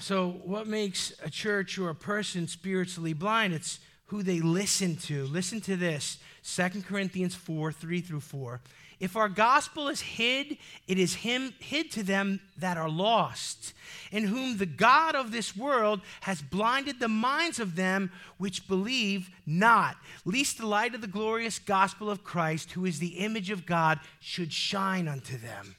So, 0.00 0.40
what 0.44 0.66
makes 0.66 1.12
a 1.22 1.28
church 1.28 1.78
or 1.78 1.90
a 1.90 1.94
person 1.94 2.48
spiritually 2.48 3.12
blind? 3.12 3.52
It's 3.52 3.80
who 4.06 4.22
they 4.22 4.40
listen 4.40 4.96
to. 4.96 5.26
Listen 5.26 5.60
to 5.60 5.76
this 5.76 6.16
2 6.42 6.84
Corinthians 6.88 7.34
4 7.34 7.70
3 7.70 8.00
through 8.00 8.20
4. 8.20 8.62
If 9.00 9.16
our 9.16 9.28
gospel 9.28 9.88
is 9.88 10.00
hid, 10.00 10.56
it 10.86 10.98
is 10.98 11.14
him, 11.14 11.54
hid 11.58 11.90
to 11.92 12.02
them 12.02 12.40
that 12.56 12.76
are 12.76 12.88
lost, 12.88 13.72
in 14.12 14.24
whom 14.24 14.56
the 14.56 14.66
God 14.66 15.14
of 15.14 15.32
this 15.32 15.56
world 15.56 16.00
has 16.22 16.40
blinded 16.40 17.00
the 17.00 17.08
minds 17.08 17.58
of 17.58 17.76
them 17.76 18.12
which 18.38 18.68
believe 18.68 19.30
not, 19.46 19.96
lest 20.24 20.58
the 20.58 20.66
light 20.66 20.94
of 20.94 21.00
the 21.00 21.06
glorious 21.06 21.58
gospel 21.58 22.08
of 22.08 22.24
Christ, 22.24 22.72
who 22.72 22.84
is 22.84 22.98
the 22.98 23.18
image 23.18 23.50
of 23.50 23.66
God, 23.66 23.98
should 24.20 24.52
shine 24.52 25.08
unto 25.08 25.36
them. 25.36 25.74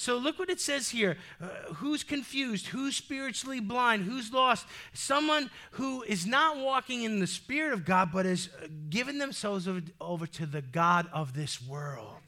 So 0.00 0.16
look 0.16 0.38
what 0.38 0.48
it 0.48 0.60
says 0.60 0.88
here. 0.88 1.18
Uh, 1.42 1.48
who's 1.74 2.02
confused? 2.04 2.68
Who's 2.68 2.96
spiritually 2.96 3.60
blind? 3.60 4.04
Who's 4.04 4.32
lost? 4.32 4.66
Someone 4.94 5.50
who 5.72 6.02
is 6.04 6.24
not 6.24 6.56
walking 6.56 7.02
in 7.02 7.20
the 7.20 7.26
Spirit 7.26 7.74
of 7.74 7.84
God, 7.84 8.10
but 8.10 8.24
has 8.24 8.48
uh, 8.62 8.68
given 8.88 9.18
themselves 9.18 9.68
over, 9.68 9.82
over 10.00 10.26
to 10.26 10.46
the 10.46 10.62
God 10.62 11.06
of 11.12 11.34
this 11.34 11.62
world. 11.62 12.22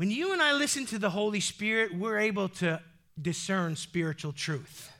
When 0.00 0.10
you 0.10 0.32
and 0.32 0.40
I 0.40 0.54
listen 0.54 0.86
to 0.86 0.98
the 0.98 1.10
Holy 1.10 1.40
Spirit, 1.40 1.94
we're 1.94 2.20
able 2.20 2.48
to 2.48 2.80
discern 3.20 3.76
spiritual 3.76 4.32
truth. 4.32 4.90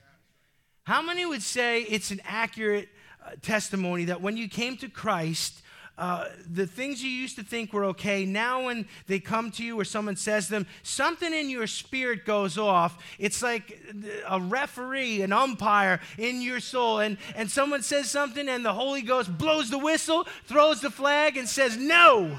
How 0.85 1.01
many 1.01 1.25
would 1.25 1.41
say 1.41 1.85
it's 1.85 2.11
an 2.11 2.21
accurate 2.23 2.91
uh, 3.25 3.31
testimony 3.41 4.05
that 4.05 4.21
when 4.21 4.37
you 4.37 4.47
came 4.47 4.77
to 4.77 4.91
Christ, 4.91 5.63
uh, 5.97 6.27
the 6.47 6.67
things 6.67 7.03
you 7.03 7.09
used 7.09 7.37
to 7.37 7.43
think 7.43 7.73
were 7.73 7.87
okay, 7.87 8.27
now 8.27 8.67
when 8.67 8.87
they 9.07 9.21
come 9.21 9.51
to 9.53 9.65
you 9.65 9.81
or 9.81 9.87
someone 9.87 10.17
says 10.17 10.49
them, 10.49 10.67
something 10.83 11.33
in 11.33 11.49
your 11.49 11.67
spirit 11.67 12.27
goes 12.27 12.59
off. 12.59 13.03
It's 13.19 13.43
like 13.43 13.81
a 14.29 14.39
referee, 14.39 15.23
an 15.23 15.33
umpire 15.33 16.01
in 16.19 16.43
your 16.43 16.61
soul, 16.61 16.99
and, 16.99 17.17
and 17.35 17.51
someone 17.51 17.81
says 17.81 18.11
something, 18.11 18.51
and 18.51 18.63
the 18.63 18.75
Holy 18.75 19.01
Ghost 19.01 19.39
blows 19.39 19.71
the 19.71 19.79
whistle, 19.79 20.29
throws 20.45 20.83
the 20.83 20.91
flag, 20.91 21.39
and 21.39 21.49
says, 21.49 21.79
No. 21.79 22.39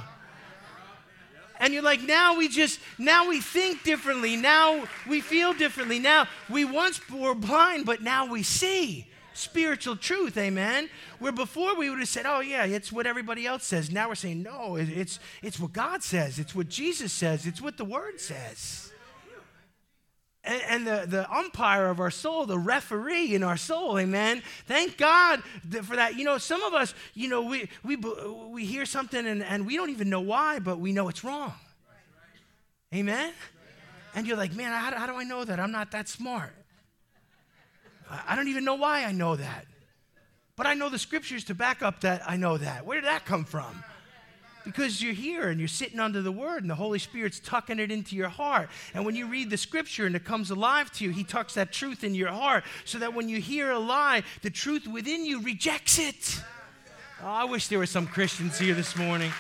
And 1.62 1.74
you're 1.74 1.84
like, 1.84 2.02
now 2.02 2.36
we 2.36 2.50
just, 2.50 2.80
now 2.98 3.30
we 3.30 3.40
think 3.40 3.84
differently. 3.84 4.36
Now 4.36 4.86
we 5.08 5.22
feel 5.22 5.54
differently. 5.54 6.00
Now 6.00 6.28
we 6.50 6.66
once 6.66 7.00
were 7.10 7.36
blind, 7.36 7.86
but 7.86 8.02
now 8.02 8.26
we 8.26 8.42
see 8.42 9.08
spiritual 9.34 9.96
truth, 9.96 10.38
amen. 10.38 10.90
Where 11.20 11.32
before 11.32 11.76
we 11.76 11.90
would 11.90 12.00
have 12.00 12.08
said, 12.08 12.26
oh, 12.26 12.40
yeah, 12.40 12.66
it's 12.66 12.92
what 12.92 13.06
everybody 13.06 13.46
else 13.46 13.64
says. 13.64 13.92
Now 13.92 14.10
we're 14.10 14.16
saying, 14.16 14.42
no, 14.42 14.76
it's, 14.76 15.20
it's 15.42 15.60
what 15.60 15.72
God 15.72 16.04
says, 16.04 16.40
it's 16.40 16.56
what 16.56 16.68
Jesus 16.68 17.14
says, 17.14 17.46
it's 17.46 17.62
what 17.62 17.78
the 17.78 17.86
Word 17.86 18.20
says. 18.20 18.91
And, 20.44 20.88
the, 20.88 21.06
the 21.08 21.32
umpire 21.32 21.88
of 21.88 22.00
our 22.00 22.10
soul, 22.10 22.48
the 22.48 22.58
referee 22.58 23.36
in 23.36 23.44
our 23.44 23.58
soul, 23.58 24.00
amen. 24.00 24.42
Thank 24.66 24.98
God 24.98 25.44
for 25.84 25.96
that. 25.96 26.16
You 26.16 26.24
know, 26.24 26.40
some 26.40 26.64
of 26.64 26.74
us, 26.74 26.96
you 27.14 27.28
know, 27.28 27.44
we, 27.44 27.70
we, 27.84 27.96
we 27.96 28.66
hear 28.66 28.88
something 28.88 29.28
and, 29.28 29.44
and 29.44 29.68
we 29.68 29.78
don't 29.78 29.92
even 29.92 30.10
know 30.10 30.22
why, 30.22 30.58
but 30.58 30.80
we 30.80 30.94
know 30.94 31.10
it's 31.10 31.24
wrong. 31.24 31.54
Amen? 32.94 33.34
And 34.16 34.26
you're 34.26 34.36
like, 34.36 34.54
man, 34.54 34.72
how, 34.72 34.98
how 34.98 35.06
do 35.06 35.16
I 35.16 35.24
know 35.24 35.46
that? 35.46 35.60
I'm 35.60 35.72
not 35.72 35.92
that 35.92 36.10
smart. 36.10 36.54
I 38.28 38.36
don't 38.36 38.48
even 38.48 38.66
know 38.66 38.76
why 38.76 39.04
I 39.04 39.12
know 39.12 39.36
that. 39.36 39.66
But 40.56 40.66
I 40.66 40.74
know 40.74 40.90
the 40.90 41.00
scriptures 41.00 41.44
to 41.46 41.56
back 41.56 41.82
up 41.82 42.02
that 42.02 42.24
I 42.28 42.36
know 42.36 42.58
that. 42.58 42.86
Where 42.86 43.00
did 43.00 43.08
that 43.08 43.26
come 43.26 43.46
from? 43.46 43.84
Because 44.64 45.02
you're 45.02 45.14
here 45.14 45.50
and 45.50 45.60
you're 45.60 45.68
sitting 45.68 46.00
under 46.00 46.22
the 46.22 46.32
word 46.32 46.62
and 46.64 46.70
the 46.70 46.76
Holy 46.76 47.00
Spirit's 47.00 47.40
tucking 47.40 47.80
it 47.80 47.92
into 47.92 48.16
your 48.16 48.30
heart. 48.30 48.70
And 48.94 49.06
when 49.06 49.16
you 49.16 49.28
read 49.28 49.50
the 49.50 49.58
scripture 49.58 50.06
and 50.06 50.16
it 50.16 50.24
comes 50.24 50.52
alive 50.52 50.92
to 50.94 51.04
you, 51.04 51.10
He 51.10 51.24
tucks 51.24 51.56
that 51.56 51.72
truth 51.72 52.04
in 52.04 52.14
your 52.14 52.30
heart 52.30 52.64
so 52.86 53.00
that 53.00 53.14
when 53.14 53.28
you 53.28 53.42
hear 53.42 53.72
a 53.72 53.80
lie, 53.80 54.24
the 54.44 54.52
truth 54.52 54.88
within 54.88 55.26
you 55.26 55.42
rejects 55.42 55.98
it. 55.98 56.42
Oh, 57.24 57.28
I 57.28 57.44
wish 57.46 57.68
there 57.68 57.80
were 57.80 57.86
some 57.86 58.08
Christians 58.08 58.60
here 58.60 58.74
this 58.76 58.96
morning. 58.96 59.32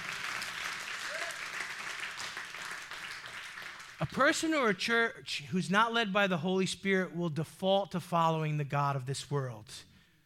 A 3.99 4.05
person 4.07 4.55
or 4.55 4.69
a 4.69 4.73
church 4.73 5.43
who's 5.51 5.69
not 5.69 5.93
led 5.93 6.11
by 6.11 6.25
the 6.25 6.37
Holy 6.37 6.65
Spirit 6.65 7.15
will 7.15 7.29
default 7.29 7.91
to 7.91 7.99
following 7.99 8.57
the 8.57 8.63
God 8.63 8.95
of 8.95 9.05
this 9.05 9.29
world. 9.29 9.65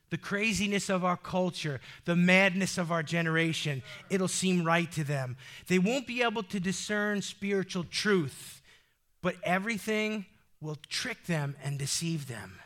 The 0.10 0.18
craziness 0.18 0.90
of 0.90 1.04
our 1.04 1.18
culture, 1.18 1.82
the 2.06 2.16
madness 2.16 2.78
of 2.78 2.92
our 2.92 3.04
generation, 3.04 3.82
it'll 4.10 4.28
seem 4.28 4.64
right 4.64 4.92
to 4.94 5.04
them. 5.04 5.36
They 5.68 5.80
won't 5.80 6.08
be 6.08 6.22
able 6.22 6.44
to 6.44 6.60
discern 6.60 7.22
spiritual 7.22 7.84
truth, 7.86 8.62
but 9.22 9.36
everything 9.44 10.26
will 10.62 10.78
trick 10.90 11.26
them 11.26 11.56
and 11.64 11.80
deceive 11.80 12.28
them. 12.28 12.60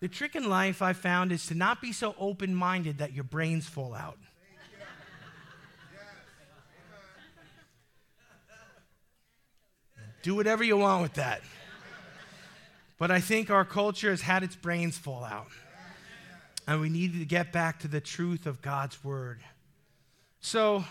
The 0.00 0.08
trick 0.08 0.34
in 0.34 0.48
life 0.48 0.80
I 0.80 0.92
found 0.92 1.32
is 1.32 1.46
to 1.46 1.54
not 1.54 1.82
be 1.82 1.92
so 1.92 2.14
open 2.18 2.54
minded 2.54 2.98
that 2.98 3.12
your 3.12 3.24
brains 3.24 3.66
fall 3.66 3.94
out. 3.94 4.18
Do 10.22 10.34
whatever 10.34 10.62
you 10.62 10.76
want 10.76 11.02
with 11.02 11.14
that. 11.14 11.40
But 12.98 13.10
I 13.10 13.20
think 13.20 13.50
our 13.50 13.64
culture 13.64 14.10
has 14.10 14.20
had 14.20 14.42
its 14.42 14.54
brains 14.54 14.98
fall 14.98 15.24
out. 15.24 15.48
And 16.70 16.80
we 16.80 16.88
need 16.88 17.18
to 17.18 17.24
get 17.24 17.50
back 17.50 17.80
to 17.80 17.88
the 17.88 18.00
truth 18.00 18.46
of 18.46 18.62
God's 18.62 19.02
word. 19.02 19.40
So, 20.40 20.84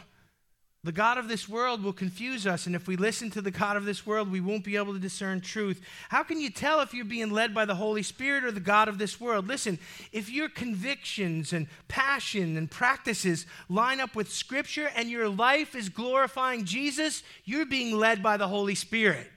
the 0.83 0.91
God 0.91 1.17
of 1.17 1.29
this 1.29 1.47
world 1.47 1.81
will 1.81 1.93
confuse 1.93 2.45
us, 2.45 2.65
and 2.65 2.75
if 2.75 2.85
we 2.85 2.97
listen 2.97 3.31
to 3.31 3.41
the 3.41 3.49
God 3.49 3.77
of 3.77 3.85
this 3.85 4.05
world, 4.05 4.29
we 4.29 4.41
won't 4.41 4.65
be 4.65 4.75
able 4.75 4.91
to 4.91 4.99
discern 4.99 5.39
truth. 5.39 5.81
How 6.09 6.21
can 6.21 6.41
you 6.41 6.49
tell 6.49 6.81
if 6.81 6.93
you're 6.93 7.05
being 7.05 7.31
led 7.31 7.53
by 7.53 7.63
the 7.63 7.75
Holy 7.75 8.03
Spirit 8.03 8.43
or 8.43 8.51
the 8.51 8.59
God 8.59 8.89
of 8.89 8.97
this 8.97 9.21
world? 9.21 9.47
Listen, 9.47 9.79
if 10.11 10.29
your 10.29 10.49
convictions 10.49 11.53
and 11.53 11.65
passion 11.87 12.57
and 12.57 12.69
practices 12.69 13.45
line 13.69 14.01
up 14.01 14.17
with 14.17 14.29
Scripture 14.29 14.91
and 14.97 15.09
your 15.09 15.29
life 15.29 15.75
is 15.75 15.87
glorifying 15.87 16.65
Jesus, 16.65 17.23
you're 17.45 17.65
being 17.65 17.97
led 17.97 18.21
by 18.21 18.35
the 18.35 18.49
Holy 18.49 18.75
Spirit. 18.75 19.27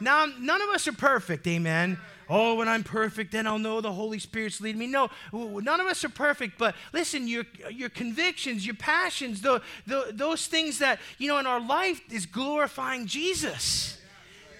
Now, 0.00 0.26
none 0.40 0.60
of 0.60 0.70
us 0.70 0.88
are 0.88 0.92
perfect, 0.92 1.46
amen 1.46 1.98
oh, 2.28 2.54
when 2.54 2.68
I'm 2.68 2.84
perfect, 2.84 3.32
then 3.32 3.46
I'll 3.46 3.58
know 3.58 3.80
the 3.80 3.92
Holy 3.92 4.18
Spirit's 4.18 4.60
leading 4.60 4.78
me. 4.78 4.86
No, 4.86 5.10
none 5.32 5.80
of 5.80 5.86
us 5.86 6.04
are 6.04 6.08
perfect, 6.08 6.58
but 6.58 6.74
listen, 6.92 7.28
your, 7.28 7.44
your 7.70 7.88
convictions, 7.88 8.64
your 8.66 8.76
passions, 8.76 9.40
the, 9.40 9.62
the, 9.86 10.08
those 10.12 10.46
things 10.46 10.78
that, 10.78 10.98
you 11.18 11.28
know, 11.28 11.38
in 11.38 11.46
our 11.46 11.60
life 11.60 12.00
is 12.10 12.26
glorifying 12.26 13.06
Jesus. 13.06 13.98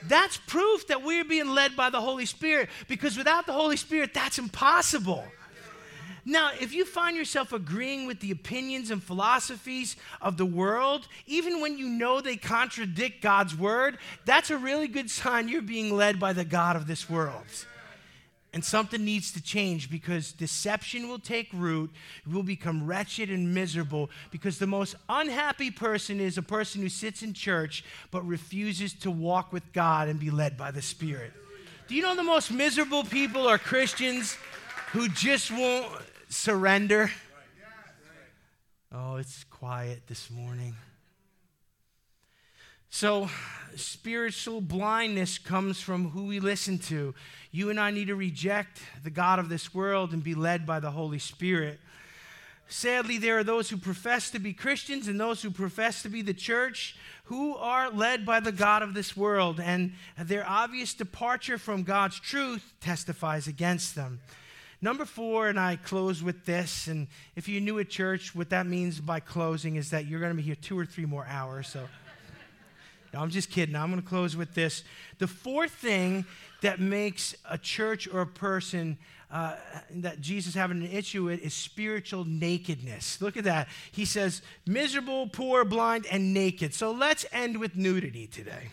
That's 0.08 0.36
proof 0.36 0.86
that 0.88 1.02
we're 1.02 1.24
being 1.24 1.50
led 1.50 1.76
by 1.76 1.90
the 1.90 2.00
Holy 2.00 2.26
Spirit 2.26 2.68
because 2.88 3.16
without 3.16 3.46
the 3.46 3.52
Holy 3.52 3.76
Spirit, 3.76 4.12
that's 4.12 4.38
impossible. 4.38 5.24
Now, 6.24 6.52
if 6.60 6.72
you 6.72 6.84
find 6.84 7.16
yourself 7.16 7.52
agreeing 7.52 8.06
with 8.06 8.20
the 8.20 8.30
opinions 8.30 8.90
and 8.90 9.02
philosophies 9.02 9.96
of 10.20 10.36
the 10.36 10.46
world, 10.46 11.08
even 11.26 11.60
when 11.60 11.78
you 11.78 11.88
know 11.88 12.20
they 12.20 12.36
contradict 12.36 13.22
God's 13.22 13.56
word, 13.56 13.98
that's 14.24 14.50
a 14.50 14.56
really 14.56 14.86
good 14.86 15.10
sign 15.10 15.48
you're 15.48 15.62
being 15.62 15.96
led 15.96 16.20
by 16.20 16.32
the 16.32 16.44
God 16.44 16.76
of 16.76 16.86
this 16.86 17.10
world. 17.10 17.44
And 18.54 18.64
something 18.64 19.02
needs 19.02 19.32
to 19.32 19.42
change 19.42 19.90
because 19.90 20.30
deception 20.30 21.08
will 21.08 21.18
take 21.18 21.48
root. 21.54 21.90
You 22.26 22.34
will 22.34 22.42
become 22.42 22.86
wretched 22.86 23.30
and 23.30 23.54
miserable 23.54 24.10
because 24.30 24.58
the 24.58 24.66
most 24.66 24.94
unhappy 25.08 25.70
person 25.70 26.20
is 26.20 26.36
a 26.36 26.42
person 26.42 26.82
who 26.82 26.90
sits 26.90 27.22
in 27.22 27.32
church 27.32 27.82
but 28.10 28.26
refuses 28.26 28.92
to 28.94 29.10
walk 29.10 29.52
with 29.52 29.72
God 29.72 30.08
and 30.08 30.20
be 30.20 30.30
led 30.30 30.58
by 30.58 30.70
the 30.70 30.82
Spirit. 30.82 31.32
Do 31.88 31.94
you 31.94 32.02
know 32.02 32.14
the 32.14 32.22
most 32.22 32.52
miserable 32.52 33.04
people 33.04 33.48
are 33.48 33.58
Christians 33.58 34.36
who 34.92 35.08
just 35.08 35.50
won't 35.50 35.90
surrender. 36.32 37.10
Oh, 38.90 39.16
it's 39.16 39.44
quiet 39.44 40.06
this 40.06 40.30
morning. 40.30 40.74
So, 42.88 43.28
spiritual 43.76 44.60
blindness 44.60 45.38
comes 45.38 45.80
from 45.80 46.10
who 46.10 46.26
we 46.26 46.40
listen 46.40 46.78
to. 46.80 47.14
You 47.50 47.70
and 47.70 47.80
I 47.80 47.90
need 47.90 48.08
to 48.08 48.14
reject 48.14 48.80
the 49.02 49.10
God 49.10 49.38
of 49.38 49.48
this 49.48 49.74
world 49.74 50.12
and 50.12 50.22
be 50.22 50.34
led 50.34 50.66
by 50.66 50.80
the 50.80 50.90
Holy 50.90 51.18
Spirit. 51.18 51.80
sadly, 52.68 53.18
there 53.18 53.38
are 53.38 53.44
those 53.44 53.68
who 53.68 53.76
profess 53.76 54.30
to 54.30 54.38
be 54.38 54.52
Christians 54.52 55.08
and 55.08 55.20
those 55.20 55.42
who 55.42 55.50
profess 55.50 56.02
to 56.02 56.08
be 56.08 56.22
the 56.22 56.34
church 56.34 56.96
who 57.24 57.54
are 57.56 57.90
led 57.90 58.26
by 58.26 58.40
the 58.40 58.52
God 58.52 58.82
of 58.82 58.94
this 58.94 59.16
world, 59.16 59.60
and 59.60 59.92
their 60.18 60.46
obvious 60.48 60.92
departure 60.94 61.58
from 61.58 61.82
God's 61.82 62.18
truth 62.18 62.72
testifies 62.80 63.46
against 63.46 63.94
them. 63.94 64.20
Number 64.84 65.04
four, 65.04 65.48
and 65.48 65.60
I 65.60 65.76
close 65.76 66.24
with 66.24 66.44
this, 66.44 66.88
and 66.88 67.06
if 67.36 67.48
you're 67.48 67.60
new 67.60 67.78
at 67.78 67.88
church, 67.88 68.34
what 68.34 68.50
that 68.50 68.66
means 68.66 69.00
by 69.00 69.20
closing 69.20 69.76
is 69.76 69.90
that 69.90 70.06
you're 70.06 70.18
going 70.18 70.32
to 70.32 70.36
be 70.36 70.42
here 70.42 70.56
two 70.56 70.76
or 70.76 70.84
three 70.84 71.06
more 71.06 71.24
hours, 71.24 71.68
so. 71.68 71.88
No, 73.14 73.20
I'm 73.20 73.30
just 73.30 73.50
kidding. 73.50 73.76
I'm 73.76 73.90
going 73.90 74.02
to 74.02 74.08
close 74.08 74.36
with 74.36 74.54
this. 74.54 74.84
The 75.18 75.26
fourth 75.26 75.70
thing 75.70 76.24
that 76.62 76.80
makes 76.80 77.34
a 77.48 77.58
church 77.58 78.08
or 78.08 78.22
a 78.22 78.26
person 78.26 78.96
uh, 79.30 79.56
that 79.96 80.20
Jesus 80.20 80.54
having 80.54 80.82
an 80.82 80.90
issue 80.90 81.24
with 81.24 81.40
is 81.42 81.54
spiritual 81.54 82.24
nakedness. 82.24 83.20
Look 83.20 83.36
at 83.36 83.44
that. 83.44 83.68
He 83.92 84.04
says, 84.04 84.42
miserable, 84.66 85.26
poor, 85.28 85.64
blind, 85.64 86.06
and 86.10 86.34
naked. 86.34 86.74
So 86.74 86.90
let's 86.90 87.24
end 87.32 87.58
with 87.58 87.76
nudity 87.76 88.26
today. 88.26 88.70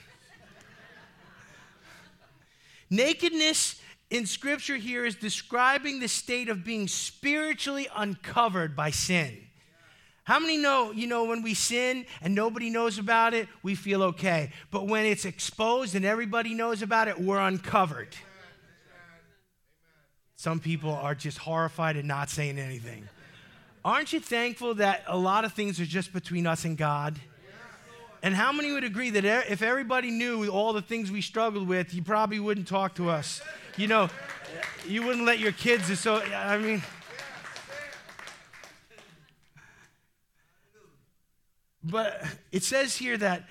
Nakedness 2.90 3.79
in 4.10 4.26
scripture 4.26 4.78
here 4.78 5.06
is 5.06 5.16
describing 5.16 6.00
the 6.00 6.08
state 6.08 6.50
of 6.50 6.64
being 6.64 6.88
spiritually 6.88 7.88
uncovered 7.96 8.76
by 8.76 8.90
sin. 8.92 9.38
How 10.24 10.40
many 10.40 10.58
know, 10.58 10.92
you 10.92 11.08
know, 11.08 11.26
when 11.26 11.42
we 11.42 11.56
sin 11.56 12.06
and 12.22 12.36
nobody 12.36 12.70
knows 12.70 13.00
about 13.00 13.34
it, 13.34 13.48
we 13.64 13.74
feel 13.74 14.04
okay. 14.04 14.52
But 14.70 14.88
when 14.88 15.06
it's 15.06 15.26
exposed 15.26 15.96
and 15.96 16.06
everybody 16.06 16.54
knows 16.54 16.82
about 16.82 17.08
it, 17.08 17.20
we're 17.20 17.40
uncovered. 17.40 18.16
Some 20.36 20.60
people 20.60 20.92
are 20.92 21.16
just 21.16 21.40
horrified 21.40 21.98
and 21.98 22.08
not 22.08 22.30
saying 22.30 22.60
anything. 22.60 23.10
Aren't 23.84 24.14
you 24.14 24.20
thankful 24.20 24.76
that 24.76 25.04
a 25.08 25.18
lot 25.18 25.46
of 25.46 25.54
things 25.54 25.80
are 25.80 25.86
just 25.86 26.14
between 26.14 26.46
us 26.46 26.64
and 26.64 26.78
God? 26.78 27.20
And 28.22 28.36
how 28.36 28.52
many 28.52 28.72
would 28.72 28.84
agree 28.84 29.10
that 29.12 29.26
if 29.50 29.62
everybody 29.62 30.12
knew 30.12 30.50
all 30.50 30.74
the 30.74 30.82
things 30.82 31.12
we 31.12 31.22
struggled 31.22 31.68
with, 31.68 31.94
you 31.94 32.04
probably 32.04 32.40
wouldn't 32.40 32.68
talk 32.68 32.96
to 32.96 33.10
us? 33.10 33.42
You 33.80 33.88
know, 33.88 34.10
you 34.86 35.04
wouldn't 35.04 35.26
let 35.26 35.40
your 35.40 35.54
kids, 35.54 35.98
so, 35.98 36.22
I 36.22 36.58
mean, 36.58 36.84
But 41.82 42.22
it 42.52 42.64
says 42.64 42.98
here 42.98 43.16
that, 43.16 43.48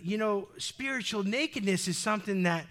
you 0.00 0.16
know, 0.16 0.46
spiritual 0.58 1.24
nakedness 1.24 1.88
is 1.88 1.98
something 1.98 2.44
that 2.44 2.66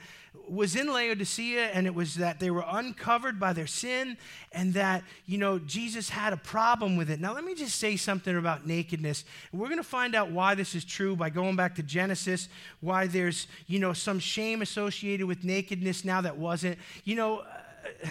was 0.47 0.75
in 0.75 0.87
Laodicea, 0.87 1.67
and 1.73 1.85
it 1.85 1.93
was 1.93 2.15
that 2.15 2.39
they 2.39 2.51
were 2.51 2.63
uncovered 2.67 3.39
by 3.39 3.53
their 3.53 3.67
sin, 3.67 4.17
and 4.51 4.73
that, 4.73 5.03
you 5.25 5.37
know, 5.37 5.59
Jesus 5.59 6.09
had 6.09 6.33
a 6.33 6.37
problem 6.37 6.97
with 6.97 7.09
it. 7.09 7.19
Now, 7.19 7.33
let 7.33 7.43
me 7.43 7.55
just 7.55 7.77
say 7.77 7.95
something 7.95 8.35
about 8.35 8.65
nakedness. 8.65 9.25
We're 9.51 9.67
going 9.67 9.77
to 9.77 9.83
find 9.83 10.15
out 10.15 10.31
why 10.31 10.55
this 10.55 10.75
is 10.75 10.85
true 10.85 11.15
by 11.15 11.29
going 11.29 11.55
back 11.55 11.75
to 11.75 11.83
Genesis, 11.83 12.49
why 12.79 13.07
there's, 13.07 13.47
you 13.67 13.79
know, 13.79 13.93
some 13.93 14.19
shame 14.19 14.61
associated 14.61 15.25
with 15.25 15.43
nakedness 15.43 16.05
now 16.05 16.21
that 16.21 16.37
wasn't. 16.37 16.77
You 17.03 17.15
know, 17.15 17.39
uh, 17.39 18.07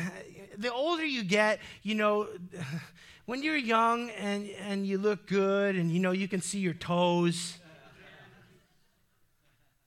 the 0.58 0.72
older 0.72 1.04
you 1.04 1.24
get, 1.24 1.60
you 1.82 1.94
know, 1.94 2.28
when 3.26 3.42
you're 3.42 3.56
young 3.56 4.10
and, 4.10 4.48
and 4.60 4.86
you 4.86 4.98
look 4.98 5.26
good 5.26 5.76
and 5.76 5.90
you 5.90 5.98
know 5.98 6.12
you 6.12 6.28
can 6.28 6.40
see 6.40 6.60
your 6.60 6.74
toes 6.74 7.58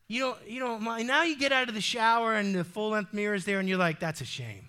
you 0.09 0.19
know 0.21 0.35
you 0.45 0.59
know 0.59 0.77
now 0.77 1.23
you 1.23 1.37
get 1.37 1.53
out 1.53 1.69
of 1.69 1.75
the 1.75 1.81
shower 1.81 2.35
and 2.35 2.53
the 2.53 2.63
full 2.65 2.89
length 2.89 3.13
mirror 3.13 3.35
is 3.35 3.45
there 3.45 3.59
and 3.59 3.69
you're 3.69 3.77
like 3.77 3.99
that's 3.99 4.19
a 4.19 4.25
shame. 4.25 4.65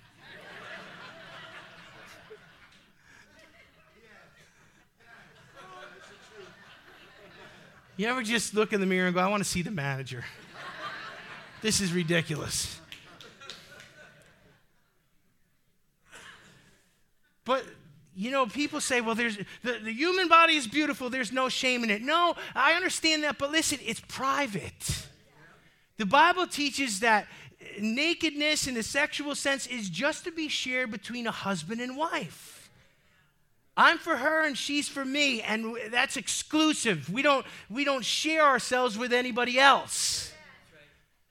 You 7.96 8.06
ever 8.06 8.22
just 8.22 8.54
look 8.54 8.72
in 8.72 8.80
the 8.80 8.86
mirror 8.86 9.08
and 9.08 9.14
go 9.14 9.20
i 9.20 9.28
want 9.28 9.42
to 9.42 9.48
see 9.48 9.60
the 9.60 9.70
manager. 9.70 10.24
This 11.60 11.82
is 11.82 11.92
ridiculous. 11.92 12.80
But 17.44 17.64
you 18.14 18.30
know, 18.30 18.46
people 18.46 18.80
say, 18.80 19.00
well, 19.00 19.14
there's 19.14 19.36
the, 19.62 19.78
the 19.82 19.92
human 19.92 20.28
body 20.28 20.56
is 20.56 20.66
beautiful, 20.66 21.08
there's 21.08 21.32
no 21.32 21.48
shame 21.48 21.84
in 21.84 21.90
it. 21.90 22.02
No, 22.02 22.36
I 22.54 22.74
understand 22.74 23.24
that, 23.24 23.38
but 23.38 23.50
listen, 23.50 23.78
it's 23.82 24.00
private. 24.00 25.08
The 26.00 26.06
Bible 26.06 26.46
teaches 26.46 27.00
that 27.00 27.26
nakedness 27.78 28.66
in 28.66 28.72
the 28.72 28.82
sexual 28.82 29.34
sense 29.34 29.66
is 29.66 29.90
just 29.90 30.24
to 30.24 30.32
be 30.32 30.48
shared 30.48 30.90
between 30.90 31.26
a 31.26 31.30
husband 31.30 31.82
and 31.82 31.94
wife. 31.94 32.70
I'm 33.76 33.98
for 33.98 34.16
her 34.16 34.46
and 34.46 34.56
she's 34.56 34.88
for 34.88 35.04
me, 35.04 35.42
and 35.42 35.76
that's 35.90 36.16
exclusive. 36.16 37.12
We 37.12 37.20
don't, 37.20 37.44
we 37.68 37.84
don't 37.84 38.02
share 38.02 38.46
ourselves 38.46 38.96
with 38.96 39.12
anybody 39.12 39.58
else. 39.58 40.32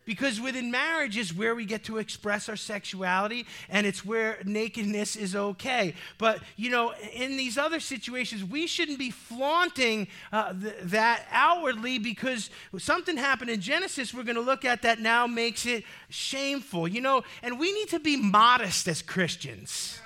Because 0.10 0.42
within 0.42 0.72
marriage 0.72 1.18
is 1.18 1.36
where 1.36 1.54
we 1.54 1.66
get 1.66 1.84
to 1.84 2.00
express 2.00 2.50
our 2.50 2.56
sexuality 2.56 3.46
and 3.70 3.86
it's 3.86 4.04
where 4.04 4.40
nakedness 4.44 5.16
is 5.16 5.36
okay. 5.36 5.94
But, 6.18 6.40
you 6.56 6.72
know, 6.72 6.96
in 7.14 7.38
these 7.38 7.60
other 7.60 7.80
situations, 7.80 8.44
we 8.44 8.66
shouldn't 8.66 8.98
be 8.98 9.12
flaunting 9.12 10.08
uh, 10.34 10.54
th- 10.60 10.74
that 10.86 11.28
outwardly 11.30 12.00
because 12.00 12.50
something 12.80 13.18
happened 13.18 13.52
in 13.52 13.62
Genesis 13.62 14.12
we're 14.12 14.24
going 14.24 14.34
to 14.34 14.42
look 14.42 14.66
at 14.66 14.82
that 14.82 15.00
now 15.00 15.28
makes 15.28 15.68
it 15.68 15.84
shameful, 16.10 16.88
you 16.88 17.02
know, 17.02 17.22
and 17.44 17.60
we 17.60 17.72
need 17.72 17.90
to 17.90 18.00
be 18.00 18.18
modest 18.18 18.88
as 18.88 19.04
Christians. 19.04 20.00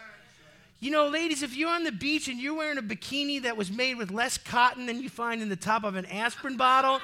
You 0.81 0.91
know, 0.91 1.07
ladies, 1.07 1.43
if 1.43 1.55
you're 1.55 1.69
on 1.69 1.85
the 1.85 1.93
beach 1.93 2.27
and 2.27 2.37
you're 2.41 2.55
wearing 2.55 2.77
a 2.77 2.81
bikini 2.81 3.43
that 3.43 3.55
was 3.55 3.71
made 3.71 3.97
with 3.97 4.11
less 4.11 4.37
cotton 4.37 4.85
than 4.85 5.01
you 5.01 5.07
find 5.07 5.41
in 5.41 5.47
the 5.47 5.55
top 5.55 5.85
of 5.85 5.95
an 5.95 6.05
aspirin 6.07 6.57
bottle, 6.57 6.99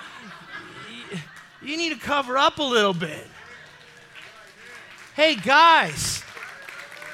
you 1.61 1.77
need 1.77 1.93
to 1.93 1.99
cover 1.99 2.37
up 2.37 2.59
a 2.59 2.63
little 2.63 2.93
bit. 2.93 3.27
Hey, 5.15 5.35
guys. 5.35 6.23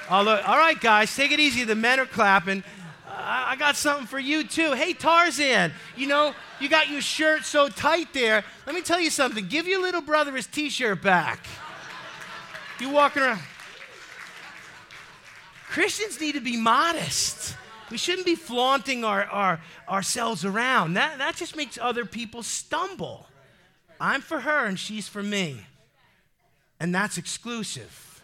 All 0.09 0.23
right, 0.25 0.79
guys, 0.79 1.15
take 1.15 1.31
it 1.31 1.39
easy. 1.39 1.63
The 1.63 1.75
men 1.75 1.99
are 1.99 2.05
clapping. 2.05 2.63
I, 3.07 3.53
I 3.53 3.55
got 3.55 3.75
something 3.75 4.05
for 4.05 4.19
you, 4.19 4.43
too. 4.43 4.73
Hey, 4.73 4.93
Tarzan, 4.93 5.71
you 5.95 6.07
know, 6.07 6.35
you 6.59 6.69
got 6.69 6.89
your 6.89 7.01
shirt 7.01 7.43
so 7.43 7.67
tight 7.67 8.13
there. 8.13 8.43
Let 8.65 8.75
me 8.75 8.81
tell 8.81 8.99
you 8.99 9.09
something. 9.09 9.47
Give 9.47 9.67
your 9.67 9.81
little 9.81 10.01
brother 10.01 10.35
his 10.35 10.47
t 10.47 10.69
shirt 10.69 11.01
back. 11.01 11.45
You 12.79 12.91
walking 12.91 13.23
around. 13.23 13.39
Christians 15.69 16.21
need 16.21 16.33
to 16.33 16.41
be 16.41 16.55
modest. 16.55 17.55
We 17.89 17.97
shouldn't 17.97 18.25
be 18.25 18.35
flaunting 18.35 19.03
our, 19.03 19.23
our, 19.25 19.59
ourselves 19.89 20.45
around. 20.45 20.93
That, 20.93 21.17
that 21.17 21.35
just 21.35 21.55
makes 21.55 21.77
other 21.81 22.05
people 22.05 22.43
stumble. 22.43 23.27
I'm 23.99 24.21
for 24.21 24.39
her 24.39 24.65
and 24.65 24.79
she's 24.79 25.07
for 25.07 25.23
me. 25.23 25.59
And 26.79 26.93
that's 26.93 27.17
exclusive. 27.17 28.23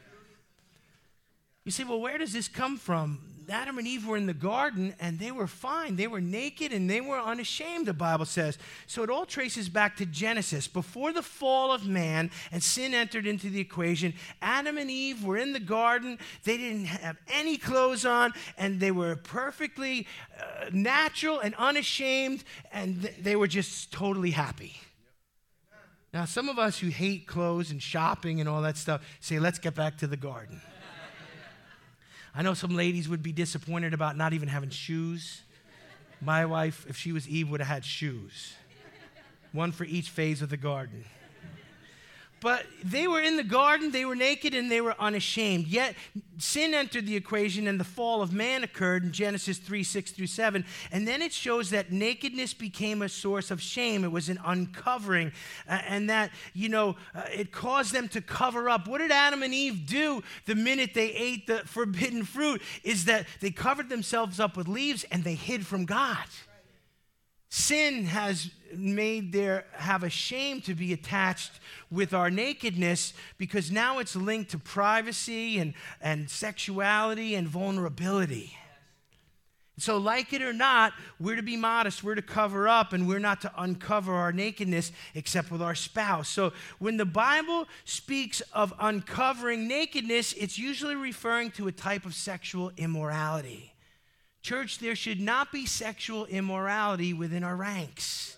You 1.63 1.72
say, 1.72 1.84
well, 1.84 2.01
where 2.01 2.17
does 2.17 2.34
this 2.34 2.47
come 2.47 2.78
from? 2.78 3.19
Adam 3.49 3.78
and 3.78 3.88
Eve 3.88 4.07
were 4.07 4.17
in 4.17 4.28
the 4.28 4.34
garden 4.34 4.95
and 4.99 5.19
they 5.19 5.32
were 5.32 5.47
fine. 5.47 5.95
They 5.95 6.07
were 6.07 6.22
naked 6.22 6.72
and 6.72 6.89
they 6.89 7.01
were 7.01 7.19
unashamed, 7.19 7.86
the 7.86 7.93
Bible 7.93 8.26
says. 8.26 8.57
So 8.88 9.03
it 9.03 9.09
all 9.09 9.26
traces 9.26 9.67
back 9.67 9.97
to 9.97 10.05
Genesis. 10.05 10.67
Before 10.67 11.11
the 11.11 11.22
fall 11.22 11.72
of 11.72 11.86
man 11.86 12.32
and 12.51 12.63
sin 12.63 12.93
entered 12.93 13.28
into 13.28 13.49
the 13.49 13.59
equation, 13.59 14.13
Adam 14.41 14.78
and 14.78 14.89
Eve 14.89 15.24
were 15.24 15.38
in 15.38 15.53
the 15.53 15.59
garden. 15.59 16.17
They 16.43 16.57
didn't 16.57 16.86
have 16.86 17.17
any 17.28 17.57
clothes 17.57 18.05
on 18.05 18.34
and 18.57 18.80
they 18.80 18.91
were 18.91 19.15
perfectly 19.17 20.07
uh, 20.39 20.69
natural 20.72 21.39
and 21.39 21.53
unashamed 21.55 22.43
and 22.72 23.01
th- 23.01 23.15
they 23.22 23.36
were 23.36 23.47
just 23.47 23.91
totally 23.91 24.32
happy. 24.32 24.78
Now, 26.14 26.26
some 26.26 26.49
of 26.49 26.59
us 26.59 26.80
who 26.80 26.89
hate 26.89 27.26
clothes 27.26 27.72
and 27.72 27.82
shopping 27.82 28.41
and 28.41 28.49
all 28.49 28.62
that 28.64 28.76
stuff 28.76 29.01
say, 29.22 29.39
let's 29.39 29.59
get 29.59 29.76
back 29.76 29.97
to 29.99 30.07
the 30.07 30.18
garden. 30.18 30.62
I 32.36 32.41
know 32.41 32.53
some 32.53 32.76
ladies 32.76 33.07
would 33.07 33.24
be 33.24 33.32
disappointed 33.32 33.93
about 33.93 34.18
not 34.18 34.34
even 34.34 34.49
having 34.49 34.70
shoes. 34.70 35.41
My 36.20 36.45
wife, 36.45 36.86
if 36.88 36.97
she 36.97 37.14
was 37.14 37.28
Eve, 37.28 37.49
would 37.49 37.62
have 37.62 37.70
had 37.70 37.86
shoes, 37.86 38.53
one 39.53 39.72
for 39.72 39.86
each 39.86 40.09
phase 40.09 40.41
of 40.41 40.49
the 40.49 40.57
garden. 40.57 41.05
But 42.41 42.65
they 42.83 43.07
were 43.07 43.21
in 43.21 43.37
the 43.37 43.43
garden, 43.43 43.91
they 43.91 44.03
were 44.03 44.15
naked, 44.15 44.55
and 44.55 44.69
they 44.69 44.81
were 44.81 44.95
unashamed. 44.99 45.67
Yet 45.67 45.95
sin 46.39 46.73
entered 46.73 47.05
the 47.05 47.15
equation, 47.15 47.67
and 47.67 47.79
the 47.79 47.83
fall 47.83 48.23
of 48.23 48.33
man 48.33 48.63
occurred 48.63 49.03
in 49.03 49.11
Genesis 49.11 49.59
3 49.59 49.83
6 49.83 50.11
through 50.11 50.25
7. 50.25 50.65
And 50.91 51.07
then 51.07 51.21
it 51.21 51.31
shows 51.31 51.69
that 51.69 51.91
nakedness 51.91 52.55
became 52.55 53.03
a 53.03 53.09
source 53.09 53.51
of 53.51 53.61
shame. 53.61 54.03
It 54.03 54.11
was 54.11 54.27
an 54.27 54.39
uncovering, 54.43 55.31
uh, 55.69 55.81
and 55.87 56.09
that, 56.09 56.31
you 56.55 56.67
know, 56.67 56.95
uh, 57.13 57.25
it 57.31 57.51
caused 57.51 57.93
them 57.93 58.07
to 58.09 58.21
cover 58.21 58.69
up. 58.69 58.87
What 58.87 58.97
did 58.97 59.11
Adam 59.11 59.43
and 59.43 59.53
Eve 59.53 59.85
do 59.85 60.23
the 60.47 60.55
minute 60.55 60.95
they 60.95 61.11
ate 61.11 61.45
the 61.45 61.59
forbidden 61.59 62.23
fruit? 62.23 62.63
Is 62.83 63.05
that 63.05 63.27
they 63.39 63.51
covered 63.51 63.87
themselves 63.87 64.39
up 64.39 64.57
with 64.57 64.67
leaves 64.67 65.05
and 65.11 65.23
they 65.23 65.35
hid 65.35 65.67
from 65.67 65.85
God. 65.85 66.25
Sin 67.54 68.06
has 68.06 68.49
made 68.74 69.34
there 69.34 69.66
have 69.74 70.04
a 70.04 70.10
shame 70.10 70.62
to 70.62 70.74
be 70.74 70.93
attached 70.93 71.52
with 71.91 72.14
our 72.14 72.32
nakedness 72.32 73.12
because 73.38 73.70
now 73.70 73.99
it's 73.99 74.16
linked 74.16 74.52
to 74.52 74.58
privacy 74.58 75.60
and, 75.60 75.74
and 75.99 76.30
sexuality 76.30 77.36
and 77.36 77.49
vulnerability. 77.49 78.56
So, 79.78 79.97
like 79.97 80.32
it 80.32 80.41
or 80.41 80.54
not, 80.54 80.93
we're 81.20 81.36
to 81.36 81.41
be 81.41 81.58
modest, 81.58 82.06
we're 82.06 82.16
to 82.16 82.22
cover 82.22 82.70
up, 82.70 82.93
and 82.93 83.06
we're 83.06 83.20
not 83.20 83.41
to 83.41 83.52
uncover 83.58 84.14
our 84.14 84.32
nakedness 84.32 84.93
except 85.14 85.52
with 85.52 85.62
our 85.62 85.76
spouse. 85.76 86.30
So, 86.30 86.54
when 86.80 86.95
the 86.95 87.06
Bible 87.06 87.68
speaks 87.84 88.39
of 88.54 88.74
uncovering 88.80 89.68
nakedness, 89.68 90.32
it's 90.34 90.58
usually 90.58 90.95
referring 90.95 91.52
to 91.52 91.68
a 91.68 91.74
type 91.74 92.06
of 92.06 92.14
sexual 92.14 92.72
immorality. 92.78 93.70
Church, 94.41 94.79
there 94.79 94.95
should 94.95 95.19
not 95.19 95.51
be 95.51 95.65
sexual 95.65 96.25
immorality 96.25 97.13
within 97.13 97.43
our 97.43 97.55
ranks. 97.55 98.37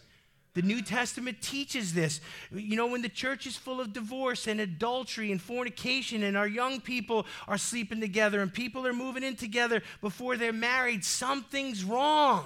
The 0.54 0.62
New 0.62 0.82
Testament 0.84 1.42
teaches 1.42 1.94
this. 1.94 2.22
You 2.52 2.76
know, 2.76 2.88
when 2.88 3.02
the 3.02 3.10
church 3.10 3.48
is 3.48 3.58
full 3.58 3.82
of 3.82 3.92
divorce 3.92 4.48
and 4.48 4.62
adultery 4.62 5.32
and 5.32 5.42
fornication, 5.42 6.24
and 6.24 6.38
our 6.38 6.48
young 6.48 6.80
people 6.80 7.26
are 7.48 7.58
sleeping 7.58 8.00
together 8.00 8.42
and 8.42 8.54
people 8.54 8.86
are 8.86 8.94
moving 8.94 9.24
in 9.24 9.36
together 9.36 9.82
before 10.02 10.38
they're 10.38 10.54
married, 10.54 11.04
something's 11.04 11.84
wrong. 11.84 12.46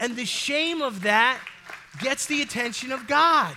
And 0.00 0.16
the 0.16 0.24
shame 0.24 0.80
of 0.80 1.02
that 1.02 1.38
gets 2.00 2.26
the 2.26 2.40
attention 2.40 2.92
of 2.92 3.06
God. 3.06 3.54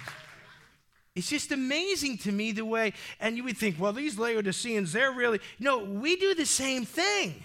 It's 1.15 1.29
just 1.29 1.51
amazing 1.51 2.17
to 2.19 2.31
me 2.31 2.51
the 2.51 2.65
way, 2.65 2.93
and 3.19 3.37
you 3.37 3.43
would 3.43 3.57
think, 3.57 3.79
well, 3.79 3.93
these 3.93 4.17
Laodiceans, 4.17 4.93
they're 4.93 5.11
really. 5.11 5.39
No, 5.59 5.79
we 5.79 6.15
do 6.15 6.33
the 6.33 6.45
same 6.45 6.85
thing. 6.85 7.43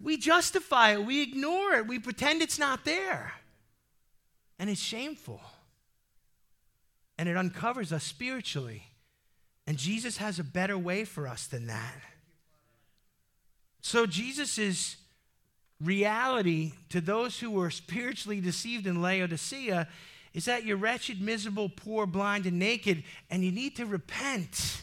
We 0.00 0.16
justify 0.16 0.92
it, 0.92 1.04
we 1.04 1.22
ignore 1.22 1.74
it, 1.74 1.86
we 1.86 1.98
pretend 1.98 2.42
it's 2.42 2.58
not 2.58 2.84
there. 2.84 3.32
And 4.58 4.70
it's 4.70 4.80
shameful. 4.80 5.40
And 7.16 7.28
it 7.28 7.36
uncovers 7.36 7.92
us 7.92 8.04
spiritually. 8.04 8.84
And 9.66 9.76
Jesus 9.76 10.16
has 10.18 10.38
a 10.38 10.44
better 10.44 10.78
way 10.78 11.04
for 11.04 11.26
us 11.26 11.46
than 11.46 11.66
that. 11.66 11.94
So, 13.80 14.06
Jesus' 14.06 14.96
reality 15.80 16.72
to 16.88 17.00
those 17.00 17.38
who 17.38 17.50
were 17.50 17.70
spiritually 17.70 18.40
deceived 18.40 18.86
in 18.86 19.00
Laodicea 19.00 19.88
is 20.34 20.44
that 20.44 20.64
you're 20.64 20.76
wretched, 20.76 21.20
miserable, 21.20 21.68
poor, 21.68 22.06
blind, 22.06 22.46
and 22.46 22.58
naked, 22.58 23.02
and 23.30 23.44
you 23.44 23.52
need 23.52 23.76
to 23.76 23.86
repent 23.86 24.82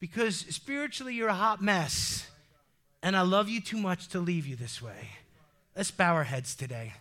because 0.00 0.36
spiritually 0.36 1.14
you're 1.14 1.28
a 1.28 1.34
hot 1.34 1.62
mess. 1.62 2.28
And 3.04 3.14
I 3.14 3.20
love 3.20 3.50
you 3.50 3.60
too 3.60 3.76
much 3.76 4.08
to 4.08 4.18
leave 4.18 4.46
you 4.46 4.56
this 4.56 4.80
way. 4.80 5.10
Let's 5.76 5.90
bow 5.90 6.14
our 6.14 6.24
heads 6.24 6.54
today. 6.54 6.94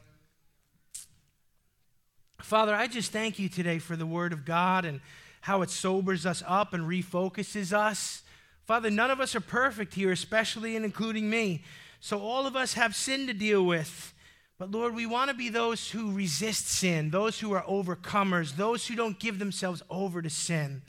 Father, 2.42 2.76
I 2.76 2.88
just 2.88 3.14
thank 3.14 3.40
you 3.40 3.48
today 3.48 3.80
for 3.80 3.96
the 3.96 4.06
word 4.06 4.34
of 4.34 4.44
God 4.44 4.84
and 4.84 5.00
how 5.40 5.62
it 5.62 5.70
sobers 5.70 6.26
us 6.26 6.44
up 6.46 6.74
and 6.74 6.84
refocuses 6.84 7.72
us. 7.72 8.22
Father, 8.66 8.90
none 8.90 9.12
of 9.12 9.22
us 9.22 9.34
are 9.34 9.40
perfect 9.40 9.94
here, 9.94 10.12
especially 10.12 10.76
and 10.76 10.84
including 10.84 11.30
me. 11.30 11.64
So 12.02 12.20
all 12.20 12.46
of 12.46 12.58
us 12.58 12.74
have 12.74 12.98
sin 12.98 13.26
to 13.28 13.34
deal 13.34 13.66
with. 13.66 14.14
But 14.58 14.72
Lord, 14.72 14.96
we 14.96 15.06
want 15.06 15.32
to 15.32 15.38
be 15.38 15.48
those 15.48 15.92
who 15.92 16.12
resist 16.12 16.68
sin, 16.68 17.12
those 17.12 17.40
who 17.40 17.54
are 17.54 17.64
overcomers, 17.64 18.58
those 18.58 18.86
who 18.88 18.96
don't 18.96 19.22
give 19.22 19.40
themselves 19.40 19.82
over 19.90 20.22
to 20.22 20.30
sin, 20.30 20.82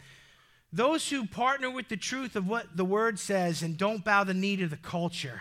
those 0.75 1.09
who 1.09 1.25
partner 1.25 1.71
with 1.71 1.89
the 1.89 1.97
truth 1.97 2.35
of 2.35 2.49
what 2.49 2.77
the 2.77 2.85
word 2.85 3.21
says 3.21 3.63
and 3.63 3.79
don't 3.79 4.05
bow 4.05 4.25
the 4.25 4.35
knee 4.35 4.57
to 4.57 4.67
the 4.67 4.77
culture. 4.77 5.41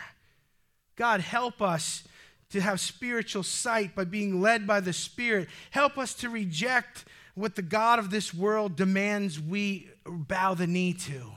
God, 0.96 1.22
help 1.22 1.60
us 1.60 2.04
to 2.52 2.62
have 2.62 2.80
spiritual 2.80 3.42
sight 3.42 3.96
by 3.96 4.04
being 4.04 4.42
led 4.42 4.68
by 4.68 4.80
the 4.80 4.94
Spirit. 4.94 5.50
Help 5.72 5.98
us 5.98 6.14
to 6.14 6.30
reject 6.30 7.06
what 7.34 7.56
the 7.56 7.64
God 7.64 7.98
of 7.98 8.12
this 8.12 8.32
world 8.32 8.76
demands 8.76 9.40
we 9.40 9.90
bow 10.06 10.54
the 10.54 10.68
knee 10.68 10.94
to. 10.94 11.32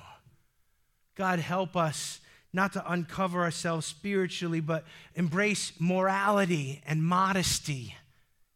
God, 1.15 1.39
help 1.39 1.75
us 1.75 2.21
not 2.53 2.75
to 2.75 2.93
uncover 2.93 3.43
ourselves 3.43 3.87
spiritually, 3.87 4.61
but 4.61 4.85
embrace 5.15 5.73
morality 5.79 6.83
and 6.87 7.03
modesty 7.03 7.97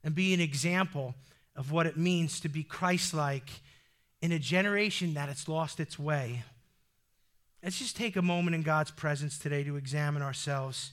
and 0.05 0.15
be 0.15 0.35
an 0.35 0.41
example 0.41 1.15
of 1.57 1.73
what 1.73 1.87
it 1.87 1.97
means 1.97 2.41
to 2.41 2.51
be 2.51 2.63
Christ 2.63 3.15
like 3.15 3.49
in 4.23 4.33
a 4.33 4.39
generation 4.39 5.15
that 5.15 5.29
has 5.29 5.49
lost 5.49 5.81
its 5.81 5.99
way. 5.99 6.43
Let's 7.63 7.79
just 7.79 7.97
take 7.97 8.17
a 8.17 8.23
moment 8.23 8.55
in 8.55 8.63
God's 8.63 8.91
presence 8.91 9.39
today 9.39 9.65
to 9.65 9.77
examine 9.77 10.23
ourselves 10.23 10.93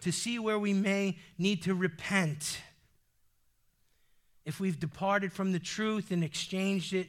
to 0.00 0.12
see 0.12 0.38
where 0.38 0.58
we 0.58 0.72
may 0.72 1.18
need 1.38 1.62
to 1.62 1.74
repent. 1.74 2.60
If 4.44 4.60
we've 4.60 4.78
departed 4.78 5.32
from 5.32 5.52
the 5.52 5.58
truth 5.58 6.10
and 6.10 6.22
exchanged 6.22 6.94
it 6.94 7.08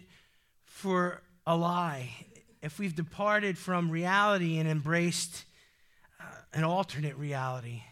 for 0.65 1.21
a 1.45 1.55
lie, 1.55 2.09
if 2.61 2.79
we've 2.79 2.95
departed 2.95 3.57
from 3.57 3.91
reality 3.91 4.57
and 4.57 4.67
embraced 4.67 5.45
uh, 6.19 6.23
an 6.53 6.63
alternate 6.63 7.15
reality, 7.17 7.83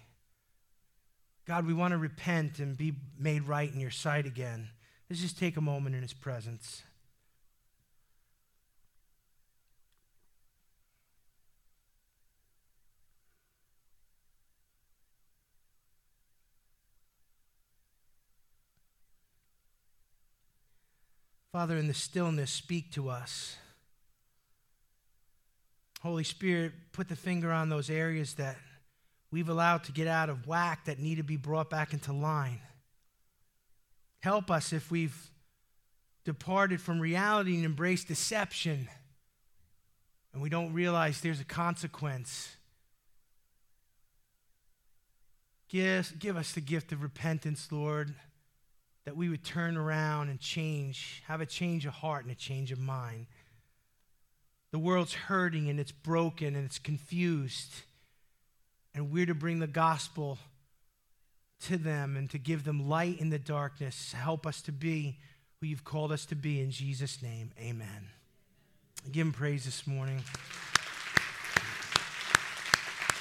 God, 1.46 1.68
we 1.68 1.74
want 1.74 1.92
to 1.92 1.98
repent 1.98 2.58
and 2.60 2.76
be 2.76 2.94
made 3.20 3.48
right 3.48 3.72
in 3.72 3.80
your 3.80 3.92
sight 3.92 4.26
again. 4.26 4.70
Let's 5.10 5.22
just 5.22 5.38
take 5.38 5.56
a 5.56 5.62
moment 5.62 5.96
in 5.96 6.02
his 6.02 6.14
presence. 6.14 6.82
Father, 21.52 21.78
in 21.78 21.88
the 21.88 21.94
stillness, 21.94 22.52
speak 22.52 22.92
to 22.92 23.08
us. 23.08 23.56
Holy 26.02 26.26
Spirit, 26.26 26.74
put 26.92 27.08
the 27.08 27.16
finger 27.16 27.50
on 27.52 27.70
those 27.70 27.90
areas 27.90 28.34
that 28.34 28.58
we've 29.32 29.48
allowed 29.48 29.86
to 29.86 29.94
get 29.94 30.06
out 30.06 30.30
of 30.30 30.48
whack 30.48 30.84
that 30.86 31.00
need 31.00 31.16
to 31.16 31.24
be 31.24 31.38
brought 31.38 31.70
back 31.70 31.94
into 31.94 32.12
line. 32.12 32.60
Help 34.26 34.50
us 34.50 34.74
if 34.74 34.90
we've 34.90 35.30
departed 36.24 36.82
from 36.82 37.00
reality 37.00 37.54
and 37.58 37.64
embraced 37.64 38.08
deception 38.08 38.90
and 40.34 40.42
we 40.42 40.50
don't 40.50 40.74
realize 40.74 41.22
there's 41.22 41.40
a 41.40 41.46
consequence. 41.46 42.56
Give, 45.70 46.12
give 46.18 46.38
us 46.38 46.54
the 46.54 46.62
gift 46.62 46.92
of 46.92 47.04
repentance, 47.04 47.72
Lord 47.72 48.16
that 49.04 49.16
we 49.16 49.30
would 49.30 49.44
turn 49.44 49.78
around 49.78 50.30
and 50.30 50.40
change, 50.40 51.22
have 51.28 51.40
a 51.40 51.46
change 51.46 51.86
of 51.86 51.94
heart 51.94 52.24
and 52.24 52.32
a 52.32 52.36
change 52.36 52.72
of 52.72 52.80
mind. 52.80 53.28
The 54.72 54.80
world's 54.80 55.14
hurting 55.14 55.70
and 55.70 55.80
it's 55.80 55.92
broken 55.92 56.56
and 56.56 56.66
it's 56.66 56.80
confused. 56.80 57.72
And 58.96 59.12
we're 59.12 59.28
to 59.28 59.36
bring 59.36 59.60
the 59.60 59.68
gospel 59.68 60.40
to 61.62 61.78
them 61.78 62.16
and 62.16 62.30
to 62.30 62.38
give 62.38 62.64
them 62.64 62.88
light 62.88 63.20
in 63.20 63.30
the 63.30 63.40
darkness. 63.40 64.14
Help 64.14 64.46
us 64.46 64.62
to 64.64 64.72
be 64.72 65.18
who 65.60 65.68
you've 65.68 65.84
called 65.84 66.12
us 66.12 66.26
to 66.28 66.36
be 66.36 66.62
in 66.62 66.72
Jesus' 66.72 67.22
name. 67.22 67.52
Amen. 67.60 68.10
Give 69.12 69.28
him 69.28 69.34
praise 69.34 69.66
this 69.66 69.88
morning. 69.88 70.22